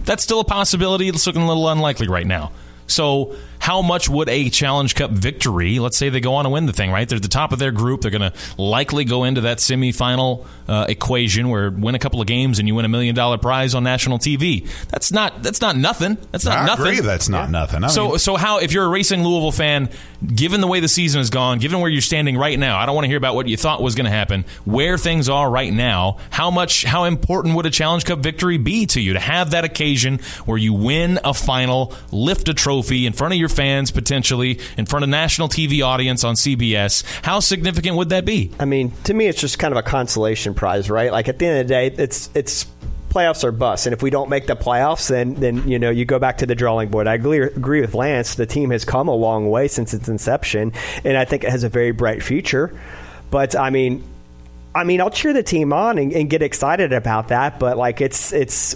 That's 0.05 0.22
still 0.22 0.40
a 0.40 0.44
possibility. 0.44 1.09
It's 1.09 1.27
looking 1.27 1.42
a 1.42 1.48
little 1.48 1.68
unlikely 1.68 2.09
right 2.09 2.27
now. 2.27 2.53
So 2.87 3.37
how 3.64 3.81
much 3.81 4.11
would 4.11 4.29
a 4.29 4.50
Challenge 4.50 4.94
Cup 4.94 5.11
victory, 5.11 5.79
let's 5.79 5.96
say 5.96 6.11
they 6.11 6.20
go 6.20 6.35
on 6.35 6.44
to 6.44 6.50
win 6.50 6.66
the 6.66 6.72
thing, 6.74 6.90
right? 6.90 7.09
They're 7.09 7.16
at 7.16 7.22
the 7.22 7.31
top 7.31 7.50
of 7.50 7.59
their 7.59 7.72
group. 7.72 8.03
They're 8.03 8.11
going 8.11 8.31
to 8.31 8.35
likely 8.59 9.07
go 9.07 9.24
into 9.24 9.40
that 9.40 9.57
semifinal 9.57 10.44
uh, 10.68 10.85
equation 10.87 11.48
where 11.48 11.70
win 11.70 11.94
a 11.94 11.98
couple 11.98 12.20
of 12.20 12.27
games 12.27 12.59
and 12.59 12.68
you 12.68 12.74
win 12.74 12.85
a 12.85 12.90
million 12.90 13.14
dollar 13.14 13.38
prize 13.38 13.74
on 13.74 13.83
national 13.83 14.18
TV. 14.18 14.68
That's 14.88 15.12
not 15.12 15.42
that's 15.42 15.62
not 15.62 15.79
nothing. 15.79 16.18
That's 16.31 16.44
not 16.44 16.59
I 16.59 16.66
nothing. 16.66 16.87
Agree 16.88 17.00
that's 17.00 17.31
not 17.31 17.46
yeah. 17.46 17.53
nothing. 17.53 17.85
I 17.85 17.87
so 17.87 18.09
mean, 18.11 18.18
so 18.18 18.37
how 18.37 18.59
if 18.59 18.72
you're 18.72 18.85
a 18.85 18.88
racing 18.88 19.24
Louisville 19.24 19.50
fan, 19.50 19.88
given 20.27 20.61
the 20.61 20.66
way 20.66 20.81
the 20.81 20.88
season 20.88 21.20
has 21.20 21.31
gone, 21.31 21.59
given 21.59 21.81
where 21.81 21.90
you're 21.90 22.03
standing 22.03 22.37
right 22.37 22.59
now, 22.59 22.79
I 22.79 22.85
don't 22.85 22.94
want 22.94 23.05
to 23.05 23.09
hear 23.09 23.16
about 23.16 23.35
what 23.35 23.48
you 23.48 23.57
thought 23.57 23.83
was 23.83 23.94
going 23.94 24.05
to 24.05 24.11
happen. 24.11 24.44
Where 24.66 24.98
things 24.98 25.31
are 25.31 25.50
right 25.50 25.72
now, 25.72 26.18
how 26.29 26.50
much 26.50 26.85
how 26.85 27.05
important 27.05 27.57
would 27.57 27.64
a 27.64 27.70
Challenge 27.70 28.05
Cup 28.05 28.18
victory 28.18 28.59
be 28.59 28.85
to 28.87 29.00
you 29.00 29.14
to 29.14 29.20
have 29.20 29.53
that 29.53 29.64
occasion 29.64 30.20
where 30.44 30.59
you 30.59 30.74
win 30.74 31.18
a 31.24 31.33
final, 31.33 31.94
lift 32.12 32.50
a 32.50 32.55
trophy 32.55 33.07
in 33.07 33.14
front 33.14 33.33
of 33.33 33.40
your 33.40 33.48
fans 33.55 33.90
potentially 33.90 34.61
in 34.77 34.87
front 34.87 35.03
of 35.03 35.09
national 35.09 35.49
TV 35.49 35.85
audience 35.85 36.25
on 36.25 36.35
CBS. 36.35 37.05
How 37.23 37.40
significant 37.40 37.97
would 37.97 38.11
that 38.11 38.25
be? 38.25 38.51
I 38.59 38.64
mean, 38.64 38.93
to 39.05 39.14
me, 39.14 39.27
it's 39.27 39.40
just 39.40 39.59
kind 39.59 39.73
of 39.73 39.79
a 39.79 39.83
consolation 39.83 40.55
prize, 40.55 40.90
right? 40.90 41.12
Like 41.12 41.29
at 41.29 41.38
the 41.38 41.47
end 41.47 41.61
of 41.61 41.67
the 41.67 41.73
day, 41.73 41.87
it's 42.03 42.31
it's 42.35 42.67
playoffs 43.14 43.45
are 43.45 43.53
bust, 43.53 43.87
and 43.87 43.93
if 43.93 44.03
we 44.03 44.11
don't 44.11 44.29
make 44.29 44.47
the 44.47 44.57
playoffs, 44.57 45.09
then 45.09 45.35
then 45.35 45.67
you 45.69 45.79
know 45.79 45.90
you 45.90 46.05
go 46.05 46.19
back 46.19 46.38
to 46.38 46.47
the 46.47 46.55
drawing 46.55 46.88
board. 46.88 47.07
I 47.07 47.14
agree, 47.14 47.40
agree 47.40 47.81
with 47.81 47.95
Lance. 47.95 48.35
The 48.35 48.47
team 48.47 48.71
has 48.71 48.85
come 48.85 49.09
a 49.09 49.14
long 49.14 49.51
way 49.51 49.69
since 49.69 49.95
its 49.95 50.09
inception, 50.09 50.73
and 51.05 51.17
I 51.17 51.25
think 51.25 51.45
it 51.45 51.51
has 51.51 51.64
a 51.64 51.69
very 51.69 51.93
bright 51.93 52.23
future. 52.23 52.79
But 53.31 53.57
I 53.57 53.71
mean, 53.71 54.03
I 54.75 54.85
mean, 54.85 55.01
I'll 55.01 55.11
cheer 55.11 55.33
the 55.33 55.43
team 55.43 55.73
on 55.73 55.99
and, 55.99 56.12
and, 56.12 56.29
get 56.29 56.43
excited 56.43 56.93
about 56.93 57.29
that. 57.29 57.61
But 57.61 57.77
like, 57.77 58.01
it's 58.01 58.33
it's 58.33 58.75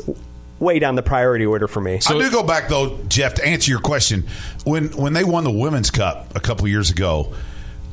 way 0.60 0.78
down 0.78 0.94
the 0.94 1.02
priority 1.02 1.46
order 1.46 1.68
for 1.68 1.80
me. 1.80 2.00
So 2.00 2.18
I 2.18 2.22
do 2.22 2.30
go 2.30 2.42
back 2.42 2.68
though, 2.68 2.98
Jeff, 3.08 3.34
to 3.34 3.46
answer 3.46 3.70
your 3.70 3.80
question. 3.80 4.24
When 4.64 4.88
when 4.96 5.12
they 5.12 5.24
won 5.24 5.44
the 5.44 5.50
Women's 5.50 5.90
Cup 5.90 6.34
a 6.36 6.40
couple 6.40 6.66
years 6.68 6.90
ago, 6.90 7.32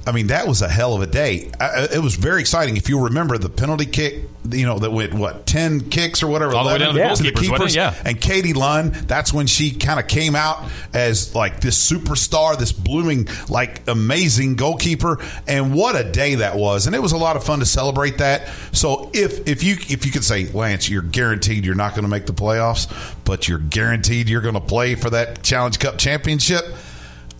I 0.07 0.11
mean, 0.11 0.27
that 0.27 0.47
was 0.47 0.61
a 0.61 0.69
hell 0.69 0.93
of 0.93 1.01
a 1.01 1.07
day. 1.07 1.49
I, 1.59 1.87
it 1.91 2.01
was 2.01 2.15
very 2.15 2.39
exciting. 2.39 2.77
If 2.77 2.89
you 2.89 3.05
remember 3.05 3.37
the 3.39 3.49
penalty 3.49 3.87
kick, 3.87 4.21
you 4.49 4.65
know, 4.65 4.77
that 4.77 4.91
went, 4.91 5.15
what, 5.15 5.47
10 5.47 5.89
kicks 5.89 6.21
or 6.21 6.27
whatever? 6.27 6.53
All 6.53 6.63
the 6.63 6.73
way 6.73 6.77
down 6.77 6.93
to 6.93 7.23
the 7.23 7.31
to 7.31 7.35
goalkeepers, 7.35 7.49
wasn't? 7.49 7.75
Yeah. 7.75 7.95
And 8.05 8.21
Katie 8.21 8.53
Lund, 8.53 8.93
that's 8.93 9.33
when 9.33 9.47
she 9.47 9.71
kind 9.71 9.99
of 9.99 10.07
came 10.07 10.35
out 10.35 10.69
as 10.93 11.33
like 11.33 11.59
this 11.59 11.91
superstar, 11.91 12.57
this 12.57 12.71
blooming, 12.71 13.27
like 13.49 13.87
amazing 13.87 14.55
goalkeeper. 14.55 15.17
And 15.47 15.73
what 15.73 15.95
a 15.95 16.03
day 16.03 16.35
that 16.35 16.55
was. 16.55 16.85
And 16.85 16.95
it 16.95 17.01
was 17.01 17.11
a 17.11 17.17
lot 17.17 17.35
of 17.35 17.43
fun 17.43 17.59
to 17.59 17.65
celebrate 17.65 18.19
that. 18.19 18.47
So 18.73 19.09
if, 19.13 19.47
if 19.47 19.63
you, 19.63 19.73
if 19.89 20.05
you 20.05 20.11
could 20.11 20.23
say, 20.23 20.47
Lance, 20.51 20.87
you're 20.87 21.01
guaranteed 21.01 21.65
you're 21.65 21.73
not 21.73 21.91
going 21.91 22.03
to 22.03 22.09
make 22.09 22.27
the 22.27 22.33
playoffs, 22.33 22.87
but 23.25 23.47
you're 23.47 23.57
guaranteed 23.57 24.29
you're 24.29 24.41
going 24.41 24.53
to 24.53 24.61
play 24.61 24.93
for 24.93 25.09
that 25.09 25.41
Challenge 25.41 25.79
Cup 25.79 25.97
championship. 25.97 26.63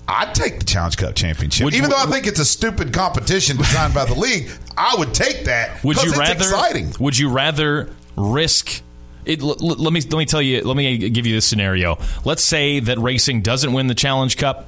I'd 0.08 0.36
take 0.36 0.60
the 0.60 0.66
Challenge 0.66 0.98
Cup 0.98 1.16
championship, 1.16 1.66
Would- 1.66 1.74
even 1.74 1.90
though 1.90 1.98
I 1.98 2.06
think 2.06 2.28
it's 2.28 2.40
a 2.40 2.46
stupid 2.46 2.94
competition 2.94 3.58
designed 3.58 3.94
by 3.94 4.06
the 4.06 4.14
league. 4.16 4.50
I 4.78 4.96
would 4.98 5.14
take 5.14 5.46
that. 5.46 5.84
Would 5.84 5.98
you 6.04 6.10
it's 6.10 6.18
rather? 6.18 6.34
Exciting. 6.44 6.94
Would 7.00 7.18
you 7.18 7.30
rather 7.30 7.90
risk? 8.16 8.82
It, 9.26 9.42
l- 9.42 9.52
l- 9.60 9.76
let 9.78 9.92
me 9.94 10.02
let 10.02 10.18
me 10.18 10.26
tell 10.26 10.42
you. 10.42 10.62
Let 10.62 10.78
me 10.78 11.10
give 11.10 11.26
you 11.26 11.34
this 11.34 11.48
scenario. 11.48 11.98
Let's 12.26 12.44
say 12.44 12.80
that 12.82 13.00
racing 13.00 13.42
doesn't 13.42 13.74
win 13.74 13.88
the 13.88 13.96
Challenge 13.96 14.38
Cup, 14.38 14.68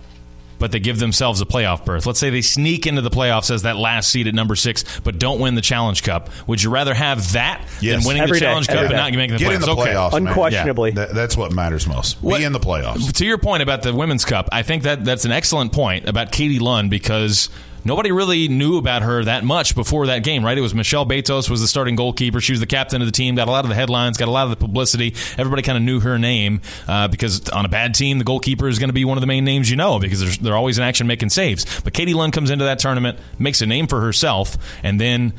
but 0.59 0.71
they 0.71 0.79
give 0.79 0.99
themselves 0.99 1.41
a 1.41 1.45
playoff 1.45 1.85
berth. 1.85 2.05
Let's 2.05 2.19
say 2.19 2.29
they 2.29 2.41
sneak 2.41 2.87
into 2.87 3.01
the 3.01 3.09
playoffs 3.09 3.51
as 3.51 3.63
that 3.63 3.77
last 3.77 4.09
seed 4.09 4.27
at 4.27 4.33
number 4.35 4.55
six, 4.55 4.83
but 5.03 5.19
don't 5.19 5.39
win 5.39 5.55
the 5.55 5.61
Challenge 5.61 6.01
Cup. 6.03 6.29
Would 6.47 6.61
you 6.63 6.69
rather 6.69 6.93
have 6.93 7.33
that 7.33 7.61
Yes. 7.81 7.97
than 8.03 8.07
winning 8.07 8.23
Every 8.23 8.37
the 8.37 8.39
day. 8.41 8.45
Challenge 8.47 8.67
Cup 8.67 8.75
Every 8.77 8.87
and 8.87 8.95
not 8.97 9.11
making 9.13 9.33
the 9.33 9.39
Get 9.39 9.49
playoffs? 9.51 9.55
in 9.55 9.61
the 9.61 9.71
okay. 9.71 9.81
playoffs, 9.93 10.11
man. 10.13 10.27
Unquestionably. 10.27 10.91
That- 10.91 11.13
that's 11.13 11.37
what 11.37 11.51
matters 11.51 11.87
most. 11.87 12.17
What- 12.21 12.37
Be 12.39 12.43
in 12.43 12.53
the 12.53 12.59
playoffs. 12.59 13.11
To 13.13 13.25
your 13.25 13.37
point 13.37 13.63
about 13.63 13.81
the 13.83 13.93
women's 13.93 14.25
cup, 14.25 14.49
I 14.51 14.63
think 14.63 14.83
that 14.83 15.03
that's 15.05 15.25
an 15.25 15.31
excellent 15.31 15.71
point 15.73 16.07
about 16.07 16.31
Katie 16.31 16.59
Lund 16.59 16.89
because 16.89 17.49
nobody 17.87 18.11
really 18.11 18.47
knew 18.47 18.77
about 18.77 19.01
her 19.01 19.23
that 19.23 19.43
much 19.43 19.73
before 19.73 20.07
that 20.07 20.23
game, 20.23 20.43
right? 20.43 20.57
It 20.57 20.61
was 20.61 20.75
Michelle 20.75 21.05
Betos 21.05 21.49
was 21.49 21.61
the 21.61 21.67
starting 21.67 21.95
goalkeeper. 21.95 22.41
She 22.41 22.51
was 22.51 22.59
the 22.59 22.67
captain 22.67 23.01
of 23.01 23.07
the 23.07 23.11
team, 23.11 23.35
got 23.35 23.47
a 23.47 23.51
lot 23.51 23.65
of 23.65 23.69
the 23.69 23.75
headlines, 23.75 24.17
got 24.17 24.27
a 24.27 24.31
lot 24.31 24.43
of 24.43 24.51
the 24.51 24.57
publicity. 24.57 25.15
Everybody 25.37 25.61
kind 25.61 25.77
of 25.77 25.83
knew 25.83 25.99
her 26.01 26.19
name 26.19 26.61
uh, 26.87 27.07
because 27.07 27.49
on 27.49 27.65
a 27.65 27.69
bad 27.69 27.95
team, 27.95 28.19
the 28.19 28.25
goalkeeper 28.25 28.67
is 28.67 28.77
going 28.77 28.89
to 28.89 28.93
be 28.93 29.05
one 29.05 29.17
of 29.17 29.21
the 29.21 29.27
main 29.27 29.45
names 29.45 29.69
you 29.69 29.75
know 29.75 29.99
because 29.99 30.19
they're, 30.19 30.43
they're 30.43 30.57
always 30.57 30.77
in 30.77 30.83
action 30.83 31.07
making 31.07 31.29
saves. 31.29 31.81
But 31.81 31.93
Katie 31.93 32.13
Lund 32.13 32.33
comes 32.33 32.49
into 32.49 32.65
that 32.65 32.79
tournament, 32.79 33.17
makes 33.39 33.61
a 33.61 33.65
name 33.65 33.87
for 33.87 34.01
herself, 34.01 34.57
and 34.83 34.99
then 34.99 35.33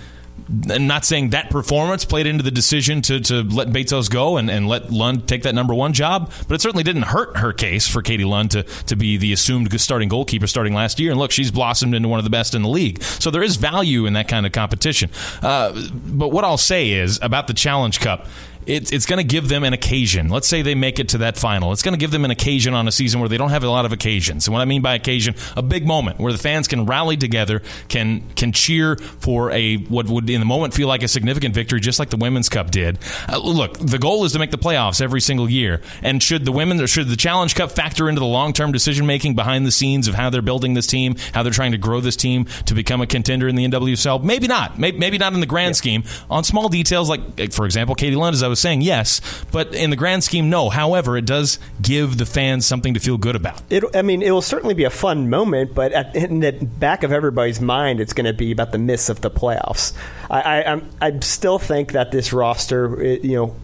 and 0.70 0.88
not 0.88 1.05
saying 1.05 1.31
that 1.31 1.51
performance 1.51 2.05
played 2.05 2.27
into 2.27 2.42
the 2.42 2.51
decision 2.51 3.03
to, 3.03 3.20
to 3.20 3.42
let 3.42 3.68
Betos 3.68 4.11
go 4.11 4.37
and, 4.37 4.51
and 4.51 4.68
let 4.68 4.90
Lund 4.90 5.29
take 5.29 5.42
that 5.42 5.55
number 5.55 5.74
one 5.74 5.92
job, 5.92 6.33
but 6.48 6.55
it 6.55 6.61
certainly 6.61 6.85
didn't 6.85 7.03
hurt 7.03 7.37
her 7.38 7.53
case 7.53 7.87
for 7.87 8.03
Katie 8.03 8.24
Lund 8.24 8.51
to, 8.53 8.62
to 8.62 8.96
be 8.96 9.16
the 9.16 9.33
assumed 9.33 9.79
starting 9.81 10.09
goalkeeper 10.09 10.46
starting 10.46 10.74
last 10.74 10.98
year. 10.98 11.11
And 11.11 11.20
look, 11.20 11.31
she's 11.31 11.51
blossomed 11.51 11.94
into 11.94 12.09
one 12.09 12.18
of 12.18 12.24
the 12.24 12.31
best 12.31 12.55
in 12.55 12.62
the 12.62 12.68
league. 12.68 13.03
So 13.03 13.31
there 13.31 13.42
is 13.42 13.57
value 13.57 14.07
in 14.07 14.14
that 14.14 14.29
kind 14.29 14.46
of 14.46 14.53
competition. 14.53 15.11
Uh, 15.42 15.72
but 15.92 16.29
what 16.29 16.44
I'll 16.44 16.57
say 16.57 16.90
is 16.92 17.18
about 17.22 17.46
the 17.46 17.55
Challenge 17.55 18.01
Cup, 18.01 18.27
it's, 18.68 18.92
it's 18.92 19.07
going 19.07 19.16
to 19.16 19.24
give 19.24 19.48
them 19.48 19.64
an 19.64 19.72
occasion. 19.72 20.28
Let's 20.28 20.46
say 20.46 20.61
they 20.61 20.74
make 20.74 20.98
it 20.98 21.09
to 21.11 21.18
that 21.18 21.38
final. 21.38 21.72
It's 21.72 21.83
going 21.83 21.94
to 21.94 21.98
give 21.98 22.11
them 22.11 22.24
an 22.26 22.31
occasion 22.31 22.74
on 22.74 22.87
a 22.87 22.92
season 22.92 23.18
where 23.18 23.28
they 23.28 23.38
don't 23.38 23.48
have 23.48 23.64
a 23.64 23.70
lot 23.70 23.87
of 23.87 23.92
occasions. 23.92 24.46
And 24.46 24.52
what 24.52 24.61
I 24.61 24.66
mean 24.66 24.83
by 24.83 24.94
occasion, 24.94 25.35
a 25.57 25.62
big 25.62 25.87
moment 25.87 26.18
where 26.18 26.33
the 26.33 26.38
fans 26.38 26.68
can 26.68 26.85
rally 26.85 27.16
together, 27.16 27.62
can 27.88 28.22
can 28.37 28.52
cheer 28.52 28.96
for 28.96 29.50
a 29.52 29.76
what 29.76 30.07
would 30.07 30.28
in 30.28 30.40
the 30.40 30.46
moment 30.46 30.74
feel 30.74 30.87
like 30.87 31.02
a 31.02 31.09
significant 31.09 31.54
victory, 31.54 31.81
just 31.81 31.98
like 31.98 32.11
the 32.11 32.18
Women's 32.18 32.50
Cup 32.50 32.70
did. 32.70 32.98
Uh, 33.26 33.38
look, 33.38 33.78
the 33.78 33.98
goal 33.98 34.24
is 34.24 34.33
to 34.33 34.38
make 34.38 34.50
the 34.50 34.59
playoffs 34.59 35.00
every 35.00 35.22
single 35.22 35.48
year. 35.48 35.81
And 36.02 36.22
should 36.22 36.44
the 36.44 36.52
women 36.52 36.78
or 36.81 36.87
should 36.87 37.09
the 37.09 37.16
Challenge 37.16 37.54
Cup 37.54 37.72
factor 37.72 38.09
into 38.09 38.20
the 38.20 38.26
long 38.26 38.52
term 38.52 38.70
decision 38.70 39.07
making 39.07 39.35
behind 39.35 39.64
the 39.64 39.72
scenes 39.72 40.09
of 40.09 40.14
how 40.14 40.28
they're 40.28 40.42
building 40.42 40.74
this 40.74 40.87
team, 40.87 41.16
how 41.33 41.42
they're 41.42 41.52
trying 41.52 41.72
to 41.72 41.78
grow 41.78 42.00
this 42.00 42.16
team 42.16 42.44
to 42.66 42.74
become 42.74 43.00
a 43.00 43.07
contender 43.07 43.48
in 43.48 43.57
the 43.57 43.66
NWSL? 43.66 44.22
Maybe 44.22 44.46
not. 44.46 44.78
Maybe, 44.78 44.98
maybe 44.98 45.16
not 45.16 45.33
in 45.33 45.40
the 45.40 45.46
grand 45.46 45.76
scheme. 45.76 46.04
On 46.28 46.44
small 46.44 46.68
details 46.68 47.09
like, 47.09 47.52
for 47.52 47.64
example, 47.64 47.94
Katie 47.94 48.16
Lund, 48.16 48.35
as 48.35 48.42
I 48.42 48.48
was 48.48 48.58
saying, 48.59 48.83
yes, 48.83 49.21
but 49.53 49.75
in 49.75 49.90
the 49.90 49.97
grand 49.97 50.25
scheme, 50.25 50.51
no. 50.51 50.68
However, 50.68 51.16
it 51.16 51.25
does 51.27 51.59
give 51.81 52.18
the 52.18 52.27
fans 52.27 52.66
something 52.66 52.94
to 52.94 53.01
feel 53.01 53.16
good 53.18 53.37
about. 53.37 53.62
It, 53.71 53.85
I 53.94 54.03
mean, 54.03 54.23
it 54.23 54.31
will 54.31 54.42
certainly 54.42 54.75
be 54.75 54.85
a 54.85 54.90
fun 54.90 55.31
moment, 55.31 55.75
but 55.75 55.92
at, 55.92 56.14
in 56.16 56.40
the 56.40 56.53
back 56.53 57.03
of 57.03 57.12
everybody's 57.12 57.61
mind, 57.61 58.01
it's 58.01 58.12
going 58.12 58.27
to 58.27 58.33
be 58.33 58.53
about 58.53 58.73
the 58.73 58.79
miss 58.79 59.09
of 59.09 59.21
the 59.21 59.31
playoffs. 59.31 59.92
I, 60.31 60.40
I, 60.40 60.73
I'm, 60.73 60.88
I 61.01 61.18
still 61.21 61.59
think 61.59 61.92
that 61.92 62.11
this 62.12 62.33
roster, 62.33 63.01
it- 63.03 63.25
you 63.25 63.37
know, 63.37 63.57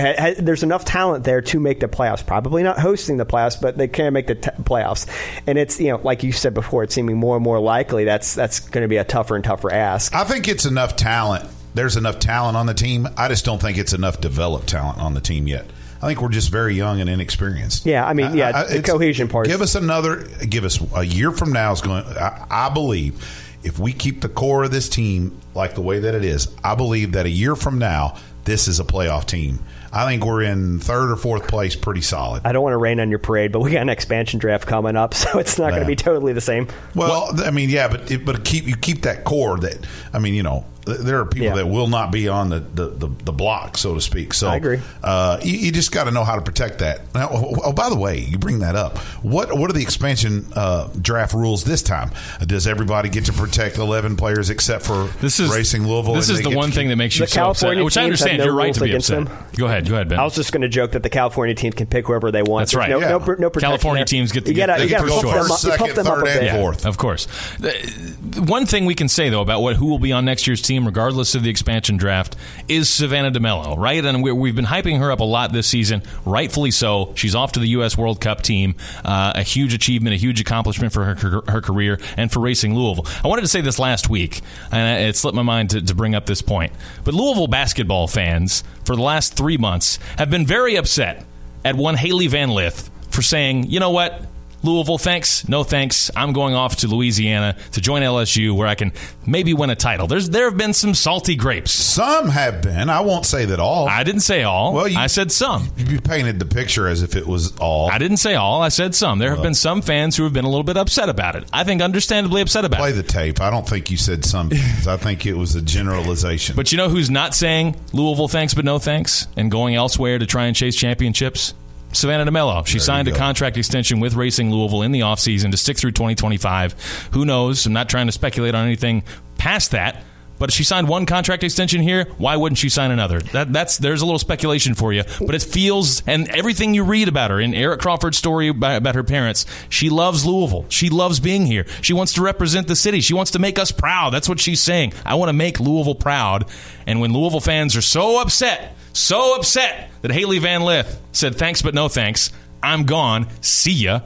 ha, 0.00 0.14
ha, 0.18 0.34
there's 0.38 0.62
enough 0.62 0.84
talent 0.84 1.24
there 1.24 1.40
to 1.40 1.58
make 1.60 1.80
the 1.80 1.88
playoffs. 1.88 2.24
Probably 2.24 2.62
not 2.62 2.78
hosting 2.78 3.16
the 3.16 3.26
playoffs, 3.26 3.60
but 3.60 3.76
they 3.76 3.88
can 3.88 4.12
make 4.12 4.26
the 4.28 4.36
t- 4.36 4.50
playoffs. 4.62 5.06
And 5.46 5.58
it's, 5.58 5.80
you 5.80 5.88
know, 5.88 6.00
like 6.02 6.22
you 6.22 6.32
said 6.32 6.54
before, 6.54 6.84
it's 6.84 6.94
seeming 6.94 7.16
more 7.16 7.36
and 7.36 7.44
more 7.44 7.58
likely 7.60 8.04
that's 8.04 8.34
that's 8.34 8.60
going 8.60 8.82
to 8.82 8.88
be 8.88 8.98
a 8.98 9.04
tougher 9.04 9.34
and 9.34 9.44
tougher 9.44 9.72
ask. 9.72 10.14
I 10.14 10.24
think 10.24 10.46
it's 10.48 10.64
enough 10.64 10.96
talent. 10.96 11.48
There's 11.74 11.96
enough 11.96 12.18
talent 12.18 12.56
on 12.56 12.66
the 12.66 12.74
team. 12.74 13.08
I 13.16 13.28
just 13.28 13.44
don't 13.44 13.60
think 13.60 13.78
it's 13.78 13.92
enough 13.92 14.20
developed 14.20 14.68
talent 14.68 14.98
on 14.98 15.14
the 15.14 15.20
team 15.20 15.46
yet. 15.46 15.66
I 16.02 16.06
think 16.06 16.22
we're 16.22 16.30
just 16.30 16.50
very 16.50 16.74
young 16.74 17.00
and 17.00 17.10
inexperienced. 17.10 17.84
Yeah, 17.84 18.06
I 18.06 18.14
mean, 18.14 18.34
yeah, 18.34 18.64
the 18.64 18.82
cohesion 18.82 19.28
part. 19.28 19.46
Give 19.46 19.60
us 19.60 19.74
another. 19.74 20.24
Give 20.48 20.64
us 20.64 20.80
a 20.94 21.04
year 21.04 21.30
from 21.30 21.52
now 21.52 21.72
is 21.72 21.82
going. 21.82 22.04
I, 22.04 22.46
I 22.50 22.68
believe 22.70 23.22
if 23.62 23.78
we 23.78 23.92
keep 23.92 24.22
the 24.22 24.28
core 24.28 24.64
of 24.64 24.70
this 24.70 24.88
team 24.88 25.38
like 25.54 25.74
the 25.74 25.82
way 25.82 26.00
that 26.00 26.14
it 26.14 26.24
is, 26.24 26.48
I 26.64 26.74
believe 26.74 27.12
that 27.12 27.26
a 27.26 27.30
year 27.30 27.54
from 27.54 27.78
now 27.78 28.16
this 28.44 28.68
is 28.68 28.80
a 28.80 28.84
playoff 28.84 29.26
team. 29.26 29.58
I 29.92 30.06
think 30.06 30.24
we're 30.24 30.42
in 30.42 30.78
third 30.78 31.10
or 31.10 31.16
fourth 31.16 31.48
place, 31.48 31.74
pretty 31.74 32.00
solid. 32.00 32.42
I 32.46 32.52
don't 32.52 32.62
want 32.62 32.74
to 32.74 32.78
rain 32.78 33.00
on 33.00 33.10
your 33.10 33.18
parade, 33.18 33.50
but 33.50 33.60
we 33.60 33.72
got 33.72 33.82
an 33.82 33.88
expansion 33.88 34.38
draft 34.38 34.66
coming 34.66 34.96
up, 34.96 35.14
so 35.22 35.38
it's 35.38 35.58
not 35.58 35.70
going 35.70 35.82
to 35.82 35.86
be 35.86 35.96
totally 35.96 36.32
the 36.32 36.40
same. 36.40 36.68
Well, 36.94 37.30
I 37.44 37.50
mean, 37.50 37.70
yeah, 37.70 37.88
but 37.88 38.10
it, 38.10 38.24
but 38.24 38.44
keep 38.44 38.66
you 38.66 38.76
keep 38.76 39.02
that 39.02 39.24
core 39.24 39.58
that 39.58 39.86
I 40.12 40.18
mean, 40.18 40.34
you 40.34 40.42
know, 40.42 40.64
there 40.98 41.20
are 41.20 41.24
people 41.26 41.46
Yeah. 41.48 41.54
that 41.56 41.66
will 41.66 41.86
not 41.88 42.10
be 42.12 42.28
on 42.28 42.50
the, 42.50 42.60
the, 42.60 42.86
the, 42.88 43.08
the 43.24 43.32
block, 43.32 43.76
so 43.78 43.94
to 43.94 44.00
speak. 44.00 44.34
So 44.34 44.48
I 44.48 44.56
agree. 44.56 44.80
Uh, 45.02 45.38
you, 45.42 45.56
you 45.56 45.72
just 45.72 45.92
got 45.92 46.04
to 46.04 46.10
know 46.10 46.24
how 46.24 46.36
to 46.36 46.42
protect 46.42 46.78
that. 46.80 47.12
Now, 47.14 47.28
oh, 47.32 47.54
oh, 47.64 47.72
by 47.72 47.88
the 47.88 47.96
way, 47.96 48.18
you 48.20 48.38
bring 48.38 48.60
that 48.60 48.76
up. 48.76 48.98
What 49.22 49.56
what 49.56 49.70
are 49.70 49.72
the 49.72 49.82
expansion 49.82 50.46
uh, 50.54 50.88
draft 51.00 51.34
rules 51.34 51.64
this 51.64 51.82
time? 51.82 52.10
Does 52.46 52.66
everybody 52.66 53.08
get 53.08 53.26
to 53.26 53.32
protect 53.32 53.78
eleven 53.78 54.16
players 54.16 54.50
except 54.50 54.84
for 54.86 55.04
This 55.20 55.40
is 55.40 55.50
Racing 55.52 55.86
Louisville? 55.86 56.14
This 56.14 56.28
and 56.28 56.38
is 56.38 56.44
the 56.44 56.56
one 56.56 56.70
thing 56.70 56.88
that 56.88 56.96
makes 56.96 57.18
you 57.18 57.26
The 57.26 57.30
so 57.32 57.50
upset, 57.50 57.82
which 57.84 57.96
I 57.96 58.04
understand. 58.04 58.38
no 58.38 58.44
You're 58.44 58.54
right 58.54 58.72
to 58.74 58.80
be 58.80 58.86
against 58.90 59.10
upset. 59.10 59.26
them. 59.26 59.46
Go 59.56 59.66
ahead, 59.66 59.88
go 59.88 59.94
ahead, 59.94 60.08
Ben. 60.08 60.18
I 60.18 60.24
was 60.24 60.34
just 60.34 60.52
going 60.52 60.62
to 60.62 60.68
joke 60.68 60.92
that 60.92 61.02
the 61.02 61.10
California 61.10 61.54
team 61.54 61.72
can 61.72 61.86
pick 61.86 62.06
whoever 62.06 62.30
they 62.30 62.42
want. 62.42 62.62
That's 62.62 62.74
right. 62.74 62.90
No, 62.90 63.00
Yeah. 63.00 63.08
no, 63.10 63.18
no 63.18 63.24
protection 63.50 63.60
California 63.60 64.00
there. 64.00 64.04
teams 64.06 64.32
get 64.32 64.44
to 64.44 64.50
you 64.50 64.54
get- 64.54 64.66
gotta, 64.68 64.82
you 64.82 64.88
get 64.88 64.98
gotta 65.00 65.08
go 65.10 65.20
first, 65.20 65.64
up, 65.64 65.72
you 65.72 65.78
pump 65.78 65.90
second, 65.90 65.96
them 65.96 66.06
up 66.06 66.18
a 66.18 66.20
third, 66.20 66.28
and 66.28 66.40
bit. 66.40 66.44
Yeah, 66.46 66.56
fourth. 66.60 66.86
of 66.86 66.96
course. 66.98 67.26
The- 67.58 68.40
One 68.46 68.66
thing 68.66 68.84
we 68.86 68.94
can 68.94 69.08
say 69.08 69.28
though 69.28 69.40
about 69.42 69.60
what 69.62 69.76
who 69.76 69.86
will 69.86 69.98
be 69.98 70.12
on 70.12 70.24
next 70.24 70.46
year's 70.46 70.62
team, 70.62 70.79
regardless 70.86 71.34
of 71.34 71.42
the 71.42 71.50
expansion 71.50 71.96
draft, 71.96 72.36
is 72.68 72.88
Savannah 72.88 73.30
DeMelo, 73.30 73.76
right? 73.76 74.04
And 74.04 74.22
we, 74.22 74.32
we've 74.32 74.56
been 74.56 74.66
hyping 74.66 74.98
her 74.98 75.10
up 75.10 75.20
a 75.20 75.24
lot 75.24 75.52
this 75.52 75.66
season, 75.66 76.02
rightfully 76.24 76.70
so. 76.70 77.12
She's 77.16 77.34
off 77.34 77.52
to 77.52 77.60
the 77.60 77.68
U.S. 77.68 77.96
World 77.96 78.20
Cup 78.20 78.42
team, 78.42 78.74
uh, 79.04 79.32
a 79.34 79.42
huge 79.42 79.74
achievement, 79.74 80.14
a 80.14 80.18
huge 80.18 80.40
accomplishment 80.40 80.92
for 80.92 81.04
her, 81.04 81.42
her 81.48 81.60
career 81.60 81.98
and 82.16 82.30
for 82.30 82.40
Racing 82.40 82.74
Louisville. 82.74 83.06
I 83.24 83.28
wanted 83.28 83.42
to 83.42 83.48
say 83.48 83.60
this 83.60 83.78
last 83.78 84.08
week, 84.10 84.40
and 84.70 85.08
it 85.08 85.16
slipped 85.16 85.36
my 85.36 85.42
mind 85.42 85.70
to, 85.70 85.80
to 85.80 85.94
bring 85.94 86.14
up 86.14 86.26
this 86.26 86.42
point, 86.42 86.72
but 87.04 87.14
Louisville 87.14 87.48
basketball 87.48 88.06
fans 88.06 88.64
for 88.84 88.96
the 88.96 89.02
last 89.02 89.36
three 89.36 89.56
months 89.56 89.98
have 90.18 90.30
been 90.30 90.46
very 90.46 90.76
upset 90.76 91.24
at 91.64 91.76
one 91.76 91.96
Hailey 91.96 92.26
Van 92.26 92.50
Lith 92.50 92.90
for 93.10 93.22
saying, 93.22 93.70
you 93.70 93.80
know 93.80 93.90
what? 93.90 94.26
Louisville, 94.62 94.98
thanks. 94.98 95.48
No 95.48 95.64
thanks. 95.64 96.10
I'm 96.14 96.32
going 96.32 96.54
off 96.54 96.76
to 96.76 96.86
Louisiana 96.88 97.56
to 97.72 97.80
join 97.80 98.02
LSU 98.02 98.54
where 98.54 98.66
I 98.68 98.74
can 98.74 98.92
maybe 99.26 99.54
win 99.54 99.70
a 99.70 99.74
title. 99.76 100.06
There's 100.06 100.28
there 100.28 100.44
have 100.44 100.56
been 100.58 100.74
some 100.74 100.94
salty 100.94 101.34
grapes. 101.34 101.70
Some 101.72 102.28
have 102.28 102.60
been. 102.62 102.90
I 102.90 103.00
won't 103.00 103.24
say 103.24 103.46
that 103.46 103.58
all. 103.58 103.88
I 103.88 104.04
didn't 104.04 104.20
say 104.20 104.42
all. 104.42 104.74
Well, 104.74 104.86
you- 104.88 104.98
I 104.98 105.06
said 105.06 105.32
some. 105.32 105.70
you 105.76 106.00
painted 106.00 106.38
the 106.38 106.44
picture 106.44 106.86
as 106.86 107.02
if 107.02 107.16
it 107.16 107.26
was 107.26 107.56
all. 107.56 107.90
I 107.90 107.98
didn't 107.98 108.18
say 108.18 108.34
all. 108.34 108.60
I 108.62 108.68
said 108.68 108.94
some. 108.94 109.18
There 109.18 109.30
have 109.30 109.42
been 109.42 109.54
some 109.54 109.80
fans 109.82 110.16
who 110.16 110.24
have 110.24 110.32
been 110.32 110.44
a 110.44 110.48
little 110.50 110.62
bit 110.64 110.76
upset 110.76 111.08
about 111.08 111.36
it. 111.36 111.44
I 111.52 111.64
think 111.64 111.80
understandably 111.80 112.42
upset 112.42 112.64
about 112.64 112.78
Play 112.78 112.90
it. 112.90 112.92
Play 112.92 113.02
the 113.02 113.08
tape. 113.08 113.40
I 113.40 113.50
don't 113.50 113.68
think 113.68 113.90
you 113.90 113.96
said 113.96 114.24
some. 114.24 114.50
I 114.86 114.96
think 114.96 115.24
it 115.26 115.34
was 115.34 115.54
a 115.54 115.62
generalization. 115.62 116.56
But 116.56 116.70
you 116.72 116.78
know 116.78 116.88
who's 116.88 117.10
not 117.10 117.34
saying 117.34 117.76
Louisville 117.92 118.28
thanks 118.28 118.54
but 118.54 118.64
no 118.64 118.78
thanks 118.78 119.26
and 119.36 119.50
going 119.50 119.74
elsewhere 119.74 120.18
to 120.18 120.26
try 120.26 120.46
and 120.46 120.54
chase 120.56 120.76
championships? 120.76 121.54
Savannah 121.92 122.30
DeMelo. 122.30 122.66
She 122.66 122.74
There 122.78 122.84
signed 122.84 123.08
a 123.08 123.12
contract 123.12 123.56
extension 123.56 124.00
with 124.00 124.14
Racing 124.14 124.50
Louisville 124.50 124.82
in 124.82 124.92
the 124.92 125.00
offseason 125.00 125.50
to 125.50 125.56
stick 125.56 125.76
through 125.76 125.92
2025. 125.92 127.08
Who 127.12 127.24
knows? 127.24 127.66
I'm 127.66 127.72
not 127.72 127.88
trying 127.88 128.06
to 128.06 128.12
speculate 128.12 128.54
on 128.54 128.66
anything 128.66 129.02
past 129.38 129.72
that. 129.72 130.04
But 130.40 130.48
if 130.48 130.56
she 130.56 130.64
signed 130.64 130.88
one 130.88 131.04
contract 131.04 131.44
extension 131.44 131.82
here, 131.82 132.06
why 132.16 132.34
wouldn't 132.34 132.56
she 132.56 132.70
sign 132.70 132.90
another? 132.90 133.20
That, 133.20 133.52
that's 133.52 133.76
there's 133.76 134.00
a 134.00 134.06
little 134.06 134.18
speculation 134.18 134.72
for 134.74 134.90
you, 134.90 135.04
but 135.20 135.34
it 135.34 135.42
feels 135.42 136.02
and 136.06 136.30
everything 136.30 136.72
you 136.72 136.82
read 136.82 137.08
about 137.08 137.30
her 137.30 137.38
in 137.38 137.52
Eric 137.52 137.80
Crawford's 137.80 138.16
story 138.16 138.48
about, 138.48 138.78
about 138.78 138.94
her 138.94 139.04
parents, 139.04 139.44
she 139.68 139.90
loves 139.90 140.24
Louisville. 140.24 140.64
She 140.70 140.88
loves 140.88 141.20
being 141.20 141.44
here. 141.44 141.66
She 141.82 141.92
wants 141.92 142.14
to 142.14 142.22
represent 142.22 142.68
the 142.68 142.76
city. 142.76 143.02
She 143.02 143.12
wants 143.12 143.32
to 143.32 143.38
make 143.38 143.58
us 143.58 143.70
proud. 143.70 144.14
That's 144.14 144.30
what 144.30 144.40
she's 144.40 144.62
saying. 144.62 144.94
I 145.04 145.16
want 145.16 145.28
to 145.28 145.34
make 145.34 145.60
Louisville 145.60 145.94
proud. 145.94 146.46
And 146.86 147.02
when 147.02 147.12
Louisville 147.12 147.40
fans 147.40 147.76
are 147.76 147.82
so 147.82 148.22
upset, 148.22 148.78
so 148.92 149.36
upset 149.36 149.90
that 150.02 150.10
Hailey 150.10 150.38
Van 150.38 150.62
Lith 150.62 151.00
said 151.12 151.36
thanks 151.36 151.62
but 151.62 151.74
no 151.74 151.88
thanks, 151.88 152.30
I'm 152.62 152.84
gone. 152.84 153.26
See 153.40 153.72
ya. 153.72 154.00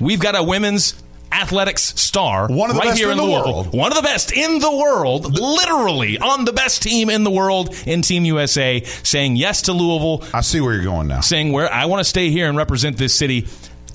We've 0.00 0.20
got 0.20 0.36
a 0.36 0.42
women's 0.42 1.02
athletics 1.30 1.82
star 2.00 2.48
One 2.48 2.70
of 2.70 2.76
the 2.76 2.80
right 2.80 2.88
best 2.88 2.98
here 2.98 3.08
in 3.08 3.12
in, 3.12 3.18
the 3.18 3.24
Louisville. 3.24 3.52
world. 3.64 3.74
One 3.74 3.92
of 3.92 3.96
the 3.96 4.02
best 4.02 4.32
in 4.32 4.60
the 4.60 4.70
world, 4.74 5.38
literally 5.38 6.18
on 6.18 6.44
the 6.46 6.52
best 6.54 6.82
team 6.82 7.10
in 7.10 7.22
the 7.24 7.30
world 7.30 7.74
in 7.86 8.00
Team 8.02 8.24
USA, 8.24 8.82
saying 8.84 9.36
yes 9.36 9.62
to 9.62 9.72
Louisville, 9.72 10.24
I 10.32 10.40
see 10.40 10.60
where 10.60 10.72
you're 10.74 10.84
going 10.84 11.08
now. 11.08 11.20
saying 11.20 11.52
where 11.52 11.70
I 11.72 11.84
want 11.86 12.00
to 12.00 12.04
stay 12.04 12.30
here 12.30 12.48
and 12.48 12.56
represent 12.56 12.96
this 12.96 13.14
city. 13.14 13.46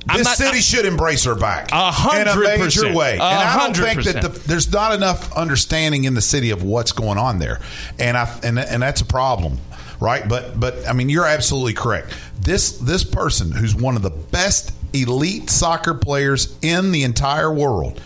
I'm 0.07 0.17
this 0.17 0.25
not- 0.27 0.35
city 0.37 0.59
should 0.59 0.85
embrace 0.85 1.23
her 1.23 1.33
back 1.33 1.69
A 1.71 1.89
hundred 1.89 2.43
in 2.49 2.61
a 2.61 2.63
major 2.65 2.93
way. 2.93 3.13
And 3.13 3.21
I 3.23 3.57
don't 3.65 3.75
think 3.75 4.03
that 4.03 4.21
the, 4.21 4.27
there's 4.47 4.69
not 4.71 4.93
enough 4.93 5.31
understanding 5.35 6.03
in 6.03 6.13
the 6.13 6.21
city 6.21 6.49
of 6.51 6.61
what's 6.61 6.91
going 6.91 7.17
on 7.17 7.39
there, 7.39 7.61
and 7.97 8.17
I 8.17 8.29
and 8.43 8.59
and 8.59 8.83
that's 8.83 8.99
a 9.01 9.05
problem, 9.05 9.59
right? 10.03 10.27
But 10.27 10.59
but 10.59 10.87
I 10.87 10.91
mean, 10.93 11.07
you're 11.07 11.25
absolutely 11.25 11.73
correct. 11.73 12.13
This 12.39 12.77
this 12.77 13.05
person 13.05 13.51
who's 13.51 13.73
one 13.73 13.95
of 13.95 14.01
the 14.01 14.09
best 14.09 14.73
elite 14.91 15.49
soccer 15.49 15.93
players 15.93 16.55
in 16.61 16.91
the 16.91 17.03
entire 17.03 17.51
world 17.51 18.01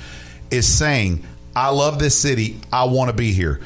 is 0.51 0.67
saying, 0.67 1.25
"I 1.55 1.69
love 1.69 1.97
this 1.97 2.15
city. 2.15 2.59
I 2.71 2.83
want 2.85 3.09
to 3.09 3.13
be 3.13 3.33
here." 3.33 3.59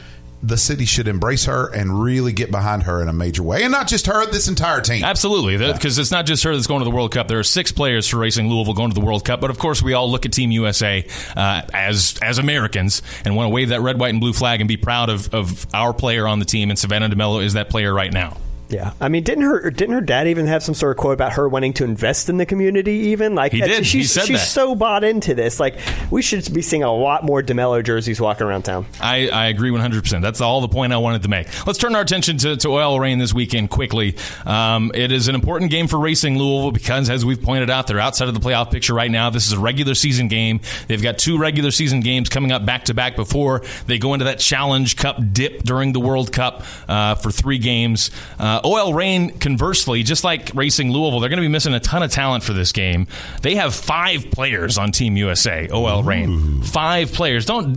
The 0.43 0.57
city 0.57 0.85
should 0.85 1.07
embrace 1.07 1.45
her 1.45 1.67
and 1.73 2.01
really 2.01 2.33
get 2.33 2.49
behind 2.51 2.83
her 2.83 3.01
in 3.01 3.07
a 3.07 3.13
major 3.13 3.43
way, 3.43 3.63
and 3.63 3.71
not 3.71 3.87
just 3.87 4.07
her, 4.07 4.25
this 4.25 4.47
entire 4.47 4.81
team. 4.81 5.03
Absolutely, 5.03 5.57
because 5.57 5.97
it's 5.99 6.11
not 6.11 6.25
just 6.25 6.43
her 6.43 6.53
that's 6.53 6.67
going 6.67 6.79
to 6.79 6.85
the 6.85 6.91
World 6.91 7.11
Cup. 7.11 7.27
There 7.27 7.39
are 7.39 7.43
six 7.43 7.71
players 7.71 8.07
for 8.07 8.17
Racing 8.17 8.49
Louisville 8.49 8.73
going 8.73 8.89
to 8.89 8.99
the 8.99 9.05
World 9.05 9.23
Cup, 9.23 9.39
but 9.41 9.49
of 9.49 9.59
course, 9.59 9.81
we 9.81 9.93
all 9.93 10.09
look 10.09 10.25
at 10.25 10.31
Team 10.31 10.51
USA 10.51 11.05
uh, 11.35 11.61
as 11.73 12.17
as 12.21 12.37
Americans 12.39 13.01
and 13.23 13.35
want 13.35 13.45
to 13.45 13.53
wave 13.53 13.69
that 13.69 13.81
red, 13.81 13.99
white, 13.99 14.09
and 14.09 14.19
blue 14.19 14.33
flag 14.33 14.61
and 14.61 14.67
be 14.67 14.77
proud 14.77 15.09
of, 15.09 15.33
of 15.33 15.67
our 15.73 15.93
player 15.93 16.27
on 16.27 16.39
the 16.39 16.45
team. 16.45 16.69
And 16.69 16.79
Savannah 16.79 17.09
DeMelo 17.09 17.43
is 17.43 17.53
that 17.53 17.69
player 17.69 17.93
right 17.93 18.11
now. 18.11 18.37
Yeah, 18.71 18.93
I 18.99 19.09
mean, 19.09 19.23
didn't 19.23 19.43
her 19.43 19.69
didn't 19.69 19.93
her 19.93 20.01
dad 20.01 20.27
even 20.27 20.47
have 20.47 20.63
some 20.63 20.73
sort 20.73 20.91
of 20.91 20.97
quote 20.97 21.13
about 21.13 21.33
her 21.33 21.47
wanting 21.47 21.73
to 21.73 21.83
invest 21.83 22.29
in 22.29 22.37
the 22.37 22.45
community? 22.45 22.93
Even 23.11 23.35
like 23.35 23.51
He 23.51 23.61
did. 23.61 23.79
He 23.79 23.83
She's, 23.83 24.11
said 24.11 24.25
she's 24.25 24.47
so 24.47 24.75
bought 24.75 25.03
into 25.03 25.35
this. 25.35 25.59
Like 25.59 25.77
we 26.09 26.21
should 26.21 26.51
be 26.53 26.61
seeing 26.61 26.83
a 26.83 26.93
lot 26.93 27.23
more 27.23 27.41
DeMelo 27.41 27.83
jerseys 27.83 28.21
walking 28.21 28.47
around 28.47 28.63
town. 28.63 28.85
I, 29.01 29.27
I 29.29 29.47
agree 29.47 29.71
100%. 29.71 30.21
That's 30.21 30.41
all 30.41 30.61
the 30.61 30.69
point 30.69 30.93
I 30.93 30.97
wanted 30.97 31.23
to 31.23 31.27
make. 31.27 31.47
Let's 31.67 31.79
turn 31.79 31.95
our 31.95 32.01
attention 32.01 32.37
to, 32.39 32.55
to 32.57 32.69
OL 32.69 32.99
Reign 32.99 33.19
this 33.19 33.33
weekend 33.33 33.69
quickly. 33.69 34.15
Um, 34.45 34.91
it 34.95 35.11
is 35.11 35.27
an 35.27 35.35
important 35.35 35.71
game 35.71 35.87
for 35.87 35.99
Racing 35.99 36.37
Louisville 36.37 36.71
because, 36.71 37.09
as 37.09 37.25
we've 37.25 37.41
pointed 37.41 37.69
out, 37.69 37.87
they're 37.87 37.99
outside 37.99 38.27
of 38.27 38.33
the 38.33 38.39
playoff 38.39 38.71
picture 38.71 38.93
right 38.93 39.11
now. 39.11 39.29
This 39.29 39.47
is 39.47 39.53
a 39.53 39.59
regular 39.59 39.95
season 39.95 40.27
game. 40.27 40.61
They've 40.87 41.01
got 41.01 41.17
two 41.17 41.37
regular 41.37 41.71
season 41.71 41.99
games 41.99 42.29
coming 42.29 42.51
up 42.51 42.65
back 42.65 42.85
to 42.85 42.93
back 42.93 43.15
before 43.15 43.63
they 43.87 43.97
go 43.97 44.13
into 44.13 44.25
that 44.25 44.39
Challenge 44.39 44.95
Cup 44.95 45.17
dip 45.33 45.63
during 45.63 45.93
the 45.93 45.99
World 45.99 46.31
Cup 46.31 46.63
uh, 46.87 47.15
for 47.15 47.31
three 47.31 47.57
games. 47.57 48.11
Uh, 48.39 48.60
Uh, 48.63 48.67
oil 48.67 48.93
Rain, 48.93 49.37
conversely, 49.39 50.03
just 50.03 50.23
like 50.23 50.51
Racing 50.53 50.91
Louisville, 50.91 51.19
they're 51.19 51.29
going 51.29 51.37
to 51.41 51.45
be 51.45 51.47
missing 51.51 51.73
a 51.73 51.79
ton 51.79 52.03
of 52.03 52.11
talent 52.11 52.43
for 52.43 52.53
this 52.53 52.71
game. 52.71 53.07
They 53.41 53.55
have 53.55 53.73
five 53.73 54.29
players 54.31 54.77
on 54.77 54.91
Team 54.91 55.17
USA, 55.17 55.67
OL 55.69 56.03
Reign. 56.03 56.61
Five 56.63 57.13
players. 57.13 57.45
Don't 57.45 57.73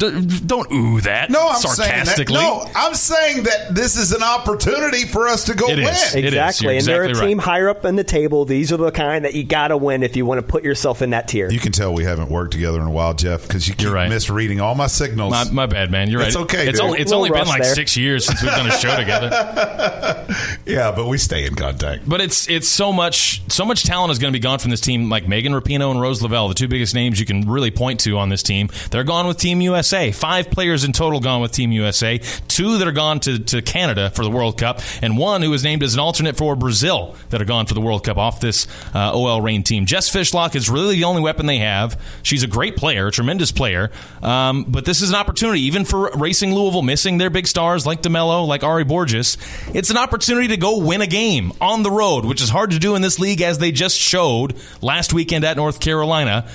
don't 0.46 0.70
ooh 0.72 1.00
that 1.02 1.30
No, 1.30 1.48
I'm 1.48 1.56
saying 1.56 1.76
that. 1.76 2.06
sarcastically. 2.06 2.34
No, 2.34 2.68
I'm 2.74 2.94
saying 2.94 3.44
that 3.44 3.74
this 3.74 3.96
is 3.96 4.12
an 4.12 4.22
opportunity 4.22 5.04
for 5.06 5.28
us 5.28 5.44
to 5.44 5.54
go 5.54 5.68
It 5.68 5.76
win. 5.78 5.88
is. 5.88 6.14
It 6.14 6.24
exactly, 6.26 6.66
You're 6.68 6.78
and 6.78 6.86
they're 6.86 7.02
a 7.04 7.08
exactly 7.08 7.28
team 7.30 7.38
right. 7.38 7.44
higher 7.44 7.68
up 7.68 7.84
in 7.84 7.96
the 7.96 8.04
table. 8.04 8.44
These 8.44 8.72
are 8.72 8.76
the 8.76 8.90
kind 8.90 9.24
that 9.24 9.34
you 9.34 9.44
got 9.44 9.68
to 9.68 9.76
win 9.76 10.02
if 10.02 10.16
you 10.16 10.26
want 10.26 10.38
to 10.38 10.46
put 10.46 10.64
yourself 10.64 11.02
in 11.02 11.10
that 11.10 11.28
tier. 11.28 11.50
You 11.50 11.60
can 11.60 11.72
tell 11.72 11.92
we 11.94 12.04
haven't 12.04 12.30
worked 12.30 12.52
together 12.52 12.80
in 12.80 12.86
a 12.86 12.90
while, 12.90 13.14
Jeff, 13.14 13.42
because 13.42 13.66
you 13.68 13.74
keep 13.74 13.82
You're 13.84 13.94
right. 13.94 14.08
misreading 14.08 14.60
all 14.60 14.74
my 14.74 14.86
signals. 14.86 15.30
My, 15.30 15.44
my 15.50 15.66
bad, 15.66 15.90
man. 15.90 16.10
You're 16.10 16.22
It's 16.22 16.36
right. 16.36 16.42
okay, 16.44 16.68
It's 16.68 16.78
dude. 16.78 16.86
only, 16.86 17.00
it's 17.00 17.12
only 17.12 17.30
been 17.30 17.46
like 17.46 17.62
there. 17.62 17.74
six 17.74 17.96
years 17.96 18.26
since 18.26 18.42
we've 18.42 18.50
done 18.50 18.66
a 18.66 18.72
show 18.78 18.96
together. 18.96 20.26
yeah, 20.74 20.90
but 20.90 21.06
we 21.06 21.18
stay 21.18 21.46
in 21.46 21.54
contact. 21.54 22.08
But 22.08 22.20
it's 22.20 22.48
it's 22.48 22.66
so 22.66 22.92
much 22.92 23.42
so 23.52 23.64
much 23.64 23.84
talent 23.84 24.10
is 24.10 24.18
going 24.18 24.32
to 24.32 24.36
be 24.36 24.42
gone 24.42 24.58
from 24.58 24.72
this 24.72 24.80
team. 24.80 25.08
Like 25.08 25.28
Megan 25.28 25.52
Rapinoe 25.52 25.92
and 25.92 26.00
Rose 26.00 26.20
Lavelle, 26.20 26.48
the 26.48 26.54
two 26.54 26.66
biggest 26.66 26.96
names 26.96 27.20
you 27.20 27.26
can 27.26 27.48
really 27.48 27.70
point 27.70 28.00
to 28.00 28.18
on 28.18 28.28
this 28.28 28.42
team, 28.42 28.68
they're 28.90 29.04
gone 29.04 29.28
with 29.28 29.38
Team 29.38 29.60
USA. 29.60 30.10
Five 30.10 30.50
players 30.50 30.82
in 30.82 30.92
total 30.92 31.20
gone 31.20 31.40
with 31.40 31.52
Team 31.52 31.70
USA. 31.70 32.18
Two 32.48 32.78
that 32.78 32.88
are 32.88 32.92
gone 32.92 33.20
to, 33.20 33.38
to 33.38 33.62
Canada 33.62 34.10
for 34.10 34.24
the 34.24 34.30
World 34.30 34.58
Cup, 34.58 34.80
and 35.00 35.16
one 35.16 35.42
who 35.42 35.50
was 35.50 35.62
named 35.62 35.84
as 35.84 35.94
an 35.94 36.00
alternate 36.00 36.36
for 36.36 36.56
Brazil 36.56 37.14
that 37.30 37.40
are 37.40 37.44
gone 37.44 37.66
for 37.66 37.74
the 37.74 37.80
World 37.80 38.04
Cup 38.04 38.16
off 38.16 38.40
this 38.40 38.66
uh, 38.94 39.12
OL 39.12 39.40
Reign 39.42 39.62
team. 39.62 39.86
Jess 39.86 40.10
Fishlock 40.10 40.56
is 40.56 40.68
really 40.68 40.96
the 40.96 41.04
only 41.04 41.22
weapon 41.22 41.46
they 41.46 41.58
have. 41.58 42.00
She's 42.24 42.42
a 42.42 42.48
great 42.48 42.76
player, 42.76 43.06
a 43.06 43.12
tremendous 43.12 43.52
player. 43.52 43.92
Um, 44.22 44.64
but 44.66 44.84
this 44.84 45.02
is 45.02 45.10
an 45.10 45.16
opportunity, 45.16 45.60
even 45.62 45.84
for 45.84 46.10
Racing 46.16 46.52
Louisville, 46.52 46.82
missing 46.82 47.18
their 47.18 47.30
big 47.30 47.46
stars 47.46 47.86
like 47.86 48.02
DeMelo, 48.02 48.46
like 48.46 48.64
Ary 48.64 48.84
Borges. 48.84 49.36
It's 49.72 49.90
an 49.90 49.96
opportunity 49.96 50.48
to 50.48 50.63
go 50.64 50.78
win 50.78 51.02
a 51.02 51.06
game 51.06 51.52
on 51.60 51.82
the 51.82 51.90
road, 51.90 52.24
which 52.24 52.40
is 52.40 52.48
hard 52.48 52.70
to 52.70 52.78
do 52.78 52.94
in 52.94 53.02
this 53.02 53.18
league, 53.18 53.42
as 53.42 53.58
they 53.58 53.70
just 53.70 53.98
showed 53.98 54.54
last 54.80 55.12
weekend 55.12 55.44
at 55.44 55.58
North 55.58 55.78
Carolina. 55.78 56.48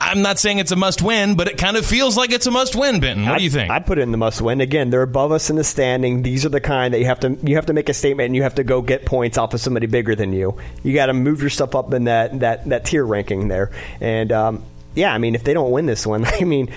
I'm 0.00 0.22
not 0.22 0.38
saying 0.38 0.60
it's 0.60 0.70
a 0.70 0.76
must 0.76 1.02
win, 1.02 1.34
but 1.34 1.48
it 1.48 1.58
kind 1.58 1.76
of 1.76 1.84
feels 1.84 2.16
like 2.16 2.30
it's 2.30 2.46
a 2.46 2.52
must 2.52 2.76
win, 2.76 3.00
Benton. 3.00 3.26
What 3.26 3.38
do 3.38 3.44
you 3.44 3.50
think? 3.50 3.70
I 3.70 3.80
put 3.80 3.98
it 3.98 4.02
in 4.02 4.12
the 4.12 4.18
must 4.18 4.40
win. 4.40 4.60
Again, 4.60 4.90
they're 4.90 5.02
above 5.02 5.32
us 5.32 5.50
in 5.50 5.56
the 5.56 5.64
standing. 5.64 6.22
These 6.22 6.46
are 6.46 6.48
the 6.48 6.60
kind 6.60 6.94
that 6.94 7.00
you 7.00 7.06
have 7.06 7.20
to 7.20 7.36
you 7.42 7.56
have 7.56 7.66
to 7.66 7.72
make 7.72 7.88
a 7.88 7.92
statement 7.92 8.26
and 8.26 8.36
you 8.36 8.44
have 8.44 8.54
to 8.54 8.64
go 8.64 8.82
get 8.82 9.04
points 9.04 9.36
off 9.36 9.52
of 9.52 9.60
somebody 9.60 9.86
bigger 9.86 10.14
than 10.14 10.32
you. 10.32 10.56
You 10.84 10.94
got 10.94 11.06
to 11.06 11.12
move 11.12 11.42
yourself 11.42 11.74
up 11.74 11.92
in 11.92 12.04
that 12.04 12.38
that 12.40 12.68
that 12.68 12.84
tier 12.84 13.04
ranking 13.04 13.48
there. 13.48 13.72
And 14.00 14.30
um, 14.30 14.64
yeah, 14.94 15.12
I 15.12 15.18
mean, 15.18 15.34
if 15.34 15.42
they 15.42 15.54
don't 15.54 15.72
win 15.72 15.86
this 15.86 16.06
one, 16.06 16.24
I 16.40 16.44
mean. 16.44 16.70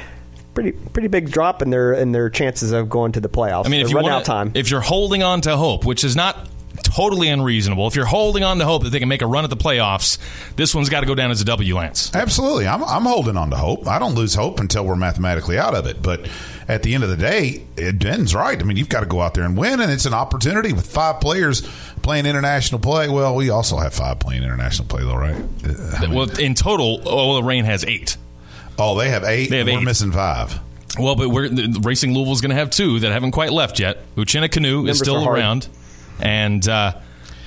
Pretty, 0.56 0.74
pretty 0.74 1.08
big 1.08 1.32
drop 1.32 1.64
in 1.64 1.72
their 1.72 1.94
in 1.94 2.12
their 2.12 2.30
chances 2.30 2.74
of 2.74 2.88
going 2.88 3.14
to 3.14 3.20
the 3.20 3.28
playoffs. 3.28 3.66
I 3.66 3.70
mean, 3.70 3.82
if 3.82 3.88
They're 3.88 3.94
you 3.94 3.96
running 3.96 4.12
want 4.12 4.30
out 4.30 4.32
time, 4.32 4.52
if 4.54 4.70
you're 4.70 4.82
holding 4.82 5.24
on 5.24 5.42
to 5.42 5.58
hope, 5.58 5.84
which 5.84 6.04
is 6.04 6.16
not 6.16 6.48
totally 6.96 7.28
unreasonable, 7.30 7.88
if 7.88 7.96
you're 7.96 8.06
holding 8.06 8.44
on 8.44 8.60
to 8.60 8.66
hope 8.66 8.84
that 8.84 8.89
they 8.89 9.00
can 9.00 9.10
make 9.10 9.22
a 9.22 9.28
run 9.28 9.44
at 9.44 9.50
the 9.50 9.58
playoffs, 9.58 10.18
this 10.56 10.74
one's 10.76 10.89
got 10.89 11.00
to 11.02 11.06
go 11.06 11.16
down 11.16 11.32
as 11.32 11.41
a 11.41 11.46
W, 11.46 11.76
Lance. 11.76 12.14
Absolutely. 12.16 12.68
I'm, 12.68 12.84
I'm 12.84 13.04
holding 13.04 13.38
on 13.38 13.50
to 13.50 13.56
hope. 13.56 13.88
I 13.88 14.00
don't 14.00 14.16
lose 14.16 14.36
hope 14.36 14.60
until 14.60 14.86
we're 14.86 14.96
mathematically 14.96 15.58
out 15.58 15.74
of 15.76 15.86
it. 15.88 16.02
But 16.02 16.30
at 16.68 16.84
the 16.84 16.94
end 16.94 17.04
of 17.04 17.10
the 17.10 17.18
day, 17.18 17.64
it, 17.78 18.00
Ben's 18.00 18.36
right. 18.36 18.60
I 18.60 18.64
mean, 18.64 18.78
you've 18.78 18.89
got 18.89 19.00
to 19.02 19.06
go 19.06 19.22
out 19.22 19.34
there 19.34 19.44
and 19.44 19.58
win, 19.58 19.80
and 19.82 19.91
it's 19.91 20.06
an 20.06 20.14
opportunity 20.14 20.74
with 20.74 20.86
five 20.91 21.20
players 21.20 21.62
playing 22.02 22.26
international 22.26 22.80
play. 22.80 23.10
Well, 23.10 23.36
we 23.36 23.50
also 23.50 23.78
have 23.78 23.94
five 23.94 24.20
playing 24.20 24.44
international 24.44 24.88
play, 24.88 25.04
though, 25.04 25.16
right? 25.16 25.36
How 25.36 26.02
many- 26.02 26.16
Well, 26.16 26.39
in 26.39 26.54
total, 26.56 27.02
OL 27.08 27.41
Reign 27.44 27.66
has 27.66 27.84
eight. 27.86 28.18
oh, 28.78 28.98
they 28.98 29.10
have 29.10 29.24
eight. 29.24 29.50
They 29.50 29.58
have 29.60 29.68
and 29.68 29.76
We're 29.78 29.82
eight. 29.82 29.86
missing 29.86 30.12
five. 30.12 30.60
Well, 31.00 31.16
but 31.16 31.30
we're 31.30 31.50
Racing 31.82 32.14
Louisville's 32.14 32.41
going 32.41 32.52
to 32.52 32.56
have 32.56 32.70
two 32.70 33.00
that 33.00 33.12
haven't 33.12 33.32
quite 33.32 33.52
left 33.52 33.80
yet. 33.80 33.98
Uchenna 34.16 34.48
Kanu 34.48 34.76
Numbers 34.76 34.91
is 34.98 35.00
still 35.00 35.18
are 35.18 35.24
hard. 35.24 35.39
around, 35.39 35.68
and 36.20 36.68
uh, 36.68 36.93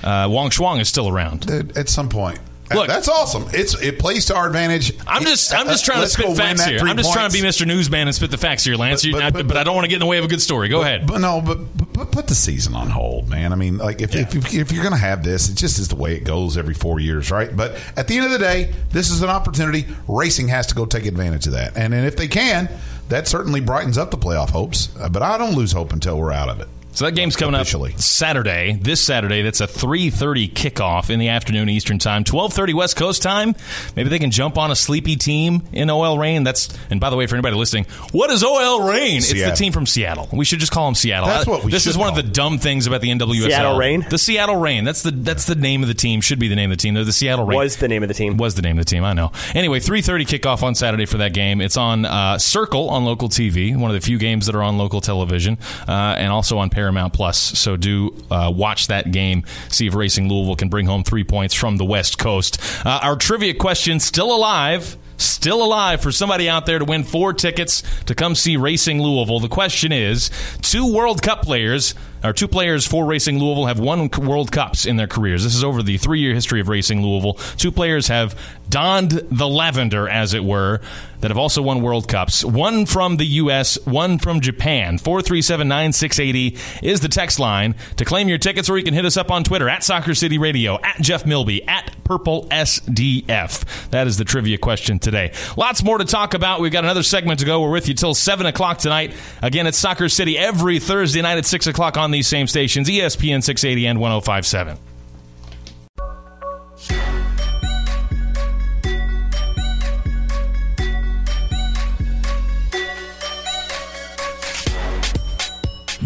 uh, 0.03 0.27
Wang 0.31 0.49
Shuang 0.49 0.79
is 0.79 0.87
still 0.87 1.09
around. 1.09 1.49
At, 1.49 1.77
at 1.77 1.89
some 1.89 2.09
point. 2.09 2.39
Look- 2.73 2.87
that's 2.87 3.07
awesome. 3.07 3.45
It's 3.53 3.81
it 3.81 3.97
plays 3.97 4.25
to 4.25 4.35
our 4.35 4.45
advantage. 4.45 4.91
I'm 5.07 5.23
just 5.23 5.53
I'm 5.53 5.67
just 5.67 5.85
trying 5.85 6.01
to 6.01 6.07
spit 6.09 6.35
facts 6.35 6.65
here. 6.65 6.79
I'm 6.81 6.97
just 6.97 7.13
trying 7.13 7.29
to 7.29 7.33
be. 7.33 7.41
Mr. 7.47 7.65
Newsman 7.65 8.07
and 8.09 8.13
spit 8.13 8.29
the 8.29 8.37
facts 8.37 8.65
here, 8.65 8.75
Lance. 8.75 9.03
But- 9.03 9.07
You- 9.07 9.13
but- 9.13 9.23
I- 9.23 9.29
but- 9.31 9.47
but 9.47 9.55
I 9.57 9.63
don't 9.63 9.73
want 9.73 9.85
to 9.85 9.87
get 9.87 9.95
in 9.95 9.99
the 10.01 10.05
way 10.05 10.17
of 10.17 10.25
a 10.25 10.27
good 10.27 10.41
story. 10.41 10.67
Go 10.67 10.81
ahead. 10.81 11.07
But 11.07 11.19
no, 11.21 11.39
but, 11.39 12.11
put 12.11 12.27
the 12.27 12.35
season 12.35 12.75
on 12.75 12.89
hold, 12.89 13.29
man. 13.29 13.53
I 13.53 13.55
mean, 13.55 13.77
like 13.77 14.01
if, 14.01 14.13
if, 14.15 14.35
if, 14.35 14.53
if 14.53 14.71
you're 14.73 14.83
going 14.83 14.93
to 14.93 14.99
have 14.99 15.23
this, 15.23 15.47
it 15.49 15.55
just 15.55 15.79
is 15.79 15.87
the 15.87 15.95
way 15.95 16.15
it 16.15 16.25
goes 16.25 16.57
every 16.57 16.73
four 16.73 16.99
years, 16.99 17.31
right? 17.31 17.55
But 17.55 17.77
at 17.95 18.07
the 18.09 18.17
end 18.17 18.25
of 18.25 18.31
the 18.33 18.37
day, 18.39 18.73
this 18.91 19.09
is 19.11 19.21
an 19.21 19.29
opportunity. 19.29 19.85
Racing 20.07 20.49
has 20.49 20.67
to 20.67 20.75
go 20.75 20.85
take 20.85 21.05
advantage 21.05 21.47
of 21.47 21.53
that, 21.53 21.77
and, 21.77 21.93
and 21.93 22.05
if 22.05 22.17
they 22.17 22.27
can, 22.27 22.69
that 23.07 23.27
certainly 23.29 23.61
brightens 23.61 23.97
up 23.97 24.11
the 24.11 24.17
playoff 24.17 24.49
hopes. 24.49 24.87
But 24.87 25.21
I 25.23 25.37
don't 25.37 25.55
lose 25.55 25.71
hope 25.71 25.93
until 25.93 26.17
we're 26.19 26.33
out 26.33 26.49
of 26.49 26.59
it. 26.59 26.67
So 26.97 27.05
that 27.05 27.11
game's 27.11 27.35
coming 27.35 27.53
Officially. 27.53 27.93
up 27.93 28.01
Saturday, 28.01 28.75
this 28.81 28.99
Saturday. 28.99 29.43
That's 29.43 29.61
a 29.61 29.67
3:30 29.67 30.51
kickoff 30.51 31.11
in 31.11 31.19
the 31.19 31.27
afternoon 31.27 31.69
Eastern 31.69 31.99
Time, 31.99 32.23
12:30 32.23 32.73
West 32.73 32.95
Coast 32.95 33.21
time. 33.21 33.53
Maybe 33.95 34.09
they 34.09 34.17
can 34.17 34.31
jump 34.31 34.57
on 34.57 34.71
a 34.71 34.75
sleepy 34.75 35.15
team 35.15 35.61
in 35.71 35.91
OL 35.91 36.17
Reign. 36.17 36.43
That's 36.43 36.75
and 36.89 36.99
by 36.99 37.11
the 37.11 37.15
way, 37.15 37.27
for 37.27 37.35
anybody 37.35 37.55
listening, 37.55 37.85
what 38.13 38.31
is 38.31 38.43
OL 38.43 38.81
Rain? 38.81 39.17
It's 39.17 39.31
the 39.31 39.51
team 39.51 39.73
from 39.73 39.85
Seattle. 39.85 40.27
We 40.33 40.43
should 40.43 40.57
just 40.57 40.71
call 40.71 40.85
them 40.85 40.95
Seattle. 40.95 41.27
That's 41.27 41.45
what 41.45 41.63
we 41.63 41.71
This 41.71 41.85
is 41.85 41.95
one 41.95 42.09
of 42.09 42.15
the 42.15 42.23
dumb 42.23 42.57
things 42.57 42.87
about 42.87 43.01
the 43.01 43.11
NWSL. 43.11 43.45
Seattle 43.45 43.77
Reign. 43.77 44.03
The 44.09 44.17
Seattle 44.17 44.55
Reign. 44.55 44.83
That's 44.83 45.03
the 45.03 45.11
that's 45.11 45.45
the 45.45 45.53
name 45.53 45.83
of 45.83 45.89
the 45.89 45.93
team. 45.93 46.19
Should 46.19 46.39
be 46.39 46.47
the 46.47 46.55
name 46.55 46.71
of 46.71 46.79
the 46.79 46.81
team. 46.81 46.95
They're 46.95 47.03
the 47.03 47.13
Seattle 47.13 47.45
Reign. 47.45 47.59
was 47.59 47.77
the 47.77 47.89
name 47.89 48.01
of 48.01 48.09
the 48.09 48.15
team. 48.15 48.37
Was 48.37 48.55
the 48.55 48.63
name 48.63 48.79
of 48.79 48.85
the 48.87 48.89
team? 48.89 49.03
I 49.03 49.13
know. 49.13 49.31
Anyway, 49.53 49.79
three 49.79 50.01
thirty 50.01 50.25
kickoff 50.25 50.63
on 50.63 50.73
Saturday 50.73 51.05
for 51.05 51.17
that 51.17 51.35
game. 51.35 51.61
It's 51.61 51.77
on 51.77 52.05
uh, 52.05 52.39
Circle 52.39 52.89
on 52.89 53.05
local 53.05 53.29
TV, 53.29 53.77
one 53.77 53.91
of 53.91 53.93
the 53.93 54.01
few 54.01 54.17
games 54.17 54.47
that 54.47 54.55
are 54.55 54.63
on 54.63 54.79
local 54.79 54.99
television, 54.99 55.59
uh, 55.87 56.15
and 56.17 56.31
also 56.31 56.57
on 56.57 56.71
Paramount 56.71 56.86
Amount 56.87 57.13
plus. 57.13 57.37
So 57.37 57.77
do 57.77 58.15
uh, 58.29 58.51
watch 58.55 58.87
that 58.87 59.11
game. 59.11 59.43
See 59.69 59.87
if 59.87 59.95
Racing 59.95 60.29
Louisville 60.29 60.55
can 60.55 60.69
bring 60.69 60.85
home 60.85 61.03
three 61.03 61.23
points 61.23 61.53
from 61.53 61.77
the 61.77 61.85
West 61.85 62.17
Coast. 62.17 62.59
Uh, 62.85 62.99
our 63.01 63.15
trivia 63.15 63.53
question 63.53 63.99
still 63.99 64.35
alive. 64.35 64.97
Still 65.19 65.63
alive 65.63 66.01
for 66.01 66.11
somebody 66.11 66.47
out 66.47 66.67
there 66.67 66.77
to 66.77 66.85
win 66.85 67.03
four 67.03 67.33
tickets 67.33 67.81
to 68.05 68.13
come 68.13 68.35
see 68.35 68.55
Racing 68.55 69.01
Louisville. 69.01 69.39
The 69.39 69.47
question 69.47 69.91
is 69.91 70.29
two 70.61 70.93
World 70.93 71.23
Cup 71.23 71.41
players 71.41 71.95
or 72.23 72.33
two 72.33 72.47
players 72.47 72.85
for 72.85 73.05
Racing 73.05 73.39
Louisville 73.39 73.65
have 73.65 73.79
won 73.79 74.09
World 74.09 74.51
Cups 74.51 74.85
in 74.85 74.97
their 74.97 75.07
careers. 75.07 75.43
This 75.43 75.55
is 75.55 75.63
over 75.63 75.83
the 75.83 75.97
three 75.97 76.19
year 76.19 76.33
history 76.33 76.59
of 76.59 76.67
Racing 76.67 77.01
Louisville. 77.01 77.33
Two 77.57 77.71
players 77.71 78.07
have 78.07 78.35
donned 78.69 79.11
the 79.11 79.47
lavender, 79.47 80.09
as 80.09 80.33
it 80.33 80.43
were, 80.43 80.81
that 81.21 81.31
have 81.31 81.37
also 81.37 81.61
won 81.61 81.81
World 81.81 82.07
Cups. 82.07 82.45
One 82.45 82.85
from 82.85 83.17
the 83.17 83.25
U.S., 83.25 83.77
one 83.85 84.19
from 84.19 84.39
Japan. 84.39 84.97
437 84.97 85.67
9680 85.67 86.57
is 86.87 86.99
the 86.99 87.07
text 87.07 87.39
line 87.39 87.75
to 87.95 88.05
claim 88.05 88.29
your 88.29 88.37
tickets, 88.37 88.69
or 88.69 88.77
you 88.77 88.83
can 88.83 88.93
hit 88.93 89.05
us 89.05 89.17
up 89.17 89.31
on 89.31 89.43
Twitter 89.43 89.67
at 89.67 89.83
Soccer 89.83 90.13
City 90.13 90.37
Radio, 90.37 90.79
at 90.81 91.01
Jeff 91.01 91.25
Milby, 91.25 91.67
at 91.67 91.95
Purple 92.03 92.45
SDF. 92.49 93.89
That 93.89 94.07
is 94.07 94.17
the 94.17 94.25
trivia 94.25 94.57
question 94.57 94.99
today. 94.99 95.31
Lots 95.55 95.83
more 95.83 95.97
to 95.97 96.05
talk 96.05 96.33
about. 96.33 96.61
We've 96.61 96.71
got 96.71 96.83
another 96.83 97.03
segment 97.03 97.39
to 97.39 97.45
go. 97.45 97.61
We're 97.61 97.71
with 97.71 97.87
you 97.87 97.93
till 97.95 98.13
7 98.13 98.45
o'clock 98.45 98.77
tonight. 98.77 99.13
Again, 99.41 99.65
it's 99.65 99.77
Soccer 99.77 100.09
City 100.09 100.37
every 100.37 100.79
Thursday 100.79 101.21
night 101.21 101.37
at 101.37 101.45
6 101.45 101.67
o'clock 101.67 101.97
on 101.97 102.06
these 102.11 102.27
same 102.27 102.47
stations, 102.47 102.89
ESPN 102.89 103.43
680 103.43 103.85
and 103.87 103.99
1057. 103.99 104.77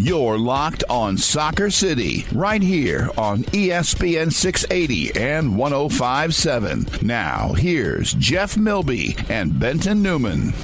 You're 0.04 0.36
locked 0.36 0.82
on 0.90 1.16
Soccer 1.16 1.70
City 1.70 2.26
right 2.32 2.60
here 2.60 3.08
on 3.16 3.44
ESPN 3.44 4.32
680 4.32 5.14
and 5.14 5.56
1057. 5.56 7.06
Now, 7.06 7.52
here's 7.52 8.12
Jeff 8.14 8.56
Milby 8.56 9.14
and 9.28 9.60
Benton 9.60 10.02
Newman. 10.02 10.54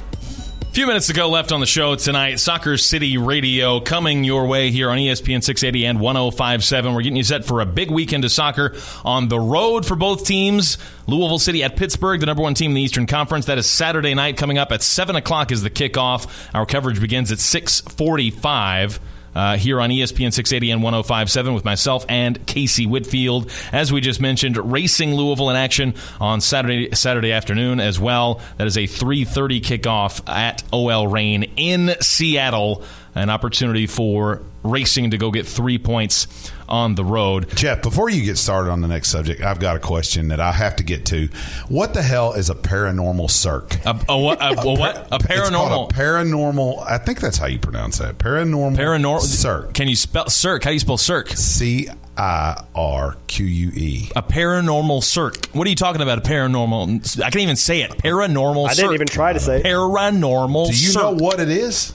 Few 0.71 0.85
minutes 0.85 1.07
to 1.07 1.13
go 1.13 1.27
left 1.29 1.51
on 1.51 1.59
the 1.59 1.65
show 1.65 1.95
tonight. 1.95 2.39
Soccer 2.39 2.77
City 2.77 3.17
Radio 3.17 3.79
coming 3.79 4.23
your 4.23 4.45
way 4.45 4.69
here 4.69 4.89
on 4.91 4.97
ESPN 4.97 5.43
680 5.43 5.85
and 5.85 5.99
1057. 5.99 6.93
We're 6.93 7.01
getting 7.01 7.17
you 7.17 7.23
set 7.23 7.43
for 7.43 7.61
a 7.61 7.65
big 7.65 7.89
weekend 7.89 8.23
of 8.23 8.31
soccer 8.31 8.75
on 9.03 9.29
the 9.29 9.39
road 9.39 9.85
for 9.85 9.95
both 9.95 10.25
teams. 10.25 10.77
Louisville 11.07 11.39
City 11.39 11.63
at 11.63 11.75
Pittsburgh, 11.75 12.19
the 12.19 12.27
number 12.27 12.43
one 12.43 12.53
team 12.53 12.71
in 12.71 12.75
the 12.75 12.81
Eastern 12.81 13.07
Conference. 13.07 13.47
That 13.47 13.57
is 13.57 13.67
Saturday 13.67 14.13
night 14.13 14.37
coming 14.37 14.57
up 14.57 14.71
at 14.71 14.83
7 14.83 15.15
o'clock 15.15 15.51
is 15.51 15.63
the 15.63 15.71
kickoff. 15.71 16.27
Our 16.53 16.65
coverage 16.67 17.01
begins 17.01 17.31
at 17.31 17.39
645 17.39 18.99
uh, 19.35 19.57
here 19.57 19.79
on 19.79 19.89
ESPN 19.89 20.33
680 20.33 20.71
and 20.71 20.83
1057 20.83 21.53
with 21.53 21.65
myself 21.65 22.05
and 22.09 22.45
Casey 22.45 22.85
Whitfield. 22.85 23.51
As 23.71 23.91
we 23.91 24.01
just 24.01 24.21
mentioned, 24.21 24.57
Racing 24.71 25.15
Louisville 25.15 25.49
in 25.49 25.55
action 25.55 25.93
on 26.19 26.41
Saturday 26.41 26.93
Saturday 26.93 27.31
afternoon 27.31 27.79
as 27.79 27.99
well. 27.99 28.41
That 28.57 28.67
is 28.67 28.77
a 28.77 28.87
3:30 28.87 29.61
kickoff 29.61 30.27
at 30.27 30.63
OL 30.71 31.07
Reign 31.07 31.43
in 31.55 31.95
Seattle. 32.01 32.83
An 33.19 33.29
opportunity 33.29 33.85
for 33.85 34.41
Racing 34.61 35.11
to 35.11 35.17
go 35.17 35.31
get 35.31 35.47
three 35.47 35.77
points 35.77 36.51
on 36.67 36.95
the 36.95 37.03
road. 37.05 37.47
Jeff, 37.55 37.81
before 37.81 38.09
you 38.09 38.25
get 38.25 38.37
started 38.37 38.69
on 38.69 38.81
the 38.81 38.89
next 38.89 39.07
subject, 39.07 39.41
I've 39.41 39.59
got 39.59 39.77
a 39.77 39.79
question 39.79 40.27
that 40.29 40.41
I 40.41 40.51
have 40.51 40.75
to 40.77 40.83
get 40.83 41.05
to. 41.07 41.29
What 41.69 41.93
the 41.93 42.01
hell 42.01 42.33
is 42.33 42.49
a 42.49 42.55
paranormal 42.55 43.31
Cirque? 43.31 43.75
A, 43.85 43.97
a, 44.09 44.19
what? 44.19 44.41
A, 44.41 44.49
a 44.59 44.73
what? 44.77 45.07
A 45.13 45.17
paranormal. 45.17 45.51
called 45.51 45.91
a 45.93 45.95
paranormal. 45.95 46.85
I 46.85 46.97
think 46.97 47.21
that's 47.21 47.37
how 47.37 47.45
you 47.45 47.57
pronounce 47.57 47.99
that. 47.99 48.17
Paranormal. 48.17 48.75
Paranormal 48.75 49.21
Cirque. 49.21 49.73
Can 49.73 49.87
you 49.87 49.95
spell 49.95 50.29
Cirque? 50.29 50.65
How 50.65 50.71
do 50.71 50.73
you 50.73 50.79
spell 50.79 50.97
Cirque? 50.97 51.29
C 51.29 51.87
I 52.17 52.61
R 52.75 53.15
Q 53.27 53.45
U 53.45 53.71
E. 53.75 54.11
A 54.17 54.21
paranormal 54.21 55.01
Cirque. 55.01 55.45
What 55.53 55.67
are 55.67 55.69
you 55.69 55.77
talking 55.77 56.01
about? 56.01 56.17
A 56.17 56.21
paranormal? 56.21 57.17
I 57.23 57.29
can't 57.29 57.43
even 57.43 57.55
say 57.55 57.81
it. 57.81 57.91
Paranormal. 57.91 58.67
I 58.67 58.73
didn't 58.73 58.93
even 58.95 59.07
try 59.07 59.31
to 59.31 59.39
say 59.39 59.59
it. 59.59 59.65
Paranormal. 59.65 60.65
Do 60.65 60.71
you 60.73 60.89
Cirque. 60.89 61.01
know 61.01 61.13
what 61.13 61.39
it 61.39 61.47
is? 61.49 61.93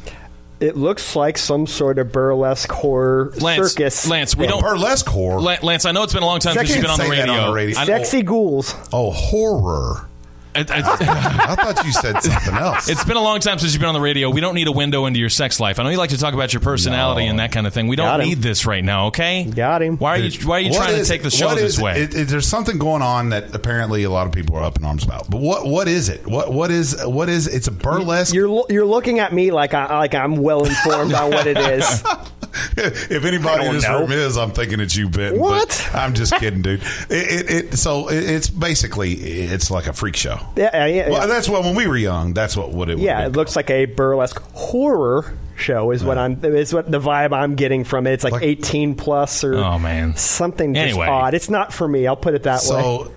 It 0.64 0.76
looks 0.78 1.14
like 1.14 1.36
some 1.36 1.66
sort 1.66 1.98
of 1.98 2.10
burlesque 2.10 2.72
horror 2.72 3.32
Lance, 3.38 3.72
circus. 3.72 4.08
Lance, 4.08 4.34
we 4.34 4.46
don't. 4.46 4.62
Burlesque 4.62 5.06
horror. 5.06 5.40
Lance, 5.40 5.84
I 5.84 5.92
know 5.92 6.04
it's 6.04 6.14
been 6.14 6.22
a 6.22 6.26
long 6.26 6.40
time 6.40 6.54
since 6.54 6.70
you've 6.70 6.80
been 6.80 6.90
on 6.90 6.98
the 6.98 7.06
radio. 7.08 7.32
on 7.34 7.48
the 7.50 7.54
radio. 7.54 7.78
I- 7.78 7.84
Sexy 7.84 8.22
ghouls. 8.22 8.74
oh, 8.90 9.10
horror. 9.10 10.08
I- 10.54 10.60
I- 10.60 11.46
I 11.52 11.54
thought 11.56 11.84
you 11.84 11.92
said 11.92 12.22
something 12.22 12.54
else. 12.54 12.88
it's 12.88 13.04
been 13.04 13.16
a 13.16 13.22
long 13.22 13.40
time 13.40 13.58
since 13.58 13.72
you've 13.72 13.80
been 13.80 13.88
on 13.88 13.94
the 13.94 14.00
radio. 14.00 14.30
We 14.30 14.40
don't 14.40 14.54
need 14.54 14.68
a 14.68 14.72
window 14.72 15.06
into 15.06 15.18
your 15.20 15.30
sex 15.30 15.58
life. 15.60 15.78
I 15.78 15.82
know 15.82 15.88
you 15.90 15.96
like 15.98 16.10
to 16.10 16.18
talk 16.18 16.34
about 16.34 16.52
your 16.52 16.60
personality 16.60 17.24
No. 17.24 17.30
and 17.30 17.38
that 17.40 17.52
kind 17.52 17.66
of 17.66 17.74
thing. 17.74 17.88
We 17.88 17.96
don't 17.96 18.20
him. 18.20 18.26
need 18.28 18.38
this 18.38 18.66
right 18.66 18.84
now, 18.84 19.06
okay? 19.06 19.44
Got 19.44 19.82
him. 19.82 19.96
Why 19.98 20.16
are 20.16 20.18
you 20.18 20.46
Why 20.48 20.56
are 20.56 20.60
you 20.60 20.70
What 20.70 20.76
trying 20.78 20.96
is 20.96 21.06
to 21.08 21.12
take 21.12 21.22
the 21.22 21.30
show 21.30 21.46
What 21.46 21.56
this 21.56 21.74
is 21.76 21.80
way? 21.80 22.02
It- 22.02 22.14
it- 22.14 22.28
there's 22.28 22.46
something 22.46 22.78
going 22.78 23.02
on 23.02 23.30
that 23.30 23.54
apparently 23.54 24.04
a 24.04 24.10
lot 24.10 24.26
of 24.26 24.32
people 24.32 24.56
are 24.56 24.62
up 24.64 24.78
in 24.78 24.84
arms 24.84 25.04
about. 25.04 25.30
But 25.30 25.40
what 25.40 25.66
what 25.66 25.88
is 25.88 26.08
it? 26.08 26.26
What 26.26 26.52
what 26.52 26.70
is 26.70 26.96
what 27.04 27.28
is? 27.28 27.46
It's 27.48 27.66
a 27.68 27.72
burlesque. 27.72 28.34
You're 28.34 28.48
lo- 28.48 28.66
you're 28.68 28.86
looking 28.86 29.18
at 29.20 29.32
me 29.32 29.50
like 29.50 29.74
I 29.74 29.98
like 29.98 30.14
I'm 30.14 30.36
well 30.36 30.64
informed 30.64 31.12
on 31.14 31.30
what 31.30 31.46
it 31.46 31.58
is. 31.58 32.02
if 32.76 33.24
anybody 33.24 33.66
in 33.66 33.74
this 33.74 33.84
know. 33.84 34.00
room 34.00 34.12
is, 34.12 34.36
I'm 34.36 34.50
thinking 34.50 34.80
it's 34.80 34.96
you, 34.96 35.08
Ben. 35.08 35.38
What? 35.38 35.68
but 35.68 35.94
I'm 35.94 36.14
just 36.14 36.34
kidding, 36.36 36.62
dude. 36.62 36.82
It, 37.10 37.10
it, 37.10 37.50
it 37.50 37.76
so 37.76 38.08
it, 38.08 38.24
it's 38.24 38.48
basically 38.48 39.12
it's 39.12 39.70
like 39.70 39.86
a 39.86 39.92
freak 39.92 40.16
show. 40.16 40.38
Yeah, 40.56 40.70
yeah, 40.72 40.86
yeah. 40.86 41.10
Well, 41.10 41.28
that's 41.28 41.48
what 41.48 41.62
when 41.62 41.74
we 41.74 41.86
were 41.86 41.96
young. 41.96 42.34
That's 42.34 42.56
what 42.56 42.70
what 42.70 42.88
it. 42.90 42.98
yeah, 42.98 43.26
it 43.26 43.32
be 43.32 43.36
looks 43.36 43.56
like 43.56 43.70
a 43.70 43.86
burlesque 43.86 44.40
horror 44.52 45.36
show. 45.56 45.90
Is 45.90 46.02
what 46.04 46.18
I'm. 46.18 46.42
Is 46.44 46.72
what 46.74 46.90
the 46.90 47.00
vibe 47.00 47.32
I'm 47.32 47.54
getting 47.54 47.84
from 47.84 48.06
it. 48.06 48.12
It's 48.12 48.24
like, 48.24 48.32
Like- 48.34 48.42
18 48.42 48.94
plus 48.94 49.44
or 49.44 49.54
Oh, 49.56 49.78
man. 49.78 50.16
something 50.16 50.74
just 50.74 50.82
Anyway. 50.90 51.06
odd. 51.06 51.34
It's 51.34 51.48
not 51.50 51.72
for 51.72 51.86
me. 51.88 52.06
I'll 52.06 52.16
put 52.16 52.34
it 52.34 52.42
that 52.44 52.60
way. 52.62 52.66
So 52.66 53.12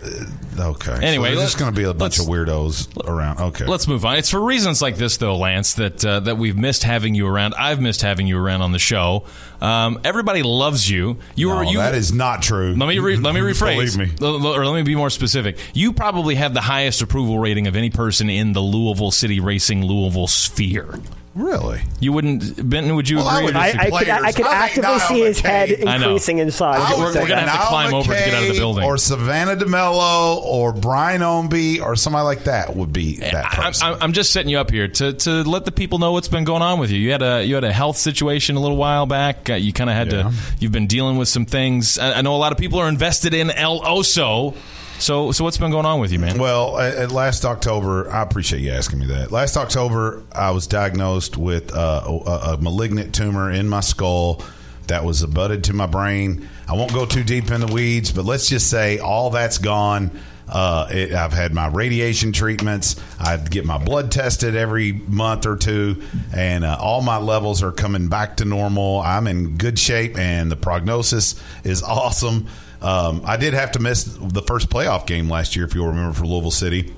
uh, 0.59 0.69
okay. 0.71 0.93
Anyway, 1.01 1.29
so 1.29 1.35
there's 1.35 1.37
let's- 1.37 1.51
just 1.51 1.57
going 1.59 1.73
to 1.73 1.77
be 1.77 1.83
a 1.85 1.93
bunch 1.93 2.19
of 2.19 2.27
let's- 2.27 2.49
weirdos 2.49 3.07
around. 3.07 3.39
Okay, 3.39 3.65
Let's 3.65 3.87
move 3.87 4.05
on. 4.05 4.17
It's 4.17 4.29
for 4.29 4.41
reasons 4.41 4.81
like 4.81 4.97
this, 4.97 5.17
though, 5.17 5.37
Lance, 5.37 5.73
that 5.75 6.03
uh, 6.05 6.19
that 6.21 6.37
we've 6.37 6.57
missed 6.57 6.83
having 6.83 7.15
you 7.15 7.27
around. 7.27 7.53
I've 7.57 7.79
missed 7.81 8.01
having 8.01 8.27
you 8.27 8.37
around 8.39 8.61
on 8.61 8.71
the 8.71 8.79
show. 8.79 9.23
Um, 9.61 9.99
everybody 10.03 10.43
loves 10.43 10.87
you. 10.89 11.17
You 11.35 11.49
No, 11.49 11.55
were 11.57 11.63
you. 11.63 11.77
that 11.79 11.95
is 11.95 12.13
not 12.13 12.41
true. 12.43 12.75
Let 12.77 12.87
me 12.87 12.99
re- 12.99 13.17
let 13.17 13.33
me 13.33 13.41
rephrase. 13.41 13.95
Believe 13.97 13.97
me. 13.97 14.11
L- 14.21 14.45
l- 14.45 14.55
Or 14.55 14.65
let 14.65 14.75
me 14.75 14.83
be 14.83 14.95
more 14.95 15.09
specific. 15.09 15.57
You 15.73 15.93
probably 15.93 16.35
have 16.35 16.53
the 16.53 16.61
highest 16.61 17.01
approval 17.01 17.39
rating 17.39 17.65
of 17.67 17.75
any 17.75 17.89
person 17.89 18.29
in 18.29 18.53
the 18.53 18.61
Louisville 18.61 19.11
City 19.11 19.39
Racing 19.39 19.83
Louisville 19.85 20.27
sphere. 20.27 20.99
Really? 21.37 21.81
You 21.99 22.13
wouldn't, 22.13 22.67
Benton? 22.69 22.95
Would 22.95 23.07
you 23.07 23.17
Well, 23.17 23.27
I 23.27 23.35
agree? 23.37 23.45
would- 23.45 23.55
or 23.55 23.59
I, 23.59 23.71
disagree? 23.71 23.85
I 23.85 23.89
could, 23.99 24.09
I 24.09 24.19
players. 24.19 24.35
could 24.35 24.45
I 24.45 24.49
mean, 24.49 24.57
actively 24.63 24.99
see 24.99 25.21
his 25.23 25.39
head 25.39 25.69
McCabe. 25.69 25.87
I 25.87 25.97
know. 25.97 26.03
increasing 26.05 26.37
in 26.39 26.51
size. 26.51 26.79
I 26.79 26.89
We're- 26.93 26.97
would 26.97 27.05
we're 27.05 27.13
say 27.13 27.27
gonna 27.27 27.41
have 27.41 27.51
to 27.51 27.57
Niall 27.57 27.67
climb 27.69 27.93
over 27.93 28.13
to 28.13 28.19
get 28.19 28.33
out 28.33 28.41
of 28.41 28.47
the 28.47 28.53
McCabe 28.53 28.57
building. 28.57 28.83
Or 28.85 28.97
Savannah 28.97 29.55
DeMelo 29.55 30.37
or 30.37 30.73
Brian 30.73 31.21
Ownby 31.21 31.81
or 31.81 31.95
somebody 31.95 32.25
like 32.25 32.45
that 32.45 32.75
would 32.75 32.91
be 32.91 33.17
that 33.17 33.35
I, 33.35 33.49
person. 33.67 33.87
I, 33.87 33.97
I'm 34.01 34.13
just 34.13 34.31
setting 34.31 34.49
you 34.49 34.57
up 34.59 34.71
here 34.71 34.87
to, 34.87 35.13
to 35.13 35.43
let 35.43 35.65
the 35.65 35.71
people 35.71 35.99
know 35.99 36.11
what's 36.13 36.27
been 36.27 36.43
going 36.43 36.61
on 36.63 36.79
with 36.79 36.89
you. 36.89 36.99
You 36.99 37.11
had 37.11 37.21
a 37.21 37.43
you 37.45 37.55
had 37.55 37.63
a 37.63 37.71
health 37.73 37.97
situation 37.97 38.55
a 38.55 38.59
little 38.59 38.77
while 38.77 39.05
back. 39.05 39.49
Uh, 39.49 39.53
you 39.53 39.73
kind 39.73 39.89
of 39.89 39.95
had 39.95 40.11
Yeah. 40.11 40.23
to. 40.23 40.33
You've 40.59 40.71
been 40.71 40.87
dealing 40.87 41.17
with 41.17 41.27
some 41.27 41.45
things. 41.45 41.99
I, 41.99 42.13
I 42.13 42.21
know 42.21 42.35
a 42.35 42.37
lot 42.37 42.51
of 42.51 42.57
people 42.57 42.79
are 42.79 42.89
invested 42.89 43.33
in 43.33 43.51
El 43.51 43.79
Oso. 43.81 44.55
So 44.99 45.31
so 45.31 45.43
what's 45.43 45.57
been 45.57 45.71
going 45.71 45.85
on 45.85 45.99
with 45.99 46.11
you, 46.11 46.19
man? 46.19 46.39
Well, 46.39 46.77
at, 46.79 46.95
at 46.95 47.11
last 47.11 47.45
October, 47.45 48.09
I 48.11 48.21
appreciate 48.23 48.61
you 48.61 48.71
asking 48.71 48.99
me 48.99 49.05
that. 49.07 49.31
Last 49.31 49.55
October, 49.55 50.23
I 50.31 50.51
was 50.51 50.67
diagnosed 50.67 51.37
with 51.37 51.73
uh, 51.75 52.01
a, 52.05 52.53
a 52.53 52.57
malignant 52.59 53.13
tumor 53.13 53.51
in 53.51 53.69
my 53.69 53.81
skull 53.81 54.41
that 54.87 55.03
was 55.03 55.21
abutted 55.21 55.65
to 55.65 55.73
my 55.73 55.85
brain. 55.85 56.47
I 56.67 56.73
won't 56.73 56.93
go 56.93 57.05
too 57.05 57.23
deep 57.23 57.51
in 57.51 57.61
the 57.61 57.67
weeds, 57.67 58.11
but 58.11 58.25
let's 58.25 58.47
just 58.49 58.69
say 58.69 58.99
all 58.99 59.29
that's 59.29 59.57
gone. 59.57 60.11
Uh, 60.49 60.87
it, 60.89 61.11
I've 61.11 61.33
had 61.33 61.53
my 61.53 61.67
radiation 61.67 62.31
treatments. 62.31 62.95
I 63.19 63.35
get 63.37 63.65
my 63.65 63.77
blood 63.77 64.11
tested 64.11 64.55
every 64.55 64.93
month 64.93 65.45
or 65.45 65.57
two, 65.57 66.01
and 66.33 66.63
uh, 66.63 66.77
all 66.79 67.01
my 67.01 67.17
levels 67.17 67.61
are 67.63 67.73
coming 67.73 68.07
back 68.07 68.37
to 68.37 68.45
normal. 68.45 69.01
I'm 69.01 69.27
in 69.27 69.57
good 69.57 69.77
shape, 69.77 70.17
and 70.17 70.49
the 70.49 70.55
prognosis 70.55 71.35
is 71.65 71.83
awesome. 71.83 72.47
Um, 72.81 73.21
I 73.25 73.37
did 73.37 73.53
have 73.53 73.71
to 73.73 73.79
miss 73.79 74.03
the 74.03 74.41
first 74.41 74.69
playoff 74.69 75.07
game 75.07 75.29
last 75.29 75.55
year, 75.55 75.65
if 75.65 75.73
you'll 75.73 75.87
remember, 75.87 76.13
for 76.13 76.25
Louisville 76.25 76.51
City. 76.51 76.93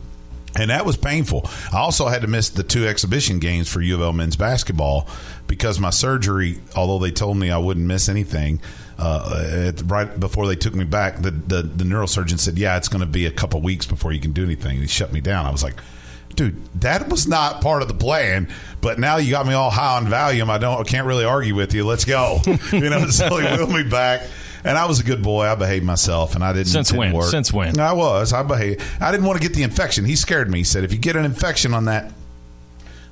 And 0.56 0.72
that 0.72 0.86
was 0.86 0.98
painful. 0.98 1.48
I 1.72 1.78
also 1.78 2.08
had 2.08 2.22
to 2.24 2.28
miss 2.28 2.50
the 2.50 2.64
two 2.64 2.88
exhibition 2.88 3.40
games 3.40 3.70
for 3.70 3.82
U 3.82 3.96
of 3.96 4.02
L 4.02 4.14
men's 4.14 4.36
basketball 4.36 5.08
because 5.48 5.80
my 5.80 5.92
surgery, 5.92 6.60
although 6.76 6.98
they 7.00 7.12
told 7.12 7.38
me 7.38 7.52
I 7.52 7.58
wouldn't 7.60 7.86
miss 7.86 8.10
anything, 8.10 8.60
uh, 8.98 9.68
at, 9.68 9.82
right 9.90 10.20
before 10.20 10.48
they 10.48 10.56
took 10.56 10.74
me 10.74 10.84
back, 10.84 11.22
the, 11.22 11.32
the, 11.32 11.62
the 11.62 11.84
neurosurgeon 11.84 12.40
said, 12.40 12.58
Yeah, 12.58 12.78
it's 12.78 12.90
going 12.90 13.02
to 13.02 13.08
be 13.08 13.26
a 13.26 13.32
couple 13.32 13.62
weeks 13.62 13.86
before 13.86 14.12
you 14.12 14.20
can 14.20 14.34
do 14.34 14.44
anything. 14.44 14.72
And 14.72 14.82
he 14.82 14.88
shut 14.88 15.14
me 15.14 15.22
down. 15.22 15.46
I 15.46 15.52
was 15.52 15.64
like, 15.64 15.76
Dude, 16.36 16.58
that 16.82 17.10
was 17.10 17.28
not 17.28 17.62
part 17.62 17.82
of 17.82 17.88
the 17.88 17.94
plan, 17.94 18.50
but 18.82 19.00
now 19.00 19.18
you 19.18 19.32
got 19.32 19.46
me 19.46 19.54
all 19.54 19.70
high 19.70 19.98
on 19.98 20.08
Valium. 20.08 20.50
I 20.50 20.58
don't, 20.58 20.80
I 20.80 20.84
can't 20.84 21.08
really 21.08 21.26
argue 21.26 21.56
with 21.56 21.74
you. 21.74 21.86
Let's 21.86 22.06
go. 22.06 22.40
you 22.72 22.90
know, 22.90 23.08
so 23.08 23.38
he 23.38 23.46
wheeled 23.46 23.72
me 23.72 23.84
back, 23.84 24.22
and 24.64 24.78
I 24.78 24.86
was 24.86 25.00
a 25.00 25.04
good 25.04 25.24
boy. 25.24 25.46
I 25.46 25.56
behaved 25.56 25.86
myself, 25.86 26.36
and 26.36 26.44
I 26.44 26.54
didn't. 26.54 26.68
Since 26.68 26.90
didn't 26.90 27.00
when? 27.00 27.14
Work. 27.14 27.32
Since 27.32 27.54
when? 27.54 27.80
I 27.80 27.94
was. 27.94 28.34
I 28.34 28.44
behaved. 28.44 28.82
I 29.00 29.12
didn't 29.12 29.26
want 29.26 29.42
to 29.42 29.48
get 29.48 29.56
the 29.56 29.64
infection. 29.64 30.06
He 30.06 30.16
scared 30.16 30.50
me. 30.50 30.60
He 30.60 30.64
said, 30.64 30.84
if 30.84 30.92
you 30.92 31.00
get 31.00 31.16
an 31.16 31.26
infection 31.26 31.74
on 31.74 31.86
that, 31.86 32.12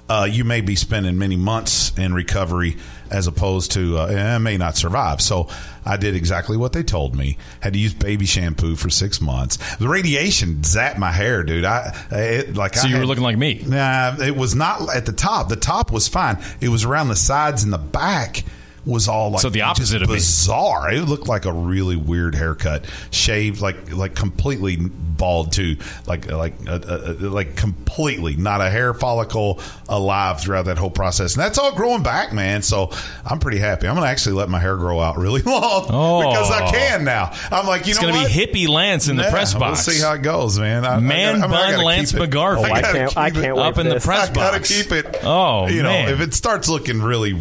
uh, 0.09 0.27
you 0.29 0.43
may 0.43 0.61
be 0.61 0.75
spending 0.75 1.17
many 1.17 1.35
months 1.35 1.97
in 1.97 2.13
recovery 2.13 2.77
as 3.09 3.27
opposed 3.27 3.71
to 3.71 3.97
uh, 3.97 4.39
may 4.39 4.57
not 4.57 4.77
survive. 4.77 5.21
So 5.21 5.49
I 5.85 5.97
did 5.97 6.15
exactly 6.15 6.57
what 6.57 6.73
they 6.73 6.83
told 6.83 7.15
me. 7.15 7.37
Had 7.61 7.73
to 7.73 7.79
use 7.79 7.93
baby 7.93 8.25
shampoo 8.25 8.75
for 8.75 8.89
six 8.89 9.21
months. 9.21 9.57
The 9.77 9.87
radiation 9.87 10.57
zapped 10.57 10.97
my 10.97 11.11
hair, 11.11 11.43
dude. 11.43 11.65
I 11.65 11.93
it, 12.11 12.55
like 12.55 12.75
so 12.75 12.87
I 12.87 12.91
you 12.91 12.97
were 12.97 13.05
looking 13.05 13.23
like 13.23 13.37
me. 13.37 13.63
Nah, 13.65 14.15
it 14.19 14.35
was 14.35 14.55
not 14.55 14.93
at 14.95 15.05
the 15.05 15.13
top. 15.13 15.49
The 15.49 15.55
top 15.55 15.91
was 15.91 16.07
fine. 16.07 16.37
It 16.61 16.69
was 16.69 16.85
around 16.85 17.09
the 17.09 17.15
sides 17.15 17.63
and 17.63 17.71
the 17.71 17.77
back 17.77 18.43
was 18.87 19.07
all 19.07 19.31
like 19.31 19.41
So 19.41 19.49
the 19.49 19.61
opposite 19.63 20.01
of 20.01 20.09
me. 20.09 20.15
bizarre. 20.15 20.91
It 20.91 21.01
looked 21.01 21.27
like 21.27 21.45
a 21.45 21.51
really 21.53 21.95
weird 21.95 22.33
haircut, 22.35 22.85
shaved 23.11 23.61
like 23.61 23.91
like 23.93 24.15
completely 24.15 24.77
bald 24.77 25.51
too, 25.51 25.77
like 26.05 26.31
like 26.31 26.53
uh, 26.67 26.73
uh, 26.73 27.15
like 27.19 27.55
completely 27.55 28.35
not 28.35 28.61
a 28.61 28.69
hair 28.69 28.93
follicle 28.93 29.59
alive 29.89 30.39
throughout 30.39 30.65
that 30.65 30.77
whole 30.77 30.89
process. 30.91 31.35
And 31.35 31.43
that's 31.43 31.57
all 31.57 31.73
growing 31.75 32.03
back, 32.03 32.33
man. 32.33 32.61
So 32.61 32.91
I'm 33.25 33.39
pretty 33.39 33.57
happy. 33.59 33.87
I'm 33.87 33.95
gonna 33.95 34.07
actually 34.07 34.35
let 34.35 34.47
my 34.49 34.59
hair 34.59 34.77
grow 34.77 34.99
out 34.99 35.17
really 35.17 35.41
long 35.45 35.85
Oh. 35.89 36.29
because 36.29 36.49
I 36.51 36.71
can 36.71 37.03
now. 37.03 37.31
I'm 37.51 37.67
like, 37.67 37.85
you 37.85 37.91
It's 37.91 38.01
know 38.01 38.09
going 38.09 38.15
to 38.25 38.29
what? 38.29 38.53
be 38.53 38.65
hippie 38.65 38.67
Lance 38.69 39.07
in 39.07 39.15
the 39.17 39.23
press 39.23 39.53
box. 39.53 39.85
We'll 39.87 39.95
see 39.95 40.01
how 40.01 40.13
it 40.13 40.21
goes, 40.21 40.57
man. 40.59 40.85
I, 40.85 40.99
Man 40.99 41.35
I, 41.35 41.39
gotta- 41.39 41.43
I 41.43 41.47
mean, 41.47 41.53
I 41.57 41.61
bun 41.61 41.71
gotta 41.71 41.85
Lance 41.85 42.11
keep 42.11 42.21
it. 42.21 42.29
McGarvey. 42.29 42.57
Oh, 42.57 42.63
I 42.63 42.81
gotta 42.81 42.97
can't. 42.99 43.17
I 43.17 43.29
keep 43.29 43.37
it 43.39 43.41
can't 43.41 43.55
wait 43.57 43.63
Up 43.65 43.75
for 43.75 43.81
in 43.81 43.87
the 43.87 43.93
this. 43.95 44.05
press 44.05 44.29
I 44.29 44.33
gotta 44.33 44.59
keep 44.59 44.91
it. 44.91 45.17
Oh, 45.23 45.67
you 45.67 45.81
know, 45.83 45.89
man. 45.89 46.09
if 46.13 46.21
it 46.21 46.33
starts 46.33 46.69
looking 46.69 47.01
really 47.01 47.33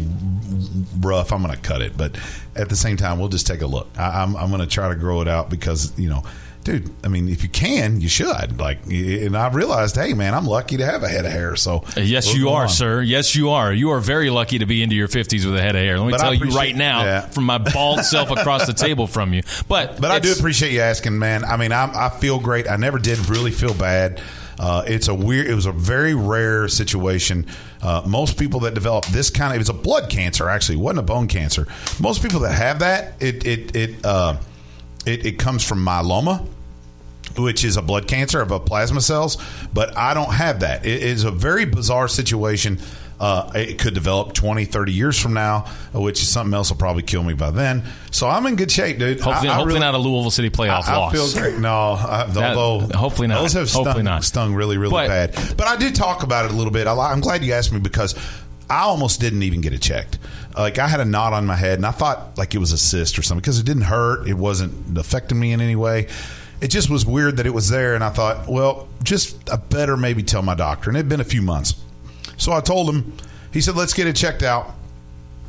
rough, 0.99 1.31
I'm 1.31 1.41
going 1.41 1.53
to 1.55 1.61
cut 1.61 1.81
it. 1.81 1.97
But 1.97 2.17
at 2.55 2.69
the 2.69 2.75
same 2.75 2.97
time, 2.97 3.19
we'll 3.19 3.29
just 3.29 3.47
take 3.47 3.61
a 3.61 3.67
look. 3.67 3.87
I, 3.97 4.21
I'm, 4.23 4.35
I'm 4.35 4.49
going 4.49 4.61
to 4.61 4.67
try 4.67 4.89
to 4.89 4.95
grow 4.95 5.21
it 5.21 5.27
out 5.27 5.49
because 5.49 5.97
you 5.99 6.09
know. 6.09 6.23
Dude, 6.63 6.91
I 7.01 7.07
mean, 7.07 7.29
if 7.29 7.43
you 7.43 7.49
can, 7.49 8.01
you 8.01 8.09
should. 8.09 8.59
Like, 8.59 8.79
and 8.87 9.37
I 9.37 9.47
realized, 9.53 9.95
hey, 9.95 10.13
man, 10.13 10.33
I'm 10.33 10.45
lucky 10.45 10.75
to 10.75 10.85
have 10.85 11.01
a 11.01 11.07
head 11.07 11.23
of 11.25 11.31
hair. 11.31 11.55
So, 11.55 11.85
uh, 11.95 12.01
Yes, 12.01 12.35
you 12.35 12.49
are, 12.49 12.63
on. 12.63 12.67
sir. 12.69 13.01
Yes, 13.01 13.37
you 13.37 13.51
are. 13.51 13.71
You 13.71 13.91
are 13.91 14.01
very 14.01 14.29
lucky 14.29 14.59
to 14.59 14.65
be 14.65 14.83
into 14.83 14.93
your 14.93 15.07
50s 15.07 15.45
with 15.45 15.55
a 15.55 15.61
head 15.61 15.77
of 15.77 15.81
hair. 15.81 15.97
Let 15.97 16.07
me 16.07 16.11
But 16.11 16.17
tell 16.17 16.33
you 16.33 16.49
right 16.57 16.75
now 16.75 17.05
yeah. 17.05 17.21
from 17.21 17.45
my 17.45 17.57
bald 17.57 17.99
self 18.03 18.31
across 18.31 18.67
the 18.67 18.73
table 18.73 19.07
from 19.07 19.33
you. 19.33 19.43
But 19.69 20.01
But 20.01 20.11
I 20.11 20.19
do 20.19 20.33
appreciate 20.33 20.73
you 20.73 20.81
asking, 20.81 21.17
man. 21.17 21.45
I 21.45 21.55
mean, 21.55 21.71
I'm, 21.71 21.91
I 21.95 22.09
feel 22.09 22.37
great. 22.37 22.69
I 22.69 22.75
never 22.75 22.99
did 22.99 23.29
really 23.29 23.51
feel 23.51 23.73
bad. 23.73 24.19
Uh, 24.59 24.83
it's 24.87 25.07
a 25.07 25.13
weird. 25.13 25.47
It 25.47 25.53
was 25.53 25.65
a 25.65 25.71
very 25.71 26.15
rare 26.15 26.67
situation. 26.67 27.45
Uh, 27.81 28.03
most 28.07 28.37
people 28.37 28.61
that 28.61 28.73
develop 28.73 29.05
this 29.07 29.29
kind 29.29 29.53
of 29.53 29.61
it's 29.61 29.69
a 29.69 29.73
blood 29.73 30.09
cancer. 30.09 30.49
Actually, 30.49 30.77
wasn't 30.77 30.99
a 30.99 31.03
bone 31.03 31.27
cancer. 31.27 31.67
Most 31.99 32.21
people 32.23 32.39
that 32.41 32.53
have 32.53 32.79
that, 32.79 33.21
it 33.21 33.45
it 33.45 33.75
it 33.75 34.05
uh, 34.05 34.37
it, 35.05 35.25
it 35.25 35.39
comes 35.39 35.63
from 35.63 35.83
myeloma 35.85 36.47
which 37.37 37.63
is 37.63 37.77
a 37.77 37.81
blood 37.81 38.07
cancer 38.07 38.41
of 38.41 38.51
a 38.51 38.59
plasma 38.59 39.01
cells, 39.01 39.37
but 39.73 39.95
I 39.97 40.13
don't 40.13 40.33
have 40.33 40.61
that. 40.61 40.85
It 40.85 41.03
is 41.03 41.23
a 41.23 41.31
very 41.31 41.65
bizarre 41.65 42.07
situation. 42.07 42.79
Uh, 43.19 43.49
it 43.55 43.79
could 43.79 43.95
develop 43.95 44.33
20, 44.33 44.65
30 44.65 44.91
years 44.93 45.19
from 45.19 45.33
now, 45.33 45.61
which 45.91 46.21
is 46.21 46.27
something 46.29 46.53
else 46.53 46.69
will 46.69 46.77
probably 46.77 47.01
kill 47.01 47.23
me 47.23 47.33
by 47.33 47.49
then. 47.49 47.83
So 48.11 48.27
I'm 48.27 48.45
in 48.45 48.55
good 48.55 48.69
shape, 48.71 48.99
dude. 48.99 49.19
Hopefully, 49.19 49.49
I, 49.49 49.53
I 49.53 49.55
hopefully 49.55 49.75
really- 49.75 49.79
not 49.79 49.95
a 49.95 49.97
Louisville 49.97 50.29
City 50.29 50.51
playoff 50.51 50.83
I, 50.87 50.93
I 50.93 50.97
loss. 50.97 51.13
feel 51.33 51.41
great. 51.43 51.57
No, 51.59 51.93
I, 51.93 52.25
That- 52.29 52.55
although 52.55 52.87
hopefully 52.95 53.27
not. 53.27 53.41
Those 53.41 53.53
have 53.53 53.69
stung, 53.69 53.85
Hopefully 53.85 54.03
not. 54.03 54.23
stung 54.23 54.53
really, 54.53 54.77
really 54.77 54.91
But- 54.91 55.07
bad. 55.33 55.57
But 55.57 55.67
I 55.67 55.77
did 55.77 55.95
talk 55.95 56.21
about 56.21 56.45
it 56.45 56.51
a 56.51 56.53
little 56.55 56.71
bit. 56.71 56.85
I, 56.85 56.93
I'm 56.93 57.19
glad 57.21 57.43
you 57.43 57.53
asked 57.53 57.73
me 57.73 57.79
because 57.79 58.13
I 58.69 58.81
almost 58.81 59.19
didn't 59.19 59.41
even 59.43 59.61
get 59.61 59.73
it 59.73 59.81
checked. 59.81 60.19
Like 60.55 60.77
I 60.77 60.87
had 60.87 60.99
a 60.99 61.05
knot 61.05 61.33
on 61.33 61.45
my 61.47 61.55
head, 61.55 61.79
and 61.79 61.85
I 61.87 61.91
thought 61.91 62.37
like 62.37 62.53
it 62.53 62.59
was 62.59 62.71
a 62.71 62.77
cyst 62.77 63.17
or 63.17 63.21
something 63.23 63.41
because 63.41 63.59
it 63.59 63.65
didn't 63.65 63.83
hurt. 63.83 64.27
It 64.27 64.33
wasn't 64.35 64.95
affecting 64.97 65.39
me 65.39 65.53
in 65.53 65.61
any 65.61 65.75
way. 65.75 66.07
It 66.61 66.67
just 66.69 66.89
was 66.89 67.05
weird 67.05 67.37
that 67.37 67.45
it 67.45 67.53
was 67.53 67.69
there, 67.69 67.93
and 67.95 68.03
I 68.03 68.09
thought, 68.09 68.47
well, 68.47 68.87
just 69.03 69.49
I 69.51 69.55
better 69.55 69.95
maybe 69.97 70.21
tell 70.23 70.41
my 70.41 70.53
doctor. 70.55 70.89
And 70.89 70.97
it 70.97 71.01
had 71.01 71.09
been 71.09 71.21
a 71.21 71.23
few 71.23 71.41
months, 71.43 71.75
so 72.47 72.53
I 72.53 72.61
told 72.61 72.87
him. 72.87 73.11
He 73.51 73.59
said, 73.59 73.75
"Let's 73.75 73.93
get 73.93 74.07
it 74.07 74.15
checked 74.15 74.41
out." 74.41 74.73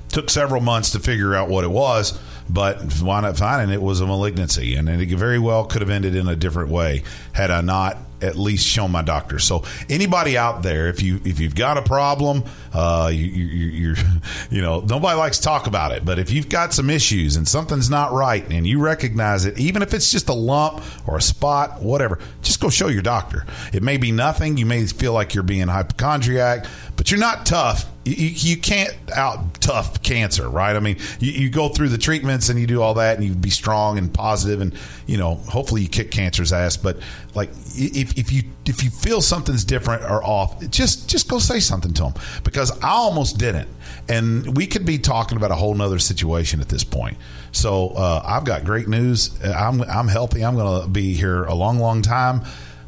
took 0.08 0.30
several 0.30 0.60
months 0.60 0.90
to 0.90 0.98
figure 0.98 1.34
out 1.34 1.48
what 1.48 1.62
it 1.62 1.70
was, 1.70 2.18
but 2.48 2.82
wound 3.02 3.26
up 3.26 3.36
finding 3.36 3.72
it 3.72 3.80
was 3.80 4.00
a 4.00 4.06
malignancy, 4.06 4.74
and 4.74 4.88
it 4.88 5.06
very 5.10 5.38
well 5.38 5.64
could 5.64 5.80
have 5.80 5.90
ended 5.90 6.16
in 6.16 6.26
a 6.26 6.34
different 6.34 6.70
way 6.70 7.04
had 7.32 7.50
I 7.50 7.60
not 7.60 7.98
at 8.22 8.36
least 8.36 8.66
shown 8.66 8.90
my 8.90 9.02
doctor. 9.02 9.38
So 9.38 9.64
anybody 9.88 10.36
out 10.36 10.62
there, 10.62 10.88
if 10.88 11.02
you 11.02 11.20
if 11.24 11.40
you've 11.40 11.54
got 11.54 11.76
a 11.76 11.82
problem, 11.82 12.44
uh, 12.72 13.10
you, 13.12 13.26
you 13.26 13.94
you 14.50 14.62
know 14.62 14.80
nobody 14.80 15.16
likes 15.16 15.38
to 15.38 15.44
talk 15.44 15.66
about 15.66 15.92
it, 15.92 16.04
but 16.04 16.18
if 16.18 16.30
you've 16.30 16.48
got 16.48 16.72
some 16.72 16.90
issues 16.90 17.36
and 17.36 17.46
something's 17.46 17.90
not 17.90 18.12
right 18.12 18.44
and 18.50 18.66
you 18.66 18.80
recognize 18.80 19.44
it, 19.44 19.58
even 19.58 19.82
if 19.82 19.94
it's 19.94 20.10
just 20.10 20.28
a 20.28 20.34
lump 20.34 20.82
or 21.06 21.16
a 21.16 21.22
spot, 21.22 21.82
whatever, 21.82 22.18
just 22.42 22.60
go 22.60 22.68
show 22.68 22.88
your 22.88 23.02
doctor. 23.02 23.46
It 23.72 23.82
may 23.82 23.96
be 23.96 24.12
nothing. 24.12 24.56
You 24.56 24.66
may 24.66 24.86
feel 24.86 25.12
like 25.12 25.34
you're 25.34 25.42
being 25.42 25.68
hypochondriac, 25.68 26.66
but 26.96 27.10
you're 27.10 27.20
not 27.20 27.46
tough. 27.46 27.86
You, 28.08 28.28
you, 28.28 28.56
can't 28.56 28.94
out 29.14 29.60
tough 29.60 30.02
cancer, 30.02 30.48
right? 30.48 30.74
I 30.74 30.80
mean, 30.80 30.96
you, 31.20 31.32
you 31.32 31.50
go 31.50 31.68
through 31.68 31.90
the 31.90 31.98
treatments 31.98 32.48
and 32.48 32.58
you 32.58 32.66
do 32.66 32.80
all 32.80 32.94
that, 32.94 33.16
and 33.16 33.26
you 33.26 33.34
be 33.34 33.50
strong 33.50 33.98
and 33.98 34.12
positive, 34.12 34.60
and 34.60 34.74
you 35.06 35.18
know, 35.18 35.34
hopefully 35.34 35.82
you 35.82 35.88
kick 35.88 36.10
cancer's 36.10 36.52
ass. 36.52 36.76
But 36.76 36.98
like, 37.34 37.50
if, 37.74 38.16
if 38.16 38.32
you 38.32 38.44
if 38.66 38.82
you 38.82 38.90
feel 38.90 39.20
something's 39.20 39.64
different 39.64 40.02
or 40.02 40.24
off, 40.24 40.68
just 40.70 41.08
just 41.08 41.28
go 41.28 41.38
say 41.38 41.60
something 41.60 41.92
to 41.94 42.04
them 42.04 42.14
because 42.44 42.70
I 42.82 42.90
almost 42.90 43.38
didn't, 43.38 43.68
and 44.08 44.56
we 44.56 44.66
could 44.66 44.86
be 44.86 44.98
talking 44.98 45.36
about 45.36 45.50
a 45.50 45.56
whole 45.56 45.74
nother 45.74 45.98
situation 45.98 46.60
at 46.60 46.68
this 46.68 46.84
point. 46.84 47.18
So 47.52 47.88
uh, 47.90 48.22
I've 48.24 48.44
got 48.44 48.64
great 48.64 48.88
news. 48.88 49.38
I'm 49.44 49.82
I'm 49.82 50.08
healthy. 50.08 50.44
I'm 50.44 50.54
going 50.54 50.82
to 50.82 50.88
be 50.88 51.12
here 51.12 51.44
a 51.44 51.54
long, 51.54 51.78
long 51.78 52.02
time. 52.02 52.42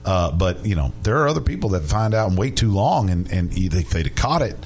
Uh, 0.05 0.33
but 0.33 0.65
you 0.65 0.75
know, 0.75 0.93
there 1.03 1.19
are 1.19 1.29
other 1.29 1.43
people 1.43 1.71
that 1.71 1.83
find 1.83 2.15
out 2.15 2.29
and 2.29 2.39
wait 2.39 2.57
too 2.57 2.71
long, 2.71 3.11
and 3.11 3.31
and 3.31 3.53
if 3.53 3.91
they'd 3.91 4.07
have 4.07 4.15
caught 4.15 4.43
it 4.43 4.57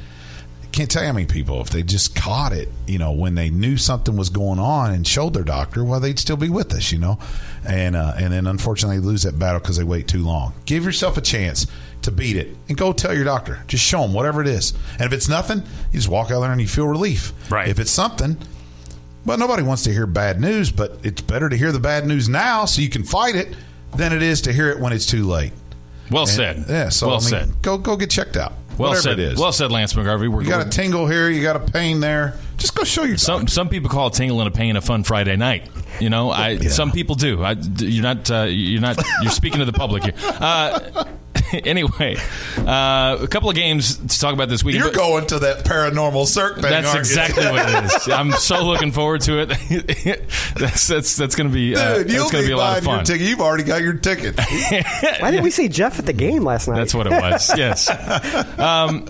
can't 0.74 0.90
tell 0.90 1.02
you 1.02 1.06
how 1.08 1.12
many 1.14 1.26
people 1.26 1.60
if 1.60 1.70
they 1.70 1.82
just 1.82 2.16
caught 2.16 2.52
it 2.52 2.68
you 2.86 2.98
know 2.98 3.12
when 3.12 3.34
they 3.36 3.48
knew 3.48 3.76
something 3.76 4.16
was 4.16 4.28
going 4.28 4.58
on 4.58 4.92
and 4.92 5.06
showed 5.06 5.32
their 5.32 5.44
doctor 5.44 5.84
well 5.84 6.00
they'd 6.00 6.18
still 6.18 6.36
be 6.36 6.48
with 6.48 6.72
us 6.74 6.90
you 6.92 6.98
know? 6.98 7.18
And 7.66 7.96
uh, 7.96 8.12
and 8.18 8.32
then 8.32 8.46
unfortunately 8.46 8.98
lose 8.98 9.22
that 9.22 9.38
battle 9.38 9.58
because 9.60 9.78
they 9.78 9.84
wait 9.84 10.06
too 10.06 10.22
long. 10.22 10.52
Give 10.66 10.84
yourself 10.84 11.16
a 11.16 11.22
chance 11.22 11.66
to 12.02 12.10
beat 12.10 12.36
it 12.36 12.54
and 12.68 12.76
go 12.76 12.92
tell 12.92 13.14
your 13.14 13.24
doctor. 13.24 13.62
Just 13.68 13.82
show 13.82 14.02
them 14.02 14.12
whatever 14.12 14.42
it 14.42 14.46
is. 14.48 14.74
And 14.98 15.02
if 15.02 15.12
it's 15.14 15.28
nothing 15.30 15.58
you 15.90 15.98
just 15.98 16.08
walk 16.10 16.30
out 16.30 16.40
there 16.40 16.52
and 16.52 16.60
you 16.60 16.68
feel 16.68 16.86
relief. 16.86 17.32
Right. 17.50 17.68
if 17.68 17.78
it's 17.78 17.90
something 17.90 18.36
well 19.24 19.38
nobody 19.38 19.62
wants 19.62 19.84
to 19.84 19.92
hear 19.92 20.06
bad 20.06 20.40
news 20.40 20.70
but 20.70 20.98
it's 21.02 21.22
better 21.22 21.48
to 21.48 21.56
hear 21.56 21.72
the 21.72 21.78
bad 21.80 22.06
news 22.06 22.28
now 22.28 22.66
so 22.66 22.82
you 22.82 22.90
can 22.90 23.02
fight 23.04 23.34
it 23.36 23.54
than 23.96 24.12
it 24.12 24.22
is 24.22 24.42
to 24.42 24.52
hear 24.52 24.68
it 24.70 24.78
when 24.78 24.92
it's 24.92 25.06
too 25.06 25.24
late. 25.24 25.52
Well 26.10 26.22
And- 26.24 26.30
said. 26.30 26.64
yeah 26.68 26.88
so 26.90 27.06
well 27.06 27.16
I 27.16 27.20
mean, 27.20 27.28
said. 27.30 27.62
go 27.62 27.78
go 27.78 27.96
get 27.96 28.10
checked 28.10 28.36
out 28.36 28.52
Well 28.78 28.94
said. 28.94 29.18
it 29.18 29.32
is 29.32 29.38
Well 29.38 29.52
said, 29.52 29.70
Lance 29.72 29.94
McGarvey. 29.94 30.28
We're 30.28 30.42
you 30.42 30.48
got 30.48 30.66
a 30.66 30.70
tingle 30.70 31.06
here, 31.06 31.28
you 31.30 31.42
got 31.42 31.56
a 31.56 31.60
pain 31.60 32.00
there. 32.00 32.38
Just 32.56 32.74
go 32.74 32.84
show 32.84 33.04
your 33.04 33.16
some 33.16 33.40
doctor. 33.40 33.52
some 33.52 33.68
people 33.68 33.88
call 33.90 34.08
a 34.08 34.10
tingle 34.10 34.40
and 34.40 34.48
a 34.48 34.50
pain 34.56 34.76
a 34.76 34.80
fun 34.80 35.02
Friday 35.04 35.36
night. 35.36 35.68
You 36.00 36.10
know, 36.10 36.30
I 36.30 36.50
Yeah. 36.50 36.70
some 36.70 36.92
people 36.92 37.14
do. 37.14 37.42
I, 37.42 37.52
you're 37.78 38.02
not 38.02 38.30
uh, 38.30 38.42
you're 38.48 38.80
not 38.80 38.96
you're 39.22 39.30
speaking 39.32 39.58
to 39.60 39.64
the 39.64 39.72
public 39.72 40.04
here. 40.04 40.14
Uh, 40.24 41.04
anyway, 41.64 42.16
uh, 42.58 43.18
a 43.20 43.28
couple 43.28 43.48
of 43.48 43.56
games 43.56 43.96
to 43.96 44.18
talk 44.18 44.34
about 44.34 44.48
this 44.48 44.64
week. 44.64 44.76
You're 44.76 44.90
going 44.90 45.26
to 45.28 45.38
that 45.40 45.64
paranormal 45.64 46.26
Cirque 46.26 46.54
thing. 46.54 46.62
That's 46.62 46.86
aren't 46.86 46.96
you? 46.96 47.00
exactly 47.00 47.44
what 47.44 47.68
it 47.68 47.84
is. 47.84 48.08
I'm 48.12 48.32
so 48.32 48.64
looking 48.64 48.92
forward 48.92 49.20
to 49.22 49.40
it. 49.40 49.48
that's 50.56 50.86
that's 50.86 51.16
that's 51.16 51.34
going 51.34 51.48
to 51.48 51.54
be 51.54 51.76
uh, 51.76 51.98
Dude, 51.98 52.10
you'll 52.10 52.18
that's 52.20 52.32
going 52.32 52.44
to 52.44 52.48
be 52.48 52.52
a 52.52 52.56
lot 52.56 52.78
of 52.78 52.84
buying 52.84 52.96
your 52.96 52.98
fun. 52.98 53.04
ticket. 53.04 53.28
You've 53.28 53.40
already 53.40 53.64
got 53.64 53.82
your 53.82 53.94
ticket. 53.94 54.38
Why 54.38 55.30
didn't 55.30 55.44
we 55.44 55.50
see 55.50 55.68
Jeff 55.68 55.98
at 55.98 56.06
the 56.06 56.12
game 56.12 56.44
last 56.44 56.68
night? 56.68 56.76
That's 56.76 56.94
what 56.94 57.06
it 57.06 57.10
was. 57.10 57.56
Yes. 57.56 57.88
Um, 58.58 59.06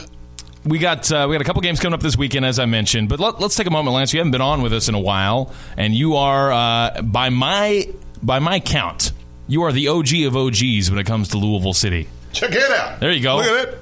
we 0.64 0.78
got 0.78 1.10
uh, 1.10 1.26
we 1.28 1.34
got 1.34 1.42
a 1.42 1.44
couple 1.44 1.62
games 1.62 1.80
coming 1.80 1.94
up 1.94 2.00
this 2.00 2.16
weekend, 2.16 2.44
as 2.44 2.58
I 2.58 2.66
mentioned. 2.66 3.08
But 3.08 3.20
let, 3.20 3.40
us 3.40 3.54
take 3.54 3.66
a 3.66 3.70
moment, 3.70 3.94
Lance. 3.94 4.12
You 4.12 4.20
haven't 4.20 4.32
been 4.32 4.40
on 4.40 4.62
with 4.62 4.72
us 4.72 4.88
in 4.88 4.94
a 4.94 5.00
while, 5.00 5.52
and 5.76 5.94
you 5.94 6.16
are 6.16 6.52
uh, 6.52 7.02
by 7.02 7.28
my 7.28 7.88
by 8.22 8.38
my 8.38 8.60
count, 8.60 9.12
you 9.46 9.62
are 9.62 9.72
the 9.72 9.88
OG 9.88 10.14
of 10.26 10.36
OGs 10.36 10.90
when 10.90 10.98
it 10.98 11.06
comes 11.06 11.28
to 11.28 11.38
Louisville 11.38 11.74
City. 11.74 12.08
Check 12.34 12.52
it 12.52 12.70
out. 12.70 13.00
There 13.00 13.12
you 13.12 13.22
go. 13.22 13.36
Look 13.36 13.46
at 13.46 13.68
it. 13.68 13.80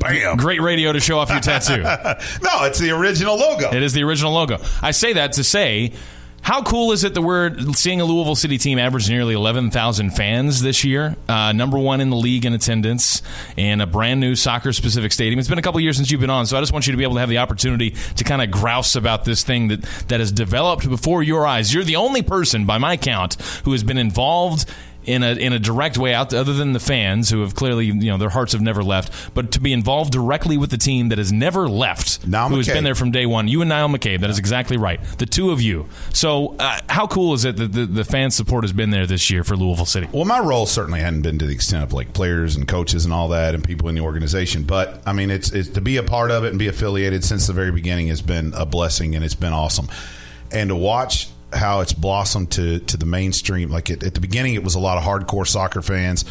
Bam. 0.00 0.36
Great 0.36 0.60
radio 0.60 0.92
to 0.92 1.00
show 1.00 1.18
off 1.18 1.30
your 1.30 1.40
tattoo. 1.40 1.82
No, 2.42 2.64
it's 2.64 2.78
the 2.78 2.90
original 2.90 3.36
logo. 3.36 3.70
It 3.74 3.82
is 3.82 3.92
the 3.92 4.02
original 4.02 4.32
logo. 4.32 4.58
I 4.82 4.92
say 4.92 5.14
that 5.14 5.32
to 5.32 5.44
say, 5.44 5.92
how 6.40 6.62
cool 6.62 6.92
is 6.92 7.04
it 7.04 7.14
that 7.14 7.22
we're 7.22 7.58
seeing 7.72 8.02
a 8.02 8.04
Louisville 8.04 8.34
City 8.36 8.58
team 8.58 8.78
average 8.78 9.08
nearly 9.08 9.34
11,000 9.34 10.10
fans 10.10 10.60
this 10.60 10.84
year? 10.84 11.16
Uh, 11.26 11.52
number 11.52 11.78
one 11.78 12.02
in 12.02 12.10
the 12.10 12.16
league 12.16 12.44
in 12.44 12.52
attendance 12.52 13.22
in 13.56 13.80
a 13.80 13.86
brand 13.86 14.20
new 14.20 14.34
soccer 14.36 14.72
specific 14.74 15.10
stadium. 15.12 15.38
It's 15.38 15.48
been 15.48 15.58
a 15.58 15.62
couple 15.62 15.80
years 15.80 15.96
since 15.96 16.10
you've 16.10 16.20
been 16.20 16.28
on, 16.30 16.44
so 16.46 16.58
I 16.58 16.60
just 16.60 16.72
want 16.72 16.86
you 16.86 16.92
to 16.92 16.98
be 16.98 17.02
able 17.02 17.14
to 17.14 17.20
have 17.20 17.30
the 17.30 17.38
opportunity 17.38 17.94
to 18.16 18.24
kind 18.24 18.42
of 18.42 18.50
grouse 18.50 18.94
about 18.94 19.24
this 19.24 19.42
thing 19.42 19.68
that, 19.68 19.82
that 20.08 20.20
has 20.20 20.32
developed 20.32 20.88
before 20.88 21.22
your 21.22 21.46
eyes. 21.46 21.72
You're 21.72 21.84
the 21.84 21.96
only 21.96 22.22
person, 22.22 22.66
by 22.66 22.76
my 22.76 22.98
count, 22.98 23.34
who 23.64 23.72
has 23.72 23.82
been 23.82 23.98
involved 23.98 24.70
in 25.06 25.22
a 25.22 25.32
in 25.32 25.52
a 25.52 25.58
direct 25.58 25.98
way 25.98 26.14
out 26.14 26.32
other 26.32 26.52
than 26.52 26.72
the 26.72 26.80
fans 26.80 27.30
who 27.30 27.40
have 27.42 27.54
clearly 27.54 27.86
you 27.86 27.94
know 27.94 28.18
their 28.18 28.30
hearts 28.30 28.52
have 28.52 28.62
never 28.62 28.82
left 28.82 29.34
but 29.34 29.52
to 29.52 29.60
be 29.60 29.72
involved 29.72 30.12
directly 30.12 30.56
with 30.56 30.70
the 30.70 30.78
team 30.78 31.08
that 31.08 31.18
has 31.18 31.32
never 31.32 31.68
left 31.68 32.26
Niall 32.26 32.48
who 32.48 32.56
has 32.56 32.66
been 32.66 32.84
there 32.84 32.94
from 32.94 33.10
day 33.10 33.26
one 33.26 33.48
you 33.48 33.60
and 33.60 33.68
Niall 33.68 33.88
McCabe 33.88 34.20
that 34.20 34.30
is 34.30 34.38
exactly 34.38 34.76
right 34.76 35.02
the 35.18 35.26
two 35.26 35.50
of 35.50 35.60
you 35.60 35.86
so 36.12 36.56
uh, 36.58 36.78
how 36.88 37.06
cool 37.06 37.34
is 37.34 37.44
it 37.44 37.56
that 37.56 37.72
the, 37.72 37.86
the 37.86 38.04
fan 38.04 38.30
support 38.30 38.64
has 38.64 38.72
been 38.72 38.90
there 38.90 39.06
this 39.06 39.30
year 39.30 39.44
for 39.44 39.56
Louisville 39.56 39.86
City 39.86 40.08
Well, 40.12 40.24
my 40.24 40.38
role 40.38 40.66
certainly 40.66 41.00
hadn't 41.00 41.22
been 41.22 41.38
to 41.38 41.46
the 41.46 41.52
extent 41.52 41.82
of 41.82 41.92
like 41.92 42.12
players 42.12 42.56
and 42.56 42.66
coaches 42.68 43.04
and 43.04 43.12
all 43.12 43.28
that, 43.28 43.54
and 43.54 43.62
people 43.64 43.88
in 43.88 43.94
the 43.94 44.00
organization. 44.00 44.64
But 44.64 45.02
I 45.06 45.12
mean, 45.12 45.30
it's, 45.30 45.50
it's 45.52 45.68
to 45.70 45.80
be 45.80 45.96
a 45.96 46.02
part 46.02 46.30
of 46.30 46.44
it 46.44 46.50
and 46.50 46.58
be 46.58 46.68
affiliated 46.68 47.24
since 47.24 47.46
the 47.46 47.52
very 47.52 47.72
beginning 47.72 48.08
has 48.08 48.22
been 48.22 48.52
a 48.54 48.66
blessing, 48.66 49.14
and 49.14 49.24
it's 49.24 49.34
been 49.34 49.52
awesome. 49.52 49.88
And 50.50 50.68
to 50.68 50.76
watch 50.76 51.28
how 51.54 51.80
it's 51.80 51.92
blossomed 51.92 52.50
to 52.52 52.80
to 52.80 52.96
the 52.96 53.06
mainstream, 53.06 53.70
like 53.70 53.90
it, 53.90 54.02
at 54.02 54.14
the 54.14 54.20
beginning, 54.20 54.54
it 54.54 54.64
was 54.64 54.74
a 54.74 54.80
lot 54.80 54.98
of 54.98 55.04
hardcore 55.04 55.46
soccer 55.46 55.82
fans. 55.82 56.24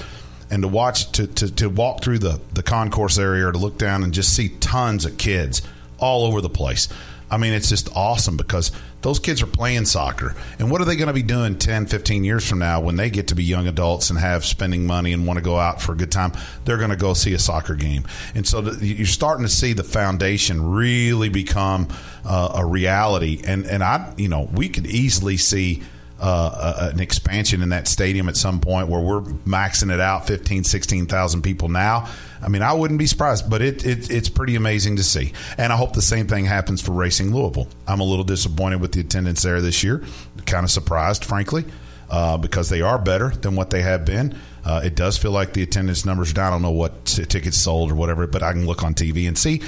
And 0.49 0.61
to 0.61 0.67
watch 0.67 1.11
to, 1.13 1.25
to, 1.25 1.51
to 1.55 1.69
walk 1.69 2.03
through 2.03 2.19
the, 2.19 2.39
the 2.53 2.61
concourse 2.61 3.17
area 3.17 3.47
or 3.47 3.51
to 3.51 3.57
look 3.57 3.77
down 3.77 4.03
and 4.03 4.13
just 4.13 4.35
see 4.35 4.49
tons 4.49 5.05
of 5.05 5.17
kids 5.17 5.63
all 5.97 6.25
over 6.25 6.41
the 6.41 6.49
place. 6.49 6.89
I 7.33 7.37
mean, 7.37 7.53
it's 7.53 7.67
just 7.67 7.89
awesome 7.95 8.37
because 8.37 8.71
those 9.01 9.17
kids 9.17 9.41
are 9.41 9.47
playing 9.47 9.85
soccer. 9.85 10.35
And 10.59 10.69
what 10.69 10.81
are 10.81 10.85
they 10.85 10.95
going 10.95 11.07
to 11.07 11.13
be 11.13 11.23
doing 11.23 11.57
10, 11.57 11.87
15 11.87 12.23
years 12.23 12.47
from 12.47 12.59
now 12.59 12.79
when 12.79 12.95
they 12.95 13.09
get 13.09 13.29
to 13.29 13.35
be 13.35 13.43
young 13.43 13.65
adults 13.67 14.11
and 14.11 14.19
have 14.19 14.45
spending 14.45 14.85
money 14.85 15.13
and 15.13 15.25
want 15.25 15.37
to 15.37 15.43
go 15.43 15.57
out 15.57 15.81
for 15.81 15.93
a 15.93 15.95
good 15.95 16.11
time? 16.11 16.31
They're 16.63 16.77
going 16.77 16.91
to 16.91 16.95
go 16.95 17.15
see 17.15 17.33
a 17.33 17.39
soccer 17.39 17.73
game. 17.73 18.05
And 18.35 18.47
so 18.47 18.61
you're 18.73 19.07
starting 19.07 19.45
to 19.45 19.51
see 19.51 19.73
the 19.73 19.83
foundation 19.83 20.63
really 20.73 21.29
become 21.29 21.87
uh, 22.23 22.53
a 22.55 22.65
reality. 22.65 23.41
And, 23.43 23.65
and 23.65 23.83
I, 23.83 24.13
you 24.15 24.27
know, 24.29 24.47
we 24.53 24.69
could 24.69 24.85
easily 24.85 25.37
see 25.37 25.81
uh, 26.25 26.89
an 26.93 27.01
expansion 27.01 27.61
in 27.61 27.69
that 27.69 27.85
stadium 27.85 28.29
at 28.29 28.37
some 28.37 28.61
point 28.61 28.87
where 28.87 29.01
we're 29.01 29.21
maxing 29.45 29.93
it 29.93 29.99
out 29.99 30.25
15, 30.25 30.63
16,000 30.63 31.41
people 31.41 31.67
now. 31.67 32.09
I 32.41 32.47
mean, 32.47 32.61
I 32.61 32.71
wouldn't 32.71 32.97
be 32.97 33.07
surprised, 33.07 33.49
but 33.49 33.61
it, 33.61 33.85
it, 33.85 34.09
it's 34.09 34.29
pretty 34.29 34.55
amazing 34.55 34.95
to 34.95 35.03
see. 35.03 35.33
And 35.57 35.73
I 35.73 35.75
hope 35.75 35.93
the 35.93 36.01
same 36.01 36.27
thing 36.27 36.45
happens 36.45 36.81
for 36.81 36.91
Racing 36.93 37.35
Louisville. 37.35 37.67
I'm 37.87 37.99
a 37.99 38.05
little 38.05 38.23
disappointed 38.23 38.79
with 38.79 38.93
the 38.93 39.01
attendance 39.01 39.43
there 39.43 39.59
this 39.59 39.83
year. 39.83 40.01
Kind 40.45 40.63
of 40.63 40.71
surprised, 40.71 41.25
frankly, 41.25 41.65
uh, 42.09 42.37
because 42.37 42.69
they 42.69 42.81
are 42.81 42.97
better 42.97 43.29
than 43.29 43.55
what 43.55 43.69
they 43.69 43.81
have 43.81 44.05
been. 44.05 44.39
Uh, 44.63 44.81
it 44.81 44.95
does 44.95 45.17
feel 45.17 45.31
like 45.31 45.51
the 45.51 45.61
attendance 45.63 46.05
numbers 46.05 46.31
down. 46.31 46.47
I 46.47 46.49
don't 46.51 46.61
know 46.61 46.71
what 46.71 47.03
t- 47.03 47.25
tickets 47.25 47.57
sold 47.57 47.91
or 47.91 47.95
whatever, 47.95 48.27
but 48.27 48.43
I 48.43 48.53
can 48.53 48.65
look 48.65 48.81
on 48.83 48.93
TV 48.93 49.27
and 49.27 49.37
see. 49.37 49.61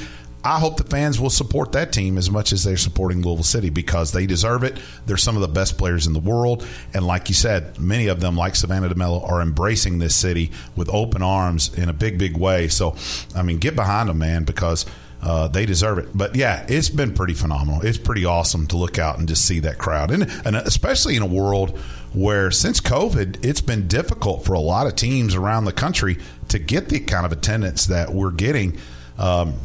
I 0.46 0.60
hope 0.60 0.78
the 0.78 0.84
fans 0.84 1.20
will 1.20 1.32
support 1.32 1.72
that 1.72 1.92
team 1.92 2.20
as 2.20 2.30
much 2.30 2.54
as 2.54 2.64
they're 2.64 2.78
supporting 2.78 3.24
Louisville 3.24 3.44
City 3.44 3.72
because 3.72 4.12
they 4.12 4.28
deserve 4.28 4.64
it. 4.64 4.78
They're 5.08 5.18
some 5.18 5.36
of 5.36 5.42
the 5.42 5.48
best 5.48 5.76
players 5.76 6.06
in 6.06 6.14
the 6.14 6.20
world. 6.20 6.66
And 6.94 7.06
like 7.06 7.30
you 7.30 7.36
said, 7.36 7.80
many 7.80 8.08
of 8.08 8.20
them, 8.20 8.38
like 8.38 8.56
Savannah 8.56 8.90
DeMelo, 8.90 9.28
are 9.28 9.42
embracing 9.42 9.98
this 9.98 10.16
city 10.16 10.52
with 10.76 10.88
open 10.94 11.24
arms 11.24 11.74
in 11.76 11.90
a 11.90 11.94
big, 11.94 12.20
big 12.20 12.38
way. 12.38 12.68
So, 12.68 12.96
I 13.36 13.42
mean, 13.42 13.58
get 13.58 13.76
behind 13.76 14.08
them, 14.08 14.20
man, 14.20 14.44
because 14.44 14.86
uh, 15.24 15.48
they 15.48 15.66
deserve 15.66 15.98
it. 15.98 16.10
But 16.14 16.36
yeah, 16.36 16.64
it's 16.70 16.90
been 16.90 17.16
pretty 17.16 17.34
phenomenal. 17.34 17.82
It's 17.84 17.98
pretty 17.98 18.26
awesome 18.26 18.68
to 18.68 18.78
look 18.78 19.00
out 19.00 19.18
and 19.18 19.28
just 19.28 19.46
see 19.46 19.62
that 19.62 19.80
crowd. 19.80 20.12
And, 20.12 20.30
and 20.46 20.56
especially 20.56 21.16
in 21.16 21.24
a 21.24 21.28
world 21.28 21.76
where 22.14 22.52
since 22.52 22.80
COVID, 22.80 23.44
it's 23.44 23.62
been 23.62 23.88
difficult 23.88 24.46
for 24.46 24.54
a 24.54 24.60
lot 24.60 24.86
of 24.86 24.96
teams 24.96 25.34
around 25.34 25.66
the 25.66 25.74
country 25.74 26.18
to 26.50 26.60
get 26.60 26.90
the 26.90 27.00
kind 27.00 27.26
of 27.26 27.32
attendance 27.32 27.88
that 27.88 28.14
we're 28.14 28.30
getting. 28.30 28.78
Um, 29.18 29.56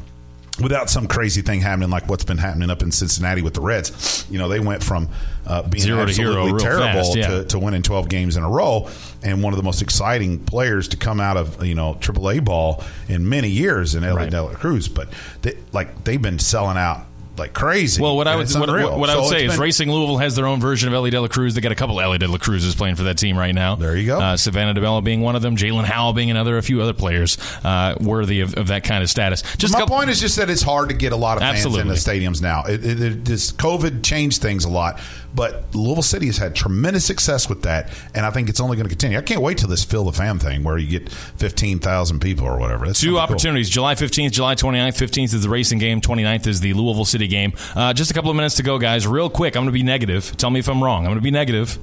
without 0.61 0.91
some 0.91 1.07
crazy 1.07 1.43
thing 1.43 1.61
happening 1.61 1.91
like 1.91 2.09
what's 2.09 2.25
been 2.25 2.39
happening 2.39 2.71
up 2.71 2.83
in 2.83 2.91
Cincinnati 2.91 3.43
with 3.43 3.55
the 3.55 3.61
Reds. 3.61 4.27
You 4.31 4.39
know, 4.39 4.49
they 4.49 4.61
went 4.61 4.83
from 4.83 5.09
uh, 5.47 5.63
being 5.63 5.83
Zero 5.83 6.03
absolutely 6.03 6.61
terrible 6.61 7.03
fast, 7.05 7.17
yeah. 7.17 7.29
to, 7.29 7.45
to 7.45 7.59
winning 7.59 7.83
12 7.83 8.09
games 8.09 8.37
in 8.37 8.43
a 8.43 8.49
row 8.49 8.89
and 9.23 9.43
one 9.43 9.53
of 9.53 9.57
the 9.57 9.63
most 9.63 9.83
exciting 9.83 10.39
players 10.45 10.89
to 10.89 10.97
come 10.97 11.21
out 11.21 11.37
of, 11.37 11.65
you 11.65 11.75
know, 11.75 11.95
AAA 11.95 12.45
ball 12.45 12.83
in 13.09 13.29
many 13.29 13.49
years 13.49 13.95
in 13.95 14.03
LA 14.03 14.15
Right. 14.15 14.31
De 14.31 14.43
La 14.43 14.53
Cruz. 14.55 14.89
But 14.89 15.09
they, 15.43 15.57
like 15.73 16.05
they've 16.05 16.21
been 16.21 16.39
selling 16.39 16.77
out 16.77 17.07
like 17.41 17.53
crazy. 17.53 18.01
Well, 18.01 18.17
what 18.17 18.29
I 18.29 18.37
would 18.37 18.49
what, 18.55 18.69
what, 18.69 18.99
what 18.99 19.11
I 19.11 19.17
would 19.17 19.29
say 19.29 19.45
it's 19.45 19.55
is 19.55 19.59
Racing 19.59 19.91
Louisville 19.91 20.19
has 20.19 20.37
their 20.37 20.47
own 20.47 20.61
version 20.61 20.89
of 20.89 20.95
Elly 20.95 21.11
De 21.11 21.21
La 21.21 21.27
Cruz. 21.27 21.55
They 21.55 21.61
got 21.61 21.73
a 21.73 21.75
couple 21.75 21.99
of 21.99 22.05
Elly 22.05 22.19
De 22.19 22.29
La 22.29 22.39
Cruzes 22.39 22.77
playing 22.77 22.95
for 22.95 23.03
that 23.05 23.19
team 23.19 23.37
right 23.37 23.55
now. 23.55 23.75
There 23.75 23.97
you 23.97 24.07
go. 24.07 24.21
Uh, 24.21 24.37
Savannah 24.37 24.79
DeMelo 24.79 25.03
being 25.03 25.21
one 25.23 25.35
of 25.35 25.43
them, 25.43 25.57
Jaelin 25.57 25.85
Howell 25.85 26.13
being 26.13 26.31
another, 26.31 26.57
a 26.59 26.63
few 26.63 26.81
other 26.81 26.93
players 26.93 27.37
uh, 27.65 27.97
worthy 28.01 28.41
of, 28.43 28.55
of 28.55 28.69
that 28.69 28.85
kind 28.85 29.03
of 29.03 29.11
status. 29.11 29.43
Just 29.57 29.73
My 29.73 29.81
couple- 29.81 29.97
point 29.97 30.11
is 30.11 30.21
just 30.21 30.37
that 30.37 30.49
it's 30.49 30.63
hard 30.63 30.91
to 30.91 30.95
get 30.95 31.13
a 31.13 31.17
lot 31.17 31.37
of 31.39 31.43
fans 31.43 31.65
in 31.65 31.89
the 31.89 31.95
stadiums 31.95 32.41
now. 32.41 32.63
It, 32.65 32.85
it, 32.85 33.03
it, 33.03 33.25
this 33.25 33.51
COVID 33.51 34.05
changed 34.05 34.41
things 34.43 34.65
a 34.65 34.71
lot, 34.71 35.01
but 35.35 35.65
Louisville 35.75 36.03
City 36.03 36.27
has 36.27 36.39
had 36.39 36.55
tremendous 36.55 37.05
success 37.05 37.49
with 37.49 37.63
that, 37.63 37.91
and 38.15 38.27
I 38.27 38.31
think 38.31 38.49
it's 38.49 38.61
only 38.61 38.77
going 38.77 38.85
to 38.85 38.91
continue. 38.91 39.17
I 39.19 39.23
can't 39.23 39.41
wait 39.43 39.59
till 39.59 39.69
this 39.69 39.85
fill 39.85 40.05
the 40.05 40.13
fam 40.13 40.39
thing 40.39 40.63
where 40.63 40.77
you 40.77 40.99
get 40.99 41.11
fifteen 41.11 41.79
thousand 41.79 42.21
people 42.21 42.47
or 42.47 42.59
whatever. 42.59 42.87
That's 42.87 43.01
Two 43.01 43.13
gonna 43.15 43.27
cool. 43.27 43.35
opportunities, 43.35 43.71
July 43.71 43.95
15th, 43.95 44.33
July 44.33 44.55
29th. 44.55 45.01
15th 45.01 45.35
is 45.35 45.43
the 45.43 45.49
racing 45.49 45.79
game, 45.79 46.01
29th 46.01 46.47
is 46.47 46.61
the 46.61 46.73
Louisville 46.75 47.05
City 47.05 47.29
game. 47.31 47.55
Uh, 47.75 47.95
just 47.95 48.11
a 48.11 48.15
couple 48.15 48.31
of 48.31 48.37
minutes 48.37 48.57
to 48.57 48.63
go, 48.63 48.79
guys. 48.79 49.07
Real 49.07 49.31
quick, 49.31 49.57
I'm 49.57 49.63
going 49.63 49.73
to 49.73 49.79
be 49.79 49.83
negative. 49.83 50.37
Tell 50.37 50.51
me 50.51 50.61
if 50.61 50.69
I'm 50.69 50.83
wrong. 50.83 51.05
I'm 51.05 51.11
going 51.11 51.19
to 51.19 51.23
be 51.23 51.31
negative. 51.31 51.79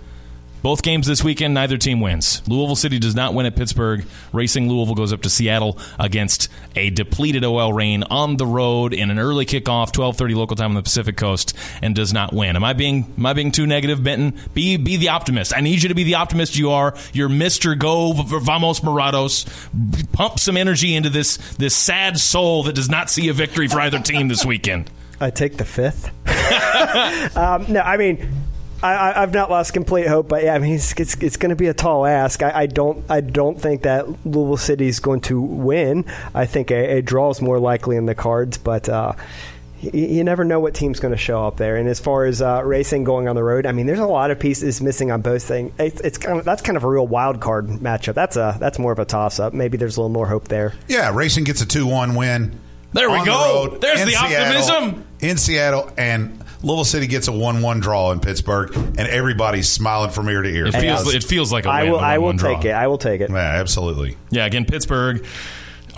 Both 0.64 0.82
games 0.82 1.06
this 1.06 1.24
weekend, 1.24 1.54
neither 1.54 1.78
team 1.78 2.02
wins. 2.02 2.42
Louisville 2.48 2.76
City 2.76 2.98
does 2.98 3.16
not 3.16 3.34
win 3.34 3.46
at 3.46 3.56
Pittsburgh. 3.56 4.06
Racing 4.34 4.68
Louisville 4.68 4.96
goes 4.96 5.14
up 5.14 5.22
to 5.22 5.30
Seattle 5.30 5.78
against 6.00 6.50
a 6.76 6.90
depleted 6.90 7.46
OL 7.46 7.72
Reign 7.74 8.04
on 8.04 8.38
the 8.38 8.46
road 8.46 8.94
in 8.94 9.12
an 9.12 9.20
early 9.20 9.46
kickoff, 9.46 9.92
12:30 9.92 10.36
local 10.36 10.56
time 10.56 10.72
on 10.72 10.76
the 10.76 10.82
Pacific 10.82 11.16
Coast, 11.16 11.56
and 11.82 11.96
does 11.96 12.12
not 12.12 12.34
win. 12.34 12.56
Am 12.56 12.64
I 12.64 12.74
being 12.74 13.14
am 13.18 13.26
I 13.26 13.34
being 13.34 13.52
too 13.52 13.68
negative, 13.68 14.04
Benton? 14.04 14.38
Be 14.54 14.78
be 14.78 14.98
the 14.98 15.10
optimist. 15.10 15.56
I 15.56 15.62
need 15.62 15.84
you 15.84 15.90
to 15.90 15.96
be 15.96 16.04
the 16.04 16.16
optimist 16.16 16.58
you 16.58 16.72
are. 16.72 16.96
You're 17.14 17.30
Mr. 17.30 17.78
Go 17.78 18.14
Vamos 18.14 18.80
Morados. 18.80 19.46
Pump 20.12 20.40
some 20.40 20.58
energy 20.58 20.96
into 20.96 21.10
this 21.10 21.38
this 21.56 21.76
sad 21.76 22.20
soul 22.20 22.64
that 22.64 22.74
does 22.74 22.90
not 22.90 23.10
see 23.12 23.30
a 23.30 23.34
victory 23.34 23.68
for 23.68 23.80
either 23.80 24.00
team 24.00 24.28
this 24.28 24.44
weekend. 24.44 24.90
I 25.20 25.30
take 25.30 25.58
the 25.58 25.66
fifth. 25.66 26.08
um, 27.38 27.66
no, 27.72 27.82
I 27.82 27.98
mean, 27.98 28.30
I, 28.84 28.94
I, 28.94 29.24
I've 29.24 29.34
not 29.34 29.50
lost 29.50 29.74
complete 29.74 30.08
hope, 30.08 30.28
but 30.28 30.44
yeah, 30.44 30.54
I 30.54 30.60
mean, 30.60 30.76
it's 30.76 30.94
it's, 30.94 31.16
it's 31.16 31.38
going 31.38 31.50
to 31.50 31.56
be 31.56 31.68
a 31.68 31.74
tall 31.74 32.06
ask. 32.06 32.44
I, 32.44 32.52
I 32.62 32.66
don't 32.68 33.04
I 33.10 33.22
don't 33.22 33.60
think 33.60 33.84
that 33.84 34.08
Louisville 34.26 34.58
City 34.58 34.88
is 34.88 35.00
going 35.00 35.22
to 35.22 35.42
win. 35.42 36.06
I 36.36 36.46
think 36.46 36.70
a, 36.72 36.98
a 36.98 37.02
draw 37.02 37.30
is 37.32 37.42
more 37.42 37.60
likely 37.60 37.96
in 37.96 38.06
the 38.06 38.16
cards, 38.16 38.58
but. 38.58 38.88
Uh, 38.90 39.14
you, 39.80 39.92
you 39.94 40.24
never 40.24 40.44
know 40.44 40.60
what 40.60 40.74
team's 40.74 41.00
going 41.00 41.12
to 41.12 41.18
show 41.20 41.46
up 41.46 41.58
there. 41.58 41.76
And 41.78 41.88
as 41.88 42.00
far 42.00 42.26
as 42.26 42.42
uh, 42.42 42.64
racing 42.66 43.04
going 43.04 43.28
on 43.28 43.36
the 43.36 43.44
road, 43.44 43.68
I 43.68 43.72
mean, 43.72 43.86
there's 43.86 44.00
a 44.00 44.08
lot 44.08 44.32
of 44.32 44.40
pieces 44.40 44.82
missing 44.82 45.12
on 45.12 45.22
both 45.22 45.44
things. 45.44 45.72
It's, 45.78 46.02
it's 46.02 46.18
kind 46.18 46.40
of 46.40 46.46
that's 46.46 46.64
kind 46.64 46.78
of 46.78 46.84
a 46.84 46.88
real 46.88 47.06
wild 47.06 47.40
card 47.40 47.68
matchup. 47.68 48.16
That's 48.16 48.38
a 48.38 48.58
that's 48.60 48.80
more 48.80 48.92
of 48.92 48.98
a 49.00 49.06
toss 49.06 49.40
up. 49.40 49.54
Maybe 49.54 49.78
there's 49.78 49.98
a 49.98 50.02
little 50.02 50.14
more 50.14 50.28
hope 50.28 50.48
there. 50.48 50.74
Yeah, 50.88 51.12
Racing 51.14 51.44
gets 51.44 51.62
a 51.62 51.66
two-one 51.68 52.16
win. 52.16 52.60
There 52.94 53.10
we 53.10 53.18
on 53.18 53.26
go. 53.26 53.32
The 53.66 53.70
road 53.72 53.82
There's 53.82 54.00
in 54.02 54.08
the 54.08 54.14
Seattle- 54.14 54.66
optimism. 54.66 55.07
In 55.22 55.38
Seattle, 55.38 55.92
and 55.98 56.44
Louisville 56.64 56.86
City 56.86 57.08
gets 57.08 57.28
a 57.28 57.32
one-one 57.32 57.80
draw 57.80 58.12
in 58.12 58.20
Pittsburgh, 58.20 58.74
and 58.76 59.00
everybody's 59.00 59.70
smiling 59.70 60.10
from 60.12 60.28
ear 60.30 60.42
to 60.42 60.50
ear. 60.50 60.66
It 60.68 60.74
feels 60.74 61.14
it 61.14 61.24
feels 61.24 61.52
like 61.52 61.66
a 61.66 61.70
I 61.70 61.84
win. 61.84 61.92
will 61.94 62.00
a 62.00 62.04
I 62.04 62.18
will 62.18 62.34
1-1 62.34 62.38
draw. 62.38 62.56
take 62.56 62.66
it. 62.66 62.72
I 62.72 62.88
will 62.88 62.98
take 62.98 63.22
it. 63.22 63.30
Yeah, 63.30 63.36
absolutely. 63.38 64.18
Yeah, 64.32 64.46
again, 64.46 64.66
Pittsburgh. 64.66 65.26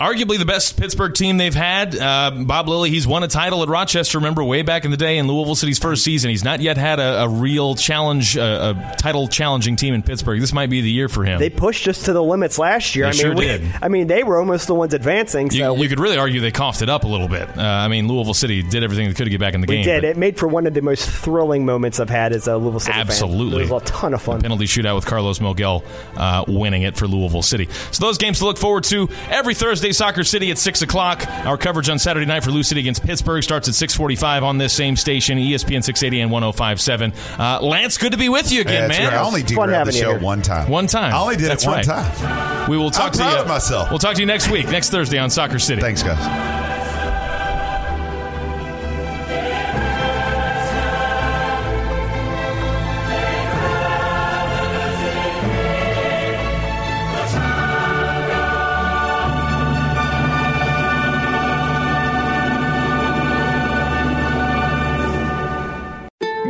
Arguably 0.00 0.38
the 0.38 0.46
best 0.46 0.78
Pittsburgh 0.78 1.12
team 1.12 1.36
they've 1.36 1.54
had. 1.54 1.94
Uh, 1.94 2.30
Bob 2.46 2.68
Lilley, 2.68 2.88
he's 2.88 3.06
won 3.06 3.22
a 3.22 3.28
title 3.28 3.62
at 3.62 3.68
Rochester, 3.68 4.16
remember, 4.16 4.42
way 4.42 4.62
back 4.62 4.86
in 4.86 4.90
the 4.90 4.96
day 4.96 5.18
in 5.18 5.26
Louisville 5.26 5.54
City's 5.54 5.78
first 5.78 6.02
season. 6.02 6.30
He's 6.30 6.42
not 6.42 6.60
yet 6.60 6.78
had 6.78 6.98
a, 6.98 7.24
a 7.24 7.28
real 7.28 7.74
challenge, 7.74 8.34
uh, 8.38 8.74
a 8.74 8.96
title 8.96 9.28
challenging 9.28 9.76
team 9.76 9.92
in 9.92 10.02
Pittsburgh. 10.02 10.40
This 10.40 10.54
might 10.54 10.70
be 10.70 10.80
the 10.80 10.90
year 10.90 11.10
for 11.10 11.22
him. 11.22 11.38
They 11.38 11.50
pushed 11.50 11.86
us 11.86 12.04
to 12.04 12.14
the 12.14 12.22
limits 12.22 12.58
last 12.58 12.96
year. 12.96 13.04
They 13.04 13.08
I 13.08 13.12
mean, 13.12 13.20
sure 13.20 13.34
we, 13.34 13.44
did. 13.44 13.74
I 13.82 13.88
mean, 13.88 14.06
they 14.06 14.24
were 14.24 14.38
almost 14.38 14.68
the 14.68 14.74
ones 14.74 14.94
advancing. 14.94 15.50
So 15.50 15.56
you, 15.58 15.74
we, 15.74 15.82
you 15.82 15.88
could 15.90 16.00
really 16.00 16.16
argue 16.16 16.40
they 16.40 16.50
coughed 16.50 16.80
it 16.80 16.88
up 16.88 17.04
a 17.04 17.08
little 17.08 17.28
bit. 17.28 17.50
Uh, 17.54 17.60
I 17.60 17.88
mean, 17.88 18.08
Louisville 18.08 18.32
City 18.32 18.62
did 18.62 18.82
everything 18.82 19.06
they 19.06 19.12
could 19.12 19.24
to 19.24 19.30
get 19.30 19.40
back 19.40 19.52
in 19.52 19.60
the 19.60 19.66
we 19.66 19.76
game. 19.76 19.84
did. 19.84 20.04
It 20.04 20.16
made 20.16 20.38
for 20.38 20.48
one 20.48 20.66
of 20.66 20.72
the 20.72 20.80
most 20.80 21.10
thrilling 21.10 21.66
moments 21.66 22.00
I've 22.00 22.08
had 22.08 22.32
as 22.32 22.48
a 22.48 22.56
Louisville 22.56 22.80
City 22.80 22.92
fan. 22.92 23.02
Absolutely. 23.02 23.64
It 23.64 23.70
was 23.70 23.82
a 23.82 23.84
ton 23.84 24.14
of 24.14 24.22
fun. 24.22 24.40
penalty 24.40 24.64
shootout 24.64 24.94
with 24.94 25.04
Carlos 25.04 25.40
Moguel 25.40 25.84
uh, 26.16 26.46
winning 26.48 26.84
it 26.84 26.96
for 26.96 27.06
Louisville 27.06 27.42
City. 27.42 27.68
So 27.90 28.06
those 28.06 28.16
games 28.16 28.38
to 28.38 28.46
look 28.46 28.56
forward 28.56 28.84
to 28.84 29.06
every 29.28 29.52
Thursday. 29.52 29.89
Soccer 29.92 30.24
City 30.24 30.50
at 30.50 30.58
six 30.58 30.82
o'clock. 30.82 31.26
Our 31.46 31.56
coverage 31.56 31.88
on 31.88 31.98
Saturday 31.98 32.26
night 32.26 32.44
for 32.44 32.50
Lou 32.50 32.62
City 32.62 32.80
against 32.80 33.04
Pittsburgh 33.04 33.42
starts 33.42 33.68
at 33.68 33.74
six 33.74 33.94
forty-five 33.94 34.42
on 34.42 34.58
this 34.58 34.72
same 34.72 34.96
station, 34.96 35.38
ESPN 35.38 35.82
six 35.84 36.02
eighty 36.02 36.20
and 36.20 36.30
one 36.30 36.42
zero 36.42 36.52
five 36.52 36.80
seven. 36.80 37.12
Uh, 37.38 37.60
Lance, 37.60 37.98
good 37.98 38.12
to 38.12 38.18
be 38.18 38.28
with 38.28 38.50
you 38.52 38.60
again, 38.62 38.74
Yeah, 38.74 38.86
that's 38.88 38.98
man. 38.98 39.08
right. 39.12 39.16
I 39.18 39.22
only 39.24 39.42
Fun 39.42 39.68
derailed 39.68 39.88
the 39.88 39.92
show 39.92 40.10
here. 40.12 40.18
one 40.20 40.42
time. 40.42 40.68
One 40.68 40.86
time. 40.86 41.14
I 41.14 41.18
only 41.20 41.36
did 41.36 41.50
That's 41.50 41.64
it 41.64 41.68
one 41.68 41.76
right. 41.76 41.84
time. 41.84 42.70
We 42.70 42.76
will 42.76 42.90
talk 42.90 43.06
I'm 43.06 43.12
to 43.12 43.18
proud 43.18 43.32
you. 43.34 43.38
of 43.42 43.48
myself. 43.48 43.90
We'll 43.90 43.98
talk 43.98 44.14
to 44.14 44.20
you 44.20 44.26
next 44.26 44.50
week, 44.50 44.66
next 44.68 44.90
Thursday 44.90 45.18
on 45.18 45.30
Soccer 45.30 45.58
City. 45.58 45.80
Thanks, 45.80 46.02
guys. 46.02 46.79